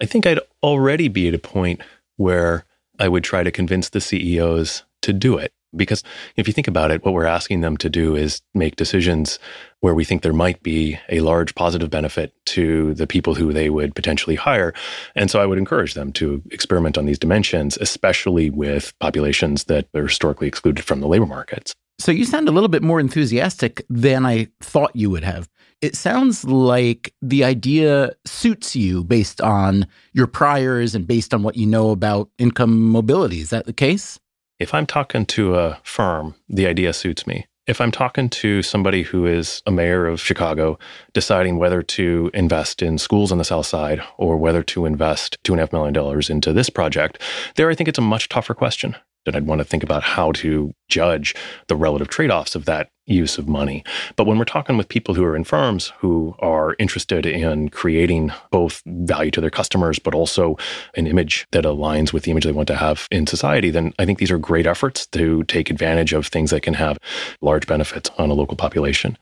I 0.00 0.06
think 0.06 0.26
I'd 0.26 0.40
already 0.62 1.08
be 1.08 1.28
at 1.28 1.34
a 1.34 1.38
point 1.38 1.80
where 2.16 2.64
I 2.98 3.08
would 3.08 3.24
try 3.24 3.42
to 3.42 3.50
convince 3.50 3.90
the 3.90 4.00
CEOs 4.00 4.84
to 5.02 5.12
do 5.12 5.38
it. 5.38 5.52
Because 5.76 6.02
if 6.36 6.46
you 6.46 6.52
think 6.52 6.68
about 6.68 6.90
it, 6.90 7.04
what 7.04 7.14
we're 7.14 7.24
asking 7.24 7.60
them 7.60 7.76
to 7.78 7.88
do 7.88 8.16
is 8.16 8.42
make 8.54 8.76
decisions 8.76 9.38
where 9.80 9.94
we 9.94 10.04
think 10.04 10.22
there 10.22 10.32
might 10.32 10.62
be 10.62 10.98
a 11.10 11.20
large 11.20 11.54
positive 11.54 11.90
benefit 11.90 12.32
to 12.46 12.94
the 12.94 13.06
people 13.06 13.34
who 13.34 13.52
they 13.52 13.68
would 13.68 13.94
potentially 13.94 14.36
hire. 14.36 14.72
And 15.14 15.30
so 15.30 15.40
I 15.40 15.46
would 15.46 15.58
encourage 15.58 15.94
them 15.94 16.12
to 16.14 16.42
experiment 16.50 16.96
on 16.96 17.06
these 17.06 17.18
dimensions, 17.18 17.76
especially 17.80 18.50
with 18.50 18.98
populations 18.98 19.64
that 19.64 19.86
are 19.94 20.06
historically 20.06 20.48
excluded 20.48 20.84
from 20.84 21.00
the 21.00 21.08
labor 21.08 21.26
markets. 21.26 21.74
So 21.98 22.10
you 22.10 22.24
sound 22.24 22.48
a 22.48 22.52
little 22.52 22.68
bit 22.68 22.82
more 22.82 22.98
enthusiastic 22.98 23.84
than 23.88 24.26
I 24.26 24.48
thought 24.60 24.96
you 24.96 25.10
would 25.10 25.22
have. 25.22 25.48
It 25.80 25.96
sounds 25.96 26.44
like 26.44 27.14
the 27.20 27.44
idea 27.44 28.12
suits 28.24 28.74
you 28.74 29.04
based 29.04 29.40
on 29.40 29.86
your 30.12 30.26
priors 30.26 30.94
and 30.94 31.06
based 31.06 31.34
on 31.34 31.42
what 31.42 31.56
you 31.56 31.66
know 31.66 31.90
about 31.90 32.30
income 32.38 32.88
mobility. 32.88 33.40
Is 33.40 33.50
that 33.50 33.66
the 33.66 33.72
case? 33.72 34.18
If 34.60 34.72
I'm 34.72 34.86
talking 34.86 35.26
to 35.26 35.56
a 35.56 35.80
firm, 35.82 36.36
the 36.48 36.66
idea 36.68 36.92
suits 36.92 37.26
me. 37.26 37.46
If 37.66 37.80
I'm 37.80 37.90
talking 37.90 38.28
to 38.28 38.62
somebody 38.62 39.02
who 39.02 39.26
is 39.26 39.62
a 39.66 39.72
mayor 39.72 40.06
of 40.06 40.20
Chicago 40.20 40.78
deciding 41.12 41.58
whether 41.58 41.82
to 41.82 42.30
invest 42.34 42.80
in 42.80 42.98
schools 42.98 43.32
on 43.32 43.38
the 43.38 43.44
South 43.44 43.66
Side 43.66 44.00
or 44.16 44.36
whether 44.36 44.62
to 44.62 44.86
invest 44.86 45.42
$2.5 45.42 45.72
million 45.72 46.22
into 46.30 46.52
this 46.52 46.70
project, 46.70 47.20
there 47.56 47.68
I 47.68 47.74
think 47.74 47.88
it's 47.88 47.98
a 47.98 48.02
much 48.02 48.28
tougher 48.28 48.54
question 48.54 48.94
and 49.26 49.36
I'd 49.36 49.46
want 49.46 49.60
to 49.60 49.64
think 49.64 49.82
about 49.82 50.02
how 50.02 50.32
to 50.32 50.74
judge 50.88 51.34
the 51.68 51.76
relative 51.76 52.08
trade 52.08 52.30
offs 52.30 52.54
of 52.54 52.64
that 52.66 52.90
use 53.06 53.36
of 53.36 53.48
money. 53.48 53.84
But 54.16 54.26
when 54.26 54.38
we're 54.38 54.44
talking 54.44 54.76
with 54.76 54.88
people 54.88 55.14
who 55.14 55.24
are 55.24 55.36
in 55.36 55.44
firms 55.44 55.92
who 55.98 56.34
are 56.38 56.74
interested 56.78 57.26
in 57.26 57.68
creating 57.68 58.32
both 58.50 58.82
value 58.86 59.30
to 59.32 59.40
their 59.40 59.50
customers, 59.50 59.98
but 59.98 60.14
also 60.14 60.56
an 60.94 61.06
image 61.06 61.46
that 61.52 61.64
aligns 61.64 62.12
with 62.12 62.24
the 62.24 62.30
image 62.30 62.44
they 62.44 62.52
want 62.52 62.68
to 62.68 62.76
have 62.76 63.06
in 63.10 63.26
society, 63.26 63.70
then 63.70 63.92
I 63.98 64.06
think 64.06 64.18
these 64.18 64.30
are 64.30 64.38
great 64.38 64.66
efforts 64.66 65.06
to 65.08 65.42
take 65.44 65.70
advantage 65.70 66.12
of 66.12 66.26
things 66.26 66.50
that 66.50 66.62
can 66.62 66.74
have 66.74 66.98
large 67.40 67.66
benefits 67.66 68.10
on 68.16 68.30
a 68.30 68.34
local 68.34 68.56
population. 68.56 69.18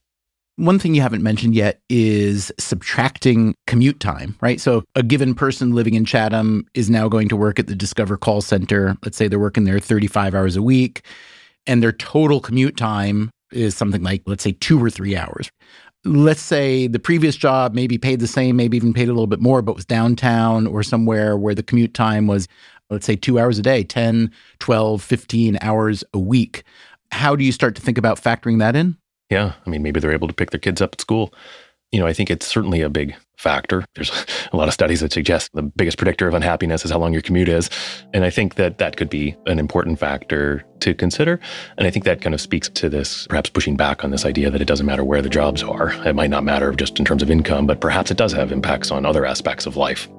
One 0.57 0.79
thing 0.79 0.95
you 0.95 1.01
haven't 1.01 1.23
mentioned 1.23 1.55
yet 1.55 1.81
is 1.89 2.53
subtracting 2.59 3.55
commute 3.67 4.01
time, 4.01 4.37
right? 4.43 4.61
So 4.61 4.85
a 4.95 5.03
given 5.03 5.35
person 5.35 5.75
living 5.75 5.95
in 5.95 6.05
Chatham 6.05 6.67
is 6.75 6.91
now 6.91 7.09
going 7.09 7.29
to 7.31 7.37
work 7.37 7.59
at 7.59 7.69
the 7.69 7.75
Discover 7.75 8.19
call 8.19 8.43
center. 8.43 8.97
Let's 9.03 9.17
say 9.17 9.29
they're 9.29 9.39
working 9.39 9.65
there 9.65 9.81
35 9.81 10.35
hours 10.35 10.55
a 10.55 10.63
week, 10.63 11.07
and 11.67 11.83
their 11.83 11.93
total 11.93 12.39
commute 12.39 12.77
time 12.77 13.31
is 13.51 13.75
something 13.75 14.03
like, 14.03 14.23
let's 14.27 14.45
say, 14.45 14.53
two 14.53 14.83
or 14.83 14.91
three 14.91 15.17
hours. 15.17 15.51
Let's 16.05 16.43
say 16.43 16.87
the 16.87 16.99
previous 16.99 17.37
job 17.37 17.75
maybe 17.75 17.97
paid 17.97 18.21
the 18.21 18.27
same, 18.27 18.57
maybe 18.57 18.77
even 18.77 18.93
paid 18.93 19.09
a 19.09 19.13
little 19.13 19.27
bit 19.27 19.41
more, 19.41 19.63
but 19.63 19.77
was 19.77 19.87
downtown 19.87 20.67
or 20.67 20.83
somewhere 20.83 21.37
where 21.37 21.55
the 21.55 21.63
commute 21.63 21.95
time 21.95 22.27
was, 22.27 22.47
let's 22.91 23.07
say, 23.07 23.17
two 23.17 23.39
hours 23.39 23.59
a 23.59 23.63
day, 23.63 23.85
10, 23.85 24.31
12, 24.59 25.03
15 25.03 25.59
hours 25.63 26.05
a 26.13 26.19
week. 26.19 26.65
How 27.11 27.37
do 27.37 27.45
you 27.45 27.53
start 27.53 27.75
to 27.77 27.83
think 27.83 27.97
about 27.97 28.21
factoring 28.21 28.59
that 28.59 28.77
in? 28.77 28.99
Yeah. 29.33 29.55
I 29.66 29.70
mean, 29.70 29.83
maybe 29.83 29.99
they're 29.99 30.12
able 30.12 30.28
to 30.28 30.35
pick 30.35 30.51
their 30.51 30.61
kids 30.61 30.83
up 30.83 30.91
at 30.93 31.01
school. 31.01 31.33
You 31.91 32.01
know, 32.01 32.07
I 32.07 32.12
think 32.12 32.30
it's 32.30 32.47
certainly 32.47 32.83
a 32.83 32.91
big 32.91 33.16
factor. 33.39 33.83
There's 33.95 34.11
a 34.53 34.57
lot 34.59 34.68
of 34.68 34.74
studies 34.74 35.01
that 35.01 35.11
suggest 35.11 35.51
the 35.55 35.62
biggest 35.62 35.97
predictor 35.97 36.28
of 36.28 36.35
unhappiness 36.35 36.85
is 36.85 36.91
how 36.91 36.99
long 36.99 37.14
your 37.14 37.22
commute 37.22 37.49
is. 37.49 37.70
And 38.12 38.26
I 38.26 38.30
think 38.30 38.57
that 38.57 38.76
that 38.76 38.99
could 38.99 39.09
be 39.09 39.35
an 39.47 39.59
important 39.59 39.99
factor 39.99 40.62
to 40.80 40.93
consider. 40.93 41.41
And 41.78 41.87
I 41.87 41.91
think 41.91 42.05
that 42.05 42.20
kind 42.20 42.35
of 42.35 42.43
speaks 42.43 42.68
to 42.68 42.91
this, 42.91 43.26
perhaps 43.26 43.49
pushing 43.49 43.74
back 43.74 44.05
on 44.05 44.11
this 44.11 44.26
idea 44.26 44.51
that 44.51 44.61
it 44.61 44.66
doesn't 44.66 44.85
matter 44.85 45.03
where 45.03 45.22
the 45.22 45.30
jobs 45.30 45.62
are. 45.62 45.95
It 46.07 46.14
might 46.14 46.30
not 46.30 46.45
matter 46.45 46.70
just 46.72 46.99
in 46.99 47.07
terms 47.07 47.22
of 47.22 47.30
income, 47.30 47.66
but 47.66 47.80
perhaps 47.80 48.11
it 48.11 48.18
does 48.18 48.35
have 48.35 48.53
impacts 48.53 48.91
on 48.91 49.07
other 49.07 49.24
aspects 49.24 49.64
of 49.64 49.78
life. 49.78 50.11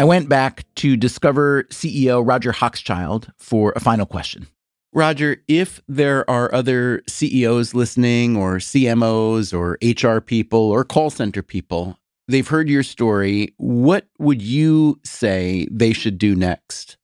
I 0.00 0.04
went 0.04 0.30
back 0.30 0.64
to 0.76 0.96
Discover 0.96 1.64
CEO 1.64 2.26
Roger 2.26 2.52
Hochschild 2.52 3.30
for 3.36 3.74
a 3.76 3.80
final 3.80 4.06
question. 4.06 4.46
Roger, 4.94 5.42
if 5.46 5.82
there 5.88 6.28
are 6.30 6.50
other 6.54 7.02
CEOs 7.06 7.74
listening, 7.74 8.34
or 8.34 8.56
CMOs, 8.56 9.52
or 9.52 9.76
HR 9.82 10.22
people, 10.22 10.58
or 10.58 10.84
call 10.84 11.10
center 11.10 11.42
people, 11.42 11.98
they've 12.28 12.48
heard 12.48 12.70
your 12.70 12.82
story. 12.82 13.52
What 13.58 14.06
would 14.18 14.40
you 14.40 14.98
say 15.04 15.68
they 15.70 15.92
should 15.92 16.16
do 16.16 16.34
next? 16.34 16.96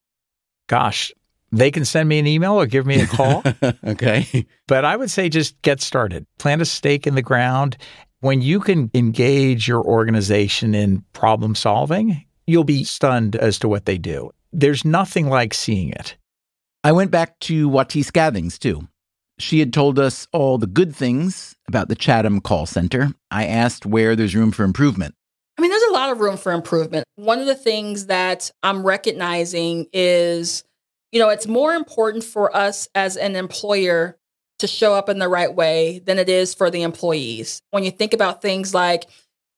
Gosh, 0.66 1.12
they 1.52 1.70
can 1.70 1.84
send 1.84 2.08
me 2.08 2.18
an 2.18 2.26
email 2.26 2.54
or 2.54 2.64
give 2.64 2.86
me 2.86 3.02
a 3.02 3.06
call. 3.06 3.42
okay. 3.86 4.46
But 4.66 4.86
I 4.86 4.96
would 4.96 5.10
say 5.10 5.28
just 5.28 5.60
get 5.60 5.82
started, 5.82 6.26
plant 6.38 6.62
a 6.62 6.64
stake 6.64 7.06
in 7.06 7.14
the 7.14 7.20
ground. 7.20 7.76
When 8.20 8.40
you 8.40 8.58
can 8.58 8.90
engage 8.94 9.68
your 9.68 9.84
organization 9.84 10.74
in 10.74 11.04
problem 11.12 11.54
solving, 11.54 12.25
you'll 12.46 12.64
be 12.64 12.84
stunned 12.84 13.36
as 13.36 13.58
to 13.58 13.68
what 13.68 13.86
they 13.86 13.98
do. 13.98 14.30
There's 14.52 14.84
nothing 14.84 15.28
like 15.28 15.52
seeing 15.52 15.90
it. 15.90 16.16
I 16.84 16.92
went 16.92 17.10
back 17.10 17.38
to 17.40 17.68
Watis 17.68 18.12
Gathings 18.12 18.58
too. 18.58 18.88
She 19.38 19.58
had 19.58 19.72
told 19.72 19.98
us 19.98 20.26
all 20.32 20.56
the 20.56 20.66
good 20.66 20.94
things 20.94 21.56
about 21.68 21.88
the 21.88 21.94
Chatham 21.94 22.40
call 22.40 22.64
center. 22.64 23.12
I 23.30 23.46
asked 23.46 23.84
where 23.84 24.16
there's 24.16 24.34
room 24.34 24.52
for 24.52 24.64
improvement. 24.64 25.14
I 25.58 25.62
mean, 25.62 25.70
there's 25.70 25.82
a 25.90 25.92
lot 25.92 26.10
of 26.10 26.20
room 26.20 26.36
for 26.36 26.52
improvement. 26.52 27.04
One 27.16 27.38
of 27.40 27.46
the 27.46 27.54
things 27.54 28.06
that 28.06 28.50
I'm 28.62 28.86
recognizing 28.86 29.88
is, 29.92 30.64
you 31.12 31.18
know, 31.18 31.28
it's 31.28 31.46
more 31.46 31.74
important 31.74 32.24
for 32.24 32.54
us 32.54 32.88
as 32.94 33.16
an 33.16 33.36
employer 33.36 34.18
to 34.58 34.66
show 34.66 34.94
up 34.94 35.08
in 35.08 35.18
the 35.18 35.28
right 35.28 35.54
way 35.54 35.98
than 36.00 36.18
it 36.18 36.28
is 36.28 36.54
for 36.54 36.70
the 36.70 36.82
employees. 36.82 37.60
When 37.70 37.84
you 37.84 37.90
think 37.90 38.14
about 38.14 38.42
things 38.42 38.74
like 38.74 39.06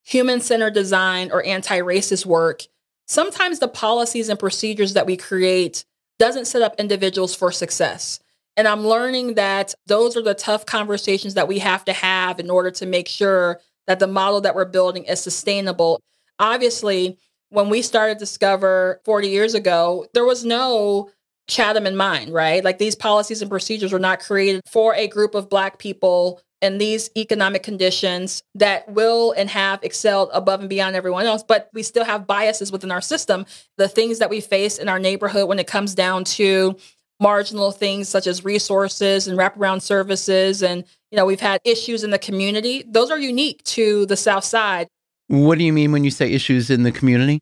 human 0.05 0.41
centered 0.41 0.75
design 0.75 1.31
or 1.31 1.45
anti 1.45 1.79
racist 1.81 2.27
work, 2.27 2.63
sometimes 3.09 3.59
the 3.59 3.69
policies 3.69 4.29
and 4.29 4.39
procedures 4.39 4.93
that 4.95 5.07
we 5.07 5.17
create 5.17 5.85
doesn't 6.19 6.47
set 6.47 6.63
up 6.63 6.75
individuals 6.79 7.35
for 7.35 7.51
success. 7.51 8.21
And 8.57 8.67
I'm 8.67 8.87
learning 8.87 9.35
that 9.35 9.75
those 9.87 10.17
are 10.17 10.23
the 10.23 10.35
tough 10.35 10.67
conversations 10.67 11.35
that 11.35 11.49
we 11.49 11.61
have 11.61 11.85
to 11.87 11.93
have 11.93 12.41
in 12.41 12.51
order 12.51 12.71
to 12.73 12.87
make 12.87 13.09
sure 13.09 13.61
that 13.87 14.01
the 14.01 14.07
model 14.07 14.41
that 14.43 14.55
we're 14.55 14.65
building 14.65 15.05
is 15.05 15.21
sustainable. 15.21 16.01
Obviously, 16.39 17.19
when 17.51 17.71
we 17.71 17.83
started 17.83 18.19
Discover 18.19 19.01
40 19.05 19.29
years 19.29 19.55
ago, 19.55 20.07
there 20.13 20.25
was 20.25 20.45
no 20.45 21.11
Chatham 21.47 21.87
in 21.87 21.97
mind, 21.97 22.33
right? 22.35 22.63
Like 22.63 22.79
these 22.79 22.95
policies 22.95 23.41
and 23.41 23.51
procedures 23.51 23.93
were 23.93 23.99
not 23.99 24.21
created 24.21 24.61
for 24.67 24.95
a 24.95 25.09
group 25.09 25.35
of 25.35 25.49
Black 25.49 25.79
people 25.79 26.43
in 26.61 26.79
these 26.79 27.11
economic 27.17 27.63
conditions 27.63 28.43
that 28.55 28.91
will 28.93 29.33
and 29.33 29.49
have 29.51 29.81
excelled 29.83 30.31
above 30.33 30.61
and 30.61 30.69
beyond 30.69 30.97
everyone 30.97 31.27
else, 31.27 31.43
but 31.43 31.71
we 31.73 31.83
still 31.83 32.05
have 32.05 32.27
biases 32.27 32.73
within 32.73 32.91
our 32.91 33.01
system. 33.01 33.47
The 33.77 33.89
things 33.89 34.19
that 34.19 34.31
we 34.31 34.41
face 34.41 34.79
in 34.79 34.89
our 34.89 34.99
neighborhood 34.99 35.49
when 35.49 35.59
it 35.59 35.67
comes 35.67 35.95
down 35.95 36.25
to 36.25 36.77
marginal 37.21 37.71
things 37.71 38.09
such 38.09 38.27
as 38.27 38.45
resources 38.45 39.27
and 39.27 39.39
wraparound 39.39 39.83
services, 39.83 40.63
and 40.63 40.85
you 41.11 41.17
know 41.17 41.27
we've 41.27 41.41
had 41.41 41.61
issues 41.65 42.05
in 42.05 42.11
the 42.11 42.19
community. 42.19 42.85
Those 42.87 43.11
are 43.11 43.19
unique 43.19 43.63
to 43.65 44.07
the 44.07 44.17
South 44.17 44.45
Side. 44.45 44.89
What 45.29 45.59
do 45.59 45.65
you 45.65 45.73
mean 45.73 45.93
when 45.93 46.05
you 46.05 46.11
say 46.11 46.33
issues 46.33 46.71
in 46.71 46.83
the 46.83 46.93
community? 46.93 47.41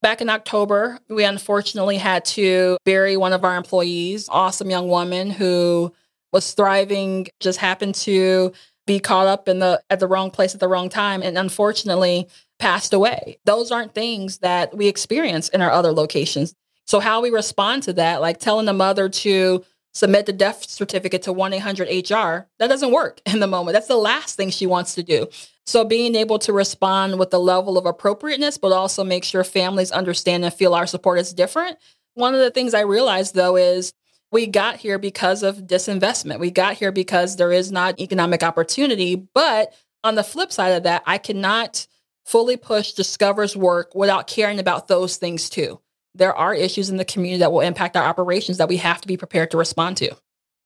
Back 0.00 0.20
in 0.20 0.28
October, 0.28 0.98
we 1.08 1.24
unfortunately 1.24 1.96
had 1.96 2.24
to 2.26 2.78
bury 2.84 3.16
one 3.16 3.32
of 3.32 3.44
our 3.44 3.56
employees, 3.56 4.28
awesome 4.28 4.70
young 4.70 4.88
woman 4.88 5.30
who 5.30 5.92
was 6.32 6.52
thriving, 6.52 7.28
just 7.40 7.58
happened 7.58 7.94
to 7.96 8.52
be 8.86 8.98
caught 8.98 9.26
up 9.26 9.48
in 9.48 9.58
the 9.58 9.82
at 9.90 10.00
the 10.00 10.06
wrong 10.06 10.30
place 10.30 10.54
at 10.54 10.60
the 10.60 10.68
wrong 10.68 10.88
time 10.88 11.22
and 11.22 11.36
unfortunately 11.36 12.28
passed 12.58 12.92
away. 12.92 13.38
Those 13.44 13.70
aren't 13.70 13.94
things 13.94 14.38
that 14.38 14.76
we 14.76 14.88
experience 14.88 15.48
in 15.50 15.60
our 15.60 15.70
other 15.70 15.92
locations. 15.92 16.54
So 16.86 17.00
how 17.00 17.20
we 17.20 17.30
respond 17.30 17.82
to 17.84 17.92
that, 17.94 18.20
like 18.20 18.38
telling 18.38 18.66
the 18.66 18.72
mother 18.72 19.08
to 19.08 19.64
submit 19.92 20.26
the 20.26 20.32
death 20.32 20.68
certificate 20.68 21.22
to 21.22 21.32
1-800-HR, 21.32 22.46
that 22.58 22.68
doesn't 22.68 22.92
work 22.92 23.20
in 23.26 23.40
the 23.40 23.46
moment. 23.46 23.74
That's 23.74 23.88
the 23.88 23.96
last 23.96 24.36
thing 24.36 24.50
she 24.50 24.66
wants 24.66 24.94
to 24.94 25.02
do. 25.02 25.28
So 25.66 25.84
being 25.84 26.14
able 26.14 26.38
to 26.40 26.52
respond 26.52 27.18
with 27.18 27.30
the 27.30 27.40
level 27.40 27.76
of 27.76 27.84
appropriateness, 27.84 28.56
but 28.56 28.72
also 28.72 29.04
make 29.04 29.22
sure 29.22 29.44
families 29.44 29.92
understand 29.92 30.44
and 30.44 30.54
feel 30.54 30.74
our 30.74 30.86
support 30.86 31.18
is 31.18 31.34
different. 31.34 31.76
One 32.14 32.32
of 32.32 32.40
the 32.40 32.50
things 32.50 32.72
I 32.72 32.80
realized 32.80 33.34
though 33.34 33.56
is 33.56 33.92
we 34.30 34.46
got 34.46 34.76
here 34.76 34.98
because 34.98 35.42
of 35.42 35.58
disinvestment. 35.58 36.38
We 36.38 36.50
got 36.50 36.74
here 36.74 36.92
because 36.92 37.36
there 37.36 37.52
is 37.52 37.72
not 37.72 37.98
economic 37.98 38.42
opportunity. 38.42 39.16
But 39.16 39.72
on 40.04 40.14
the 40.14 40.24
flip 40.24 40.52
side 40.52 40.70
of 40.70 40.82
that, 40.82 41.02
I 41.06 41.18
cannot 41.18 41.86
fully 42.24 42.56
push 42.56 42.92
Discover's 42.92 43.56
work 43.56 43.94
without 43.94 44.26
caring 44.26 44.58
about 44.58 44.88
those 44.88 45.16
things 45.16 45.48
too. 45.48 45.80
There 46.14 46.34
are 46.34 46.54
issues 46.54 46.90
in 46.90 46.96
the 46.96 47.04
community 47.04 47.40
that 47.40 47.52
will 47.52 47.60
impact 47.60 47.96
our 47.96 48.04
operations 48.04 48.58
that 48.58 48.68
we 48.68 48.76
have 48.78 49.00
to 49.00 49.08
be 49.08 49.16
prepared 49.16 49.50
to 49.52 49.56
respond 49.56 49.96
to. 49.98 50.14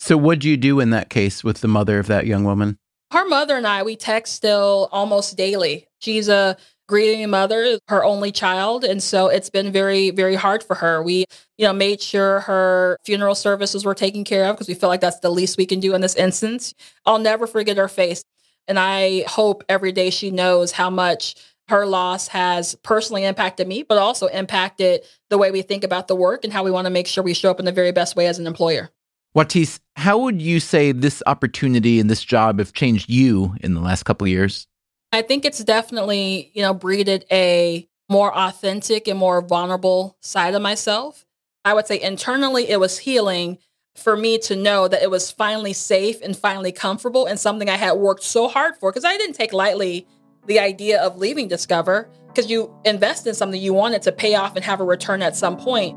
So, 0.00 0.16
what 0.16 0.40
do 0.40 0.48
you 0.48 0.56
do 0.56 0.80
in 0.80 0.90
that 0.90 1.10
case 1.10 1.44
with 1.44 1.60
the 1.60 1.68
mother 1.68 1.98
of 1.98 2.08
that 2.08 2.26
young 2.26 2.42
woman? 2.44 2.78
Her 3.12 3.26
mother 3.26 3.56
and 3.56 3.66
I, 3.66 3.82
we 3.82 3.94
text 3.94 4.34
still 4.34 4.88
almost 4.90 5.36
daily. 5.36 5.86
She's 6.00 6.28
a 6.28 6.56
grieving 6.88 7.30
mother, 7.30 7.78
her 7.88 8.04
only 8.04 8.32
child. 8.32 8.84
And 8.84 9.02
so 9.02 9.28
it's 9.28 9.50
been 9.50 9.70
very, 9.72 10.10
very 10.10 10.34
hard 10.34 10.62
for 10.62 10.74
her. 10.74 11.02
We, 11.02 11.26
you 11.62 11.68
know, 11.68 11.72
made 11.72 12.02
sure 12.02 12.40
her 12.40 12.98
funeral 13.04 13.36
services 13.36 13.84
were 13.84 13.94
taken 13.94 14.24
care 14.24 14.46
of 14.46 14.56
because 14.56 14.66
we 14.66 14.74
feel 14.74 14.88
like 14.88 15.00
that's 15.00 15.20
the 15.20 15.30
least 15.30 15.56
we 15.56 15.64
can 15.64 15.78
do 15.78 15.94
in 15.94 16.00
this 16.00 16.16
instance. 16.16 16.74
I'll 17.06 17.20
never 17.20 17.46
forget 17.46 17.76
her 17.76 17.86
face. 17.86 18.24
And 18.66 18.80
I 18.80 19.22
hope 19.28 19.62
every 19.68 19.92
day 19.92 20.10
she 20.10 20.32
knows 20.32 20.72
how 20.72 20.90
much 20.90 21.36
her 21.68 21.86
loss 21.86 22.26
has 22.26 22.74
personally 22.82 23.22
impacted 23.22 23.68
me, 23.68 23.84
but 23.84 23.96
also 23.96 24.26
impacted 24.26 25.02
the 25.30 25.38
way 25.38 25.52
we 25.52 25.62
think 25.62 25.84
about 25.84 26.08
the 26.08 26.16
work 26.16 26.42
and 26.42 26.52
how 26.52 26.64
we 26.64 26.72
want 26.72 26.86
to 26.86 26.90
make 26.90 27.06
sure 27.06 27.22
we 27.22 27.32
show 27.32 27.52
up 27.52 27.60
in 27.60 27.64
the 27.64 27.70
very 27.70 27.92
best 27.92 28.16
way 28.16 28.26
as 28.26 28.40
an 28.40 28.48
employer. 28.48 28.90
Watis, 29.36 29.78
how 29.94 30.18
would 30.18 30.42
you 30.42 30.58
say 30.58 30.90
this 30.90 31.22
opportunity 31.28 32.00
and 32.00 32.10
this 32.10 32.24
job 32.24 32.58
have 32.58 32.72
changed 32.72 33.08
you 33.08 33.54
in 33.60 33.74
the 33.74 33.80
last 33.80 34.02
couple 34.02 34.24
of 34.24 34.30
years? 34.30 34.66
I 35.12 35.22
think 35.22 35.44
it's 35.44 35.62
definitely, 35.62 36.50
you 36.54 36.62
know, 36.62 36.74
breeded 36.74 37.24
a 37.30 37.88
more 38.08 38.36
authentic 38.36 39.06
and 39.06 39.16
more 39.16 39.40
vulnerable 39.40 40.16
side 40.22 40.54
of 40.54 40.60
myself. 40.60 41.24
I 41.64 41.74
would 41.74 41.86
say 41.86 42.00
internally 42.00 42.68
it 42.68 42.80
was 42.80 42.98
healing 42.98 43.58
for 43.94 44.16
me 44.16 44.38
to 44.38 44.56
know 44.56 44.88
that 44.88 45.00
it 45.00 45.10
was 45.10 45.30
finally 45.30 45.72
safe 45.72 46.20
and 46.20 46.36
finally 46.36 46.72
comfortable 46.72 47.26
and 47.26 47.38
something 47.38 47.70
I 47.70 47.76
had 47.76 47.92
worked 47.92 48.24
so 48.24 48.48
hard 48.48 48.76
for 48.76 48.90
because 48.90 49.04
I 49.04 49.16
didn't 49.16 49.36
take 49.36 49.52
lightly 49.52 50.06
the 50.46 50.58
idea 50.58 51.00
of 51.00 51.18
leaving 51.18 51.46
Discover 51.46 52.10
because 52.26 52.50
you 52.50 52.74
invest 52.84 53.28
in 53.28 53.34
something 53.34 53.60
you 53.60 53.74
want 53.74 53.94
it 53.94 54.02
to 54.02 54.12
pay 54.12 54.34
off 54.34 54.56
and 54.56 54.64
have 54.64 54.80
a 54.80 54.84
return 54.84 55.22
at 55.22 55.36
some 55.36 55.56
point. 55.56 55.96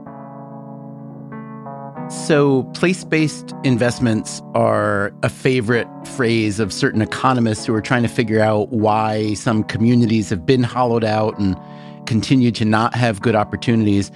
So, 2.11 2.63
place 2.75 3.03
based 3.03 3.55
investments 3.63 4.43
are 4.53 5.11
a 5.23 5.29
favorite 5.29 5.87
phrase 6.09 6.59
of 6.59 6.71
certain 6.71 7.01
economists 7.01 7.65
who 7.65 7.73
are 7.73 7.81
trying 7.81 8.03
to 8.03 8.09
figure 8.09 8.39
out 8.39 8.69
why 8.69 9.33
some 9.33 9.63
communities 9.63 10.29
have 10.29 10.45
been 10.45 10.61
hollowed 10.61 11.03
out 11.03 11.39
and 11.39 11.57
continue 12.05 12.51
to 12.51 12.65
not 12.65 12.93
have 12.93 13.21
good 13.21 13.33
opportunities. 13.33 14.11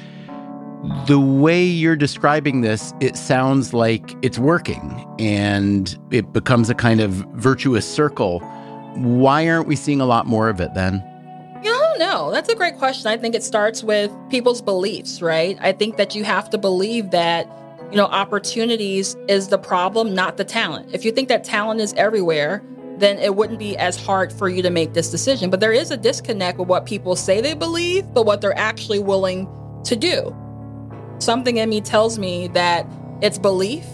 The 1.07 1.19
way 1.19 1.63
you're 1.63 1.95
describing 1.95 2.61
this, 2.61 2.93
it 2.99 3.17
sounds 3.17 3.73
like 3.73 4.15
it's 4.21 4.39
working 4.39 5.05
and 5.19 5.97
it 6.11 6.31
becomes 6.31 6.69
a 6.69 6.75
kind 6.75 7.01
of 7.01 7.11
virtuous 7.35 7.87
circle. 7.87 8.39
Why 8.95 9.47
aren't 9.49 9.67
we 9.67 9.75
seeing 9.75 9.99
a 9.99 10.05
lot 10.05 10.25
more 10.25 10.49
of 10.49 10.61
it 10.61 10.73
then? 10.73 11.03
Know. 11.99 12.31
That's 12.31 12.47
a 12.47 12.55
great 12.55 12.77
question. 12.77 13.11
I 13.11 13.17
think 13.17 13.35
it 13.35 13.43
starts 13.43 13.83
with 13.83 14.09
people's 14.29 14.61
beliefs, 14.61 15.21
right? 15.21 15.57
I 15.59 15.73
think 15.73 15.97
that 15.97 16.15
you 16.15 16.23
have 16.23 16.49
to 16.51 16.57
believe 16.57 17.11
that 17.11 17.45
you 17.91 17.97
know, 17.97 18.05
opportunities 18.05 19.17
is 19.27 19.49
the 19.49 19.57
problem, 19.57 20.13
not 20.13 20.37
the 20.37 20.45
talent. 20.45 20.93
If 20.93 21.03
you 21.03 21.11
think 21.11 21.27
that 21.27 21.43
talent 21.43 21.81
is 21.81 21.93
everywhere, 21.95 22.63
then 22.99 23.17
it 23.17 23.35
wouldn't 23.35 23.59
be 23.59 23.75
as 23.75 24.01
hard 24.01 24.31
for 24.31 24.47
you 24.47 24.61
to 24.61 24.69
make 24.69 24.93
this 24.93 25.11
decision. 25.11 25.49
But 25.49 25.59
there 25.59 25.73
is 25.73 25.91
a 25.91 25.97
disconnect 25.97 26.57
with 26.57 26.69
what 26.69 26.85
people 26.85 27.17
say 27.17 27.41
they 27.41 27.53
believe, 27.53 28.13
but 28.13 28.25
what 28.25 28.39
they're 28.39 28.57
actually 28.57 28.99
willing 28.99 29.49
to 29.83 29.97
do. 29.97 30.33
Something 31.19 31.57
in 31.57 31.69
me 31.69 31.81
tells 31.81 32.17
me 32.17 32.47
that 32.49 32.87
it's 33.21 33.37
belief. 33.37 33.85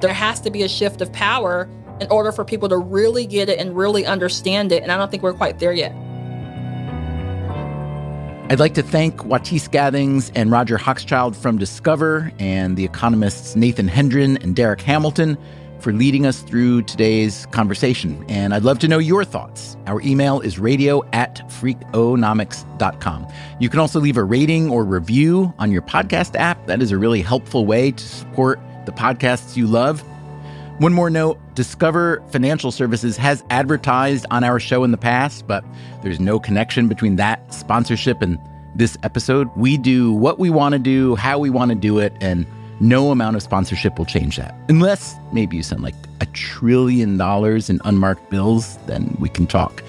There 0.00 0.12
has 0.12 0.40
to 0.40 0.50
be 0.50 0.62
a 0.62 0.68
shift 0.68 1.00
of 1.00 1.12
power 1.12 1.68
in 2.00 2.08
order 2.10 2.30
for 2.32 2.44
people 2.44 2.68
to 2.68 2.76
really 2.76 3.26
get 3.26 3.48
it 3.48 3.58
and 3.58 3.76
really 3.76 4.04
understand 4.04 4.70
it. 4.72 4.82
And 4.82 4.92
I 4.92 4.98
don't 4.98 5.10
think 5.10 5.22
we're 5.22 5.32
quite 5.32 5.58
there 5.58 5.72
yet. 5.72 5.92
I'd 8.50 8.60
like 8.60 8.74
to 8.74 8.82
thank 8.82 9.16
Watis 9.20 9.70
Gathings 9.70 10.30
and 10.34 10.50
Roger 10.50 10.76
Hochschild 10.76 11.34
from 11.36 11.56
Discover 11.56 12.30
and 12.38 12.76
the 12.76 12.84
economists 12.84 13.56
Nathan 13.56 13.88
Hendren 13.88 14.36
and 14.38 14.54
Darrick 14.54 14.82
Hamilton 14.82 15.38
for 15.82 15.92
leading 15.92 16.24
us 16.24 16.40
through 16.40 16.82
today's 16.82 17.46
conversation. 17.46 18.24
And 18.28 18.54
I'd 18.54 18.62
love 18.62 18.78
to 18.80 18.88
know 18.88 18.98
your 18.98 19.24
thoughts. 19.24 19.76
Our 19.86 20.00
email 20.02 20.40
is 20.40 20.58
radio 20.58 21.02
at 21.12 21.36
freakonomics.com. 21.50 23.26
You 23.58 23.68
can 23.68 23.80
also 23.80 24.00
leave 24.00 24.16
a 24.16 24.24
rating 24.24 24.70
or 24.70 24.84
review 24.84 25.52
on 25.58 25.72
your 25.72 25.82
podcast 25.82 26.36
app. 26.36 26.64
That 26.66 26.80
is 26.80 26.92
a 26.92 26.98
really 26.98 27.20
helpful 27.20 27.66
way 27.66 27.90
to 27.90 28.04
support 28.04 28.60
the 28.86 28.92
podcasts 28.92 29.56
you 29.56 29.66
love. 29.66 30.02
One 30.78 30.92
more 30.92 31.10
note 31.10 31.38
Discover 31.54 32.22
Financial 32.30 32.72
Services 32.72 33.16
has 33.16 33.44
advertised 33.50 34.24
on 34.30 34.42
our 34.42 34.58
show 34.58 34.84
in 34.84 34.90
the 34.90 34.96
past, 34.96 35.46
but 35.46 35.64
there's 36.02 36.18
no 36.18 36.40
connection 36.40 36.88
between 36.88 37.16
that 37.16 37.52
sponsorship 37.52 38.22
and 38.22 38.38
this 38.74 38.96
episode. 39.02 39.50
We 39.54 39.76
do 39.76 40.12
what 40.12 40.38
we 40.38 40.50
want 40.50 40.72
to 40.72 40.78
do, 40.78 41.14
how 41.14 41.38
we 41.38 41.50
want 41.50 41.70
to 41.70 41.74
do 41.74 41.98
it, 41.98 42.14
and 42.20 42.46
no 42.82 43.12
amount 43.12 43.36
of 43.36 43.42
sponsorship 43.42 43.96
will 43.96 44.04
change 44.04 44.36
that. 44.36 44.54
Unless 44.68 45.14
maybe 45.32 45.56
you 45.56 45.62
send 45.62 45.82
like 45.82 45.94
a 46.20 46.26
trillion 46.26 47.16
dollars 47.16 47.70
in 47.70 47.80
unmarked 47.84 48.28
bills, 48.28 48.76
then 48.86 49.16
we 49.20 49.28
can 49.28 49.46
talk. 49.46 49.82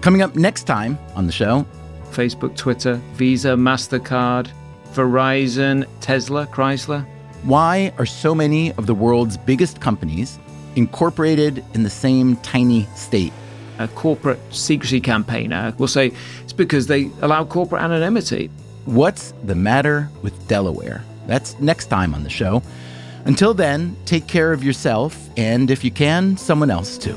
Coming 0.00 0.20
up 0.20 0.34
next 0.34 0.64
time 0.64 0.98
on 1.14 1.26
the 1.26 1.32
show 1.32 1.64
Facebook, 2.10 2.56
Twitter, 2.56 2.94
Visa, 3.14 3.48
MasterCard, 3.48 4.48
Verizon, 4.92 5.86
Tesla, 6.00 6.46
Chrysler. 6.46 7.06
Why 7.44 7.92
are 7.98 8.06
so 8.06 8.34
many 8.34 8.72
of 8.72 8.86
the 8.86 8.94
world's 8.94 9.36
biggest 9.36 9.80
companies 9.80 10.38
incorporated 10.76 11.64
in 11.74 11.82
the 11.84 11.90
same 11.90 12.36
tiny 12.36 12.86
state? 12.96 13.32
A 13.78 13.88
corporate 13.88 14.40
secrecy 14.50 15.00
campaigner 15.00 15.74
will 15.78 15.88
say 15.88 16.12
it's 16.42 16.52
because 16.52 16.86
they 16.86 17.10
allow 17.22 17.44
corporate 17.44 17.82
anonymity. 17.82 18.50
What's 18.86 19.32
the 19.44 19.54
matter 19.54 20.08
with 20.22 20.48
Delaware? 20.48 21.04
That's 21.26 21.58
next 21.60 21.86
time 21.86 22.14
on 22.14 22.22
the 22.22 22.30
show. 22.30 22.62
Until 23.24 23.54
then, 23.54 23.96
take 24.04 24.26
care 24.26 24.52
of 24.52 24.62
yourself, 24.62 25.30
and 25.36 25.70
if 25.70 25.82
you 25.82 25.90
can, 25.90 26.36
someone 26.36 26.70
else 26.70 26.98
too. 26.98 27.16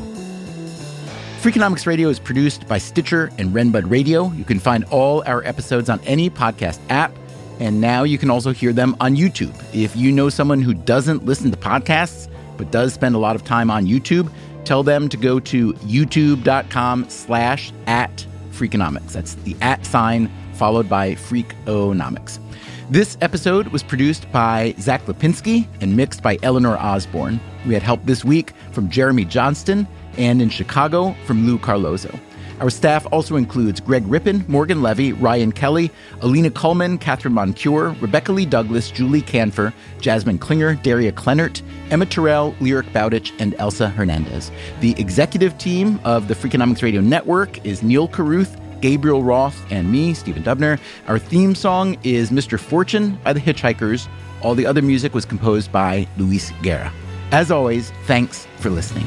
Freakonomics 1.41 1.85
Radio 1.85 2.09
is 2.09 2.19
produced 2.19 2.67
by 2.67 2.77
Stitcher 2.77 3.29
and 3.37 3.53
Renbud 3.53 3.89
Radio. 3.89 4.31
You 4.31 4.43
can 4.43 4.59
find 4.59 4.85
all 4.85 5.23
our 5.25 5.43
episodes 5.43 5.89
on 5.89 5.99
any 6.01 6.29
podcast 6.29 6.79
app 6.89 7.11
and 7.59 7.81
now 7.81 8.03
you 8.03 8.17
can 8.17 8.29
also 8.29 8.51
hear 8.51 8.73
them 8.73 8.95
on 8.99 9.15
YouTube. 9.15 9.53
If 9.73 9.95
you 9.95 10.11
know 10.11 10.29
someone 10.29 10.61
who 10.61 10.73
doesn't 10.73 11.25
listen 11.25 11.51
to 11.51 11.57
podcasts, 11.57 12.29
but 12.57 12.71
does 12.71 12.93
spend 12.93 13.15
a 13.15 13.19
lot 13.19 13.35
of 13.35 13.43
time 13.43 13.71
on 13.71 13.85
YouTube, 13.85 14.31
tell 14.63 14.83
them 14.83 15.09
to 15.09 15.17
go 15.17 15.39
to 15.39 15.73
youtube.com 15.73 17.09
slash 17.09 17.71
at 17.85 18.25
Freakonomics. 18.51 19.13
That's 19.13 19.35
the 19.35 19.55
at 19.61 19.85
sign 19.85 20.31
followed 20.53 20.89
by 20.89 21.13
Freakonomics. 21.13 22.39
This 22.89 23.17
episode 23.19 23.67
was 23.67 23.83
produced 23.83 24.31
by 24.31 24.73
Zach 24.79 25.05
Lipinski 25.07 25.67
and 25.81 25.97
mixed 25.97 26.23
by 26.23 26.37
Eleanor 26.41 26.77
Osborne. 26.77 27.37
We 27.65 27.73
had 27.73 27.83
help 27.83 27.99
this 28.05 28.23
week 28.23 28.53
from 28.71 28.89
Jeremy 28.89 29.25
Johnston 29.25 29.85
and 30.17 30.41
in 30.41 30.47
Chicago 30.47 31.13
from 31.25 31.45
Lou 31.45 31.57
Carlozo. 31.57 32.17
Our 32.61 32.69
staff 32.69 33.05
also 33.11 33.35
includes 33.35 33.81
Greg 33.81 34.07
Rippin, 34.07 34.45
Morgan 34.47 34.81
Levey, 34.81 35.11
Ryan 35.11 35.51
Kelley, 35.51 35.91
Alina 36.21 36.49
Kullman, 36.49 36.97
Catherine 36.97 37.33
Moncure, 37.33 37.89
Rebecca 37.99 38.31
Lee 38.31 38.45
Douglas, 38.45 38.89
Julie 38.89 39.21
Kanfer, 39.21 39.73
Jasmine 39.99 40.39
Klinger, 40.39 40.75
Daria 40.75 41.11
Kleinert, 41.11 41.61
Emma 41.91 42.05
Terrell, 42.05 42.55
Lyric 42.61 42.93
Bowditch, 42.93 43.33
and 43.37 43.53
Elsa 43.55 43.89
Hernandez. 43.89 44.49
The 44.79 44.95
executive 44.97 45.57
team 45.57 45.99
of 46.05 46.29
the 46.29 46.35
Freakonomics 46.35 46.81
Radio 46.81 47.01
Network 47.01 47.63
is 47.65 47.83
Neil 47.83 48.07
Carruth, 48.07 48.57
Gabriel 48.81 49.23
Roth, 49.23 49.65
and 49.71 49.91
me, 49.91 50.13
Stephen 50.13 50.43
Dubner. 50.43 50.79
Our 51.07 51.19
theme 51.19 51.55
song 51.55 51.97
is 52.03 52.29
Mr. 52.29 52.59
Fortune 52.59 53.19
by 53.23 53.33
the 53.33 53.39
Hitchhikers. 53.39 54.07
All 54.41 54.55
the 54.55 54.65
other 54.65 54.81
music 54.81 55.13
was 55.13 55.25
composed 55.25 55.71
by 55.71 56.07
Luis 56.17 56.51
Guerra. 56.61 56.91
As 57.31 57.51
always, 57.51 57.91
thanks 58.05 58.47
for 58.57 58.69
listening. 58.69 59.05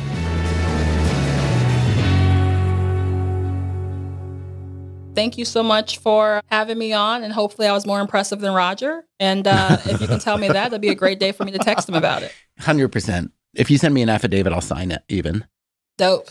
Thank 5.14 5.36
you 5.36 5.44
so 5.44 5.62
much 5.62 5.98
for 5.98 6.40
having 6.46 6.78
me 6.78 6.92
on, 6.92 7.24
and 7.24 7.32
hopefully, 7.32 7.68
I 7.68 7.72
was 7.72 7.84
more 7.84 8.00
impressive 8.00 8.40
than 8.40 8.54
Roger. 8.54 9.04
And 9.18 9.46
uh, 9.46 9.76
if 9.84 10.00
you 10.00 10.06
can 10.06 10.18
tell 10.18 10.38
me 10.38 10.48
that, 10.48 10.70
that'd 10.70 10.80
be 10.80 10.88
a 10.88 10.94
great 10.94 11.18
day 11.18 11.32
for 11.32 11.44
me 11.44 11.52
to 11.52 11.58
text 11.58 11.88
him 11.88 11.94
about 11.94 12.22
it. 12.22 12.32
Hundred 12.58 12.88
percent. 12.88 13.32
If 13.54 13.70
you 13.70 13.78
send 13.78 13.92
me 13.92 14.02
an 14.02 14.08
affidavit, 14.08 14.52
I'll 14.52 14.60
sign 14.60 14.92
it. 14.92 15.02
Even 15.08 15.44
dope. 15.98 16.30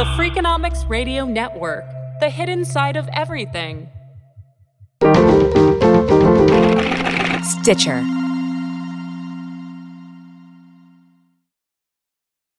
The 0.00 0.06
Freakonomics 0.16 0.88
Radio 0.88 1.26
Network, 1.26 1.84
the 2.20 2.30
hidden 2.30 2.64
side 2.64 2.96
of 2.96 3.06
everything. 3.12 3.86
Stitcher. 7.44 8.02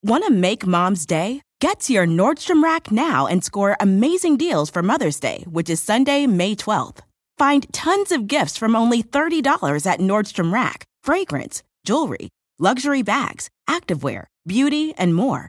Want 0.04 0.24
to 0.24 0.30
make 0.30 0.64
mom's 0.64 1.04
day? 1.04 1.42
Get 1.60 1.80
to 1.80 1.92
your 1.92 2.06
Nordstrom 2.06 2.62
Rack 2.62 2.92
now 2.92 3.26
and 3.26 3.42
score 3.42 3.76
amazing 3.80 4.36
deals 4.36 4.70
for 4.70 4.80
Mother's 4.80 5.18
Day, 5.18 5.44
which 5.50 5.68
is 5.68 5.82
Sunday, 5.82 6.28
May 6.28 6.54
12th. 6.54 6.98
Find 7.38 7.66
tons 7.72 8.12
of 8.12 8.28
gifts 8.28 8.56
from 8.56 8.76
only 8.76 9.02
$30 9.02 9.84
at 9.84 9.98
Nordstrom 9.98 10.52
Rack 10.52 10.84
fragrance, 11.02 11.64
jewelry, 11.84 12.28
luxury 12.60 13.02
bags, 13.02 13.50
activewear, 13.68 14.26
beauty, 14.46 14.94
and 14.96 15.12
more. 15.12 15.48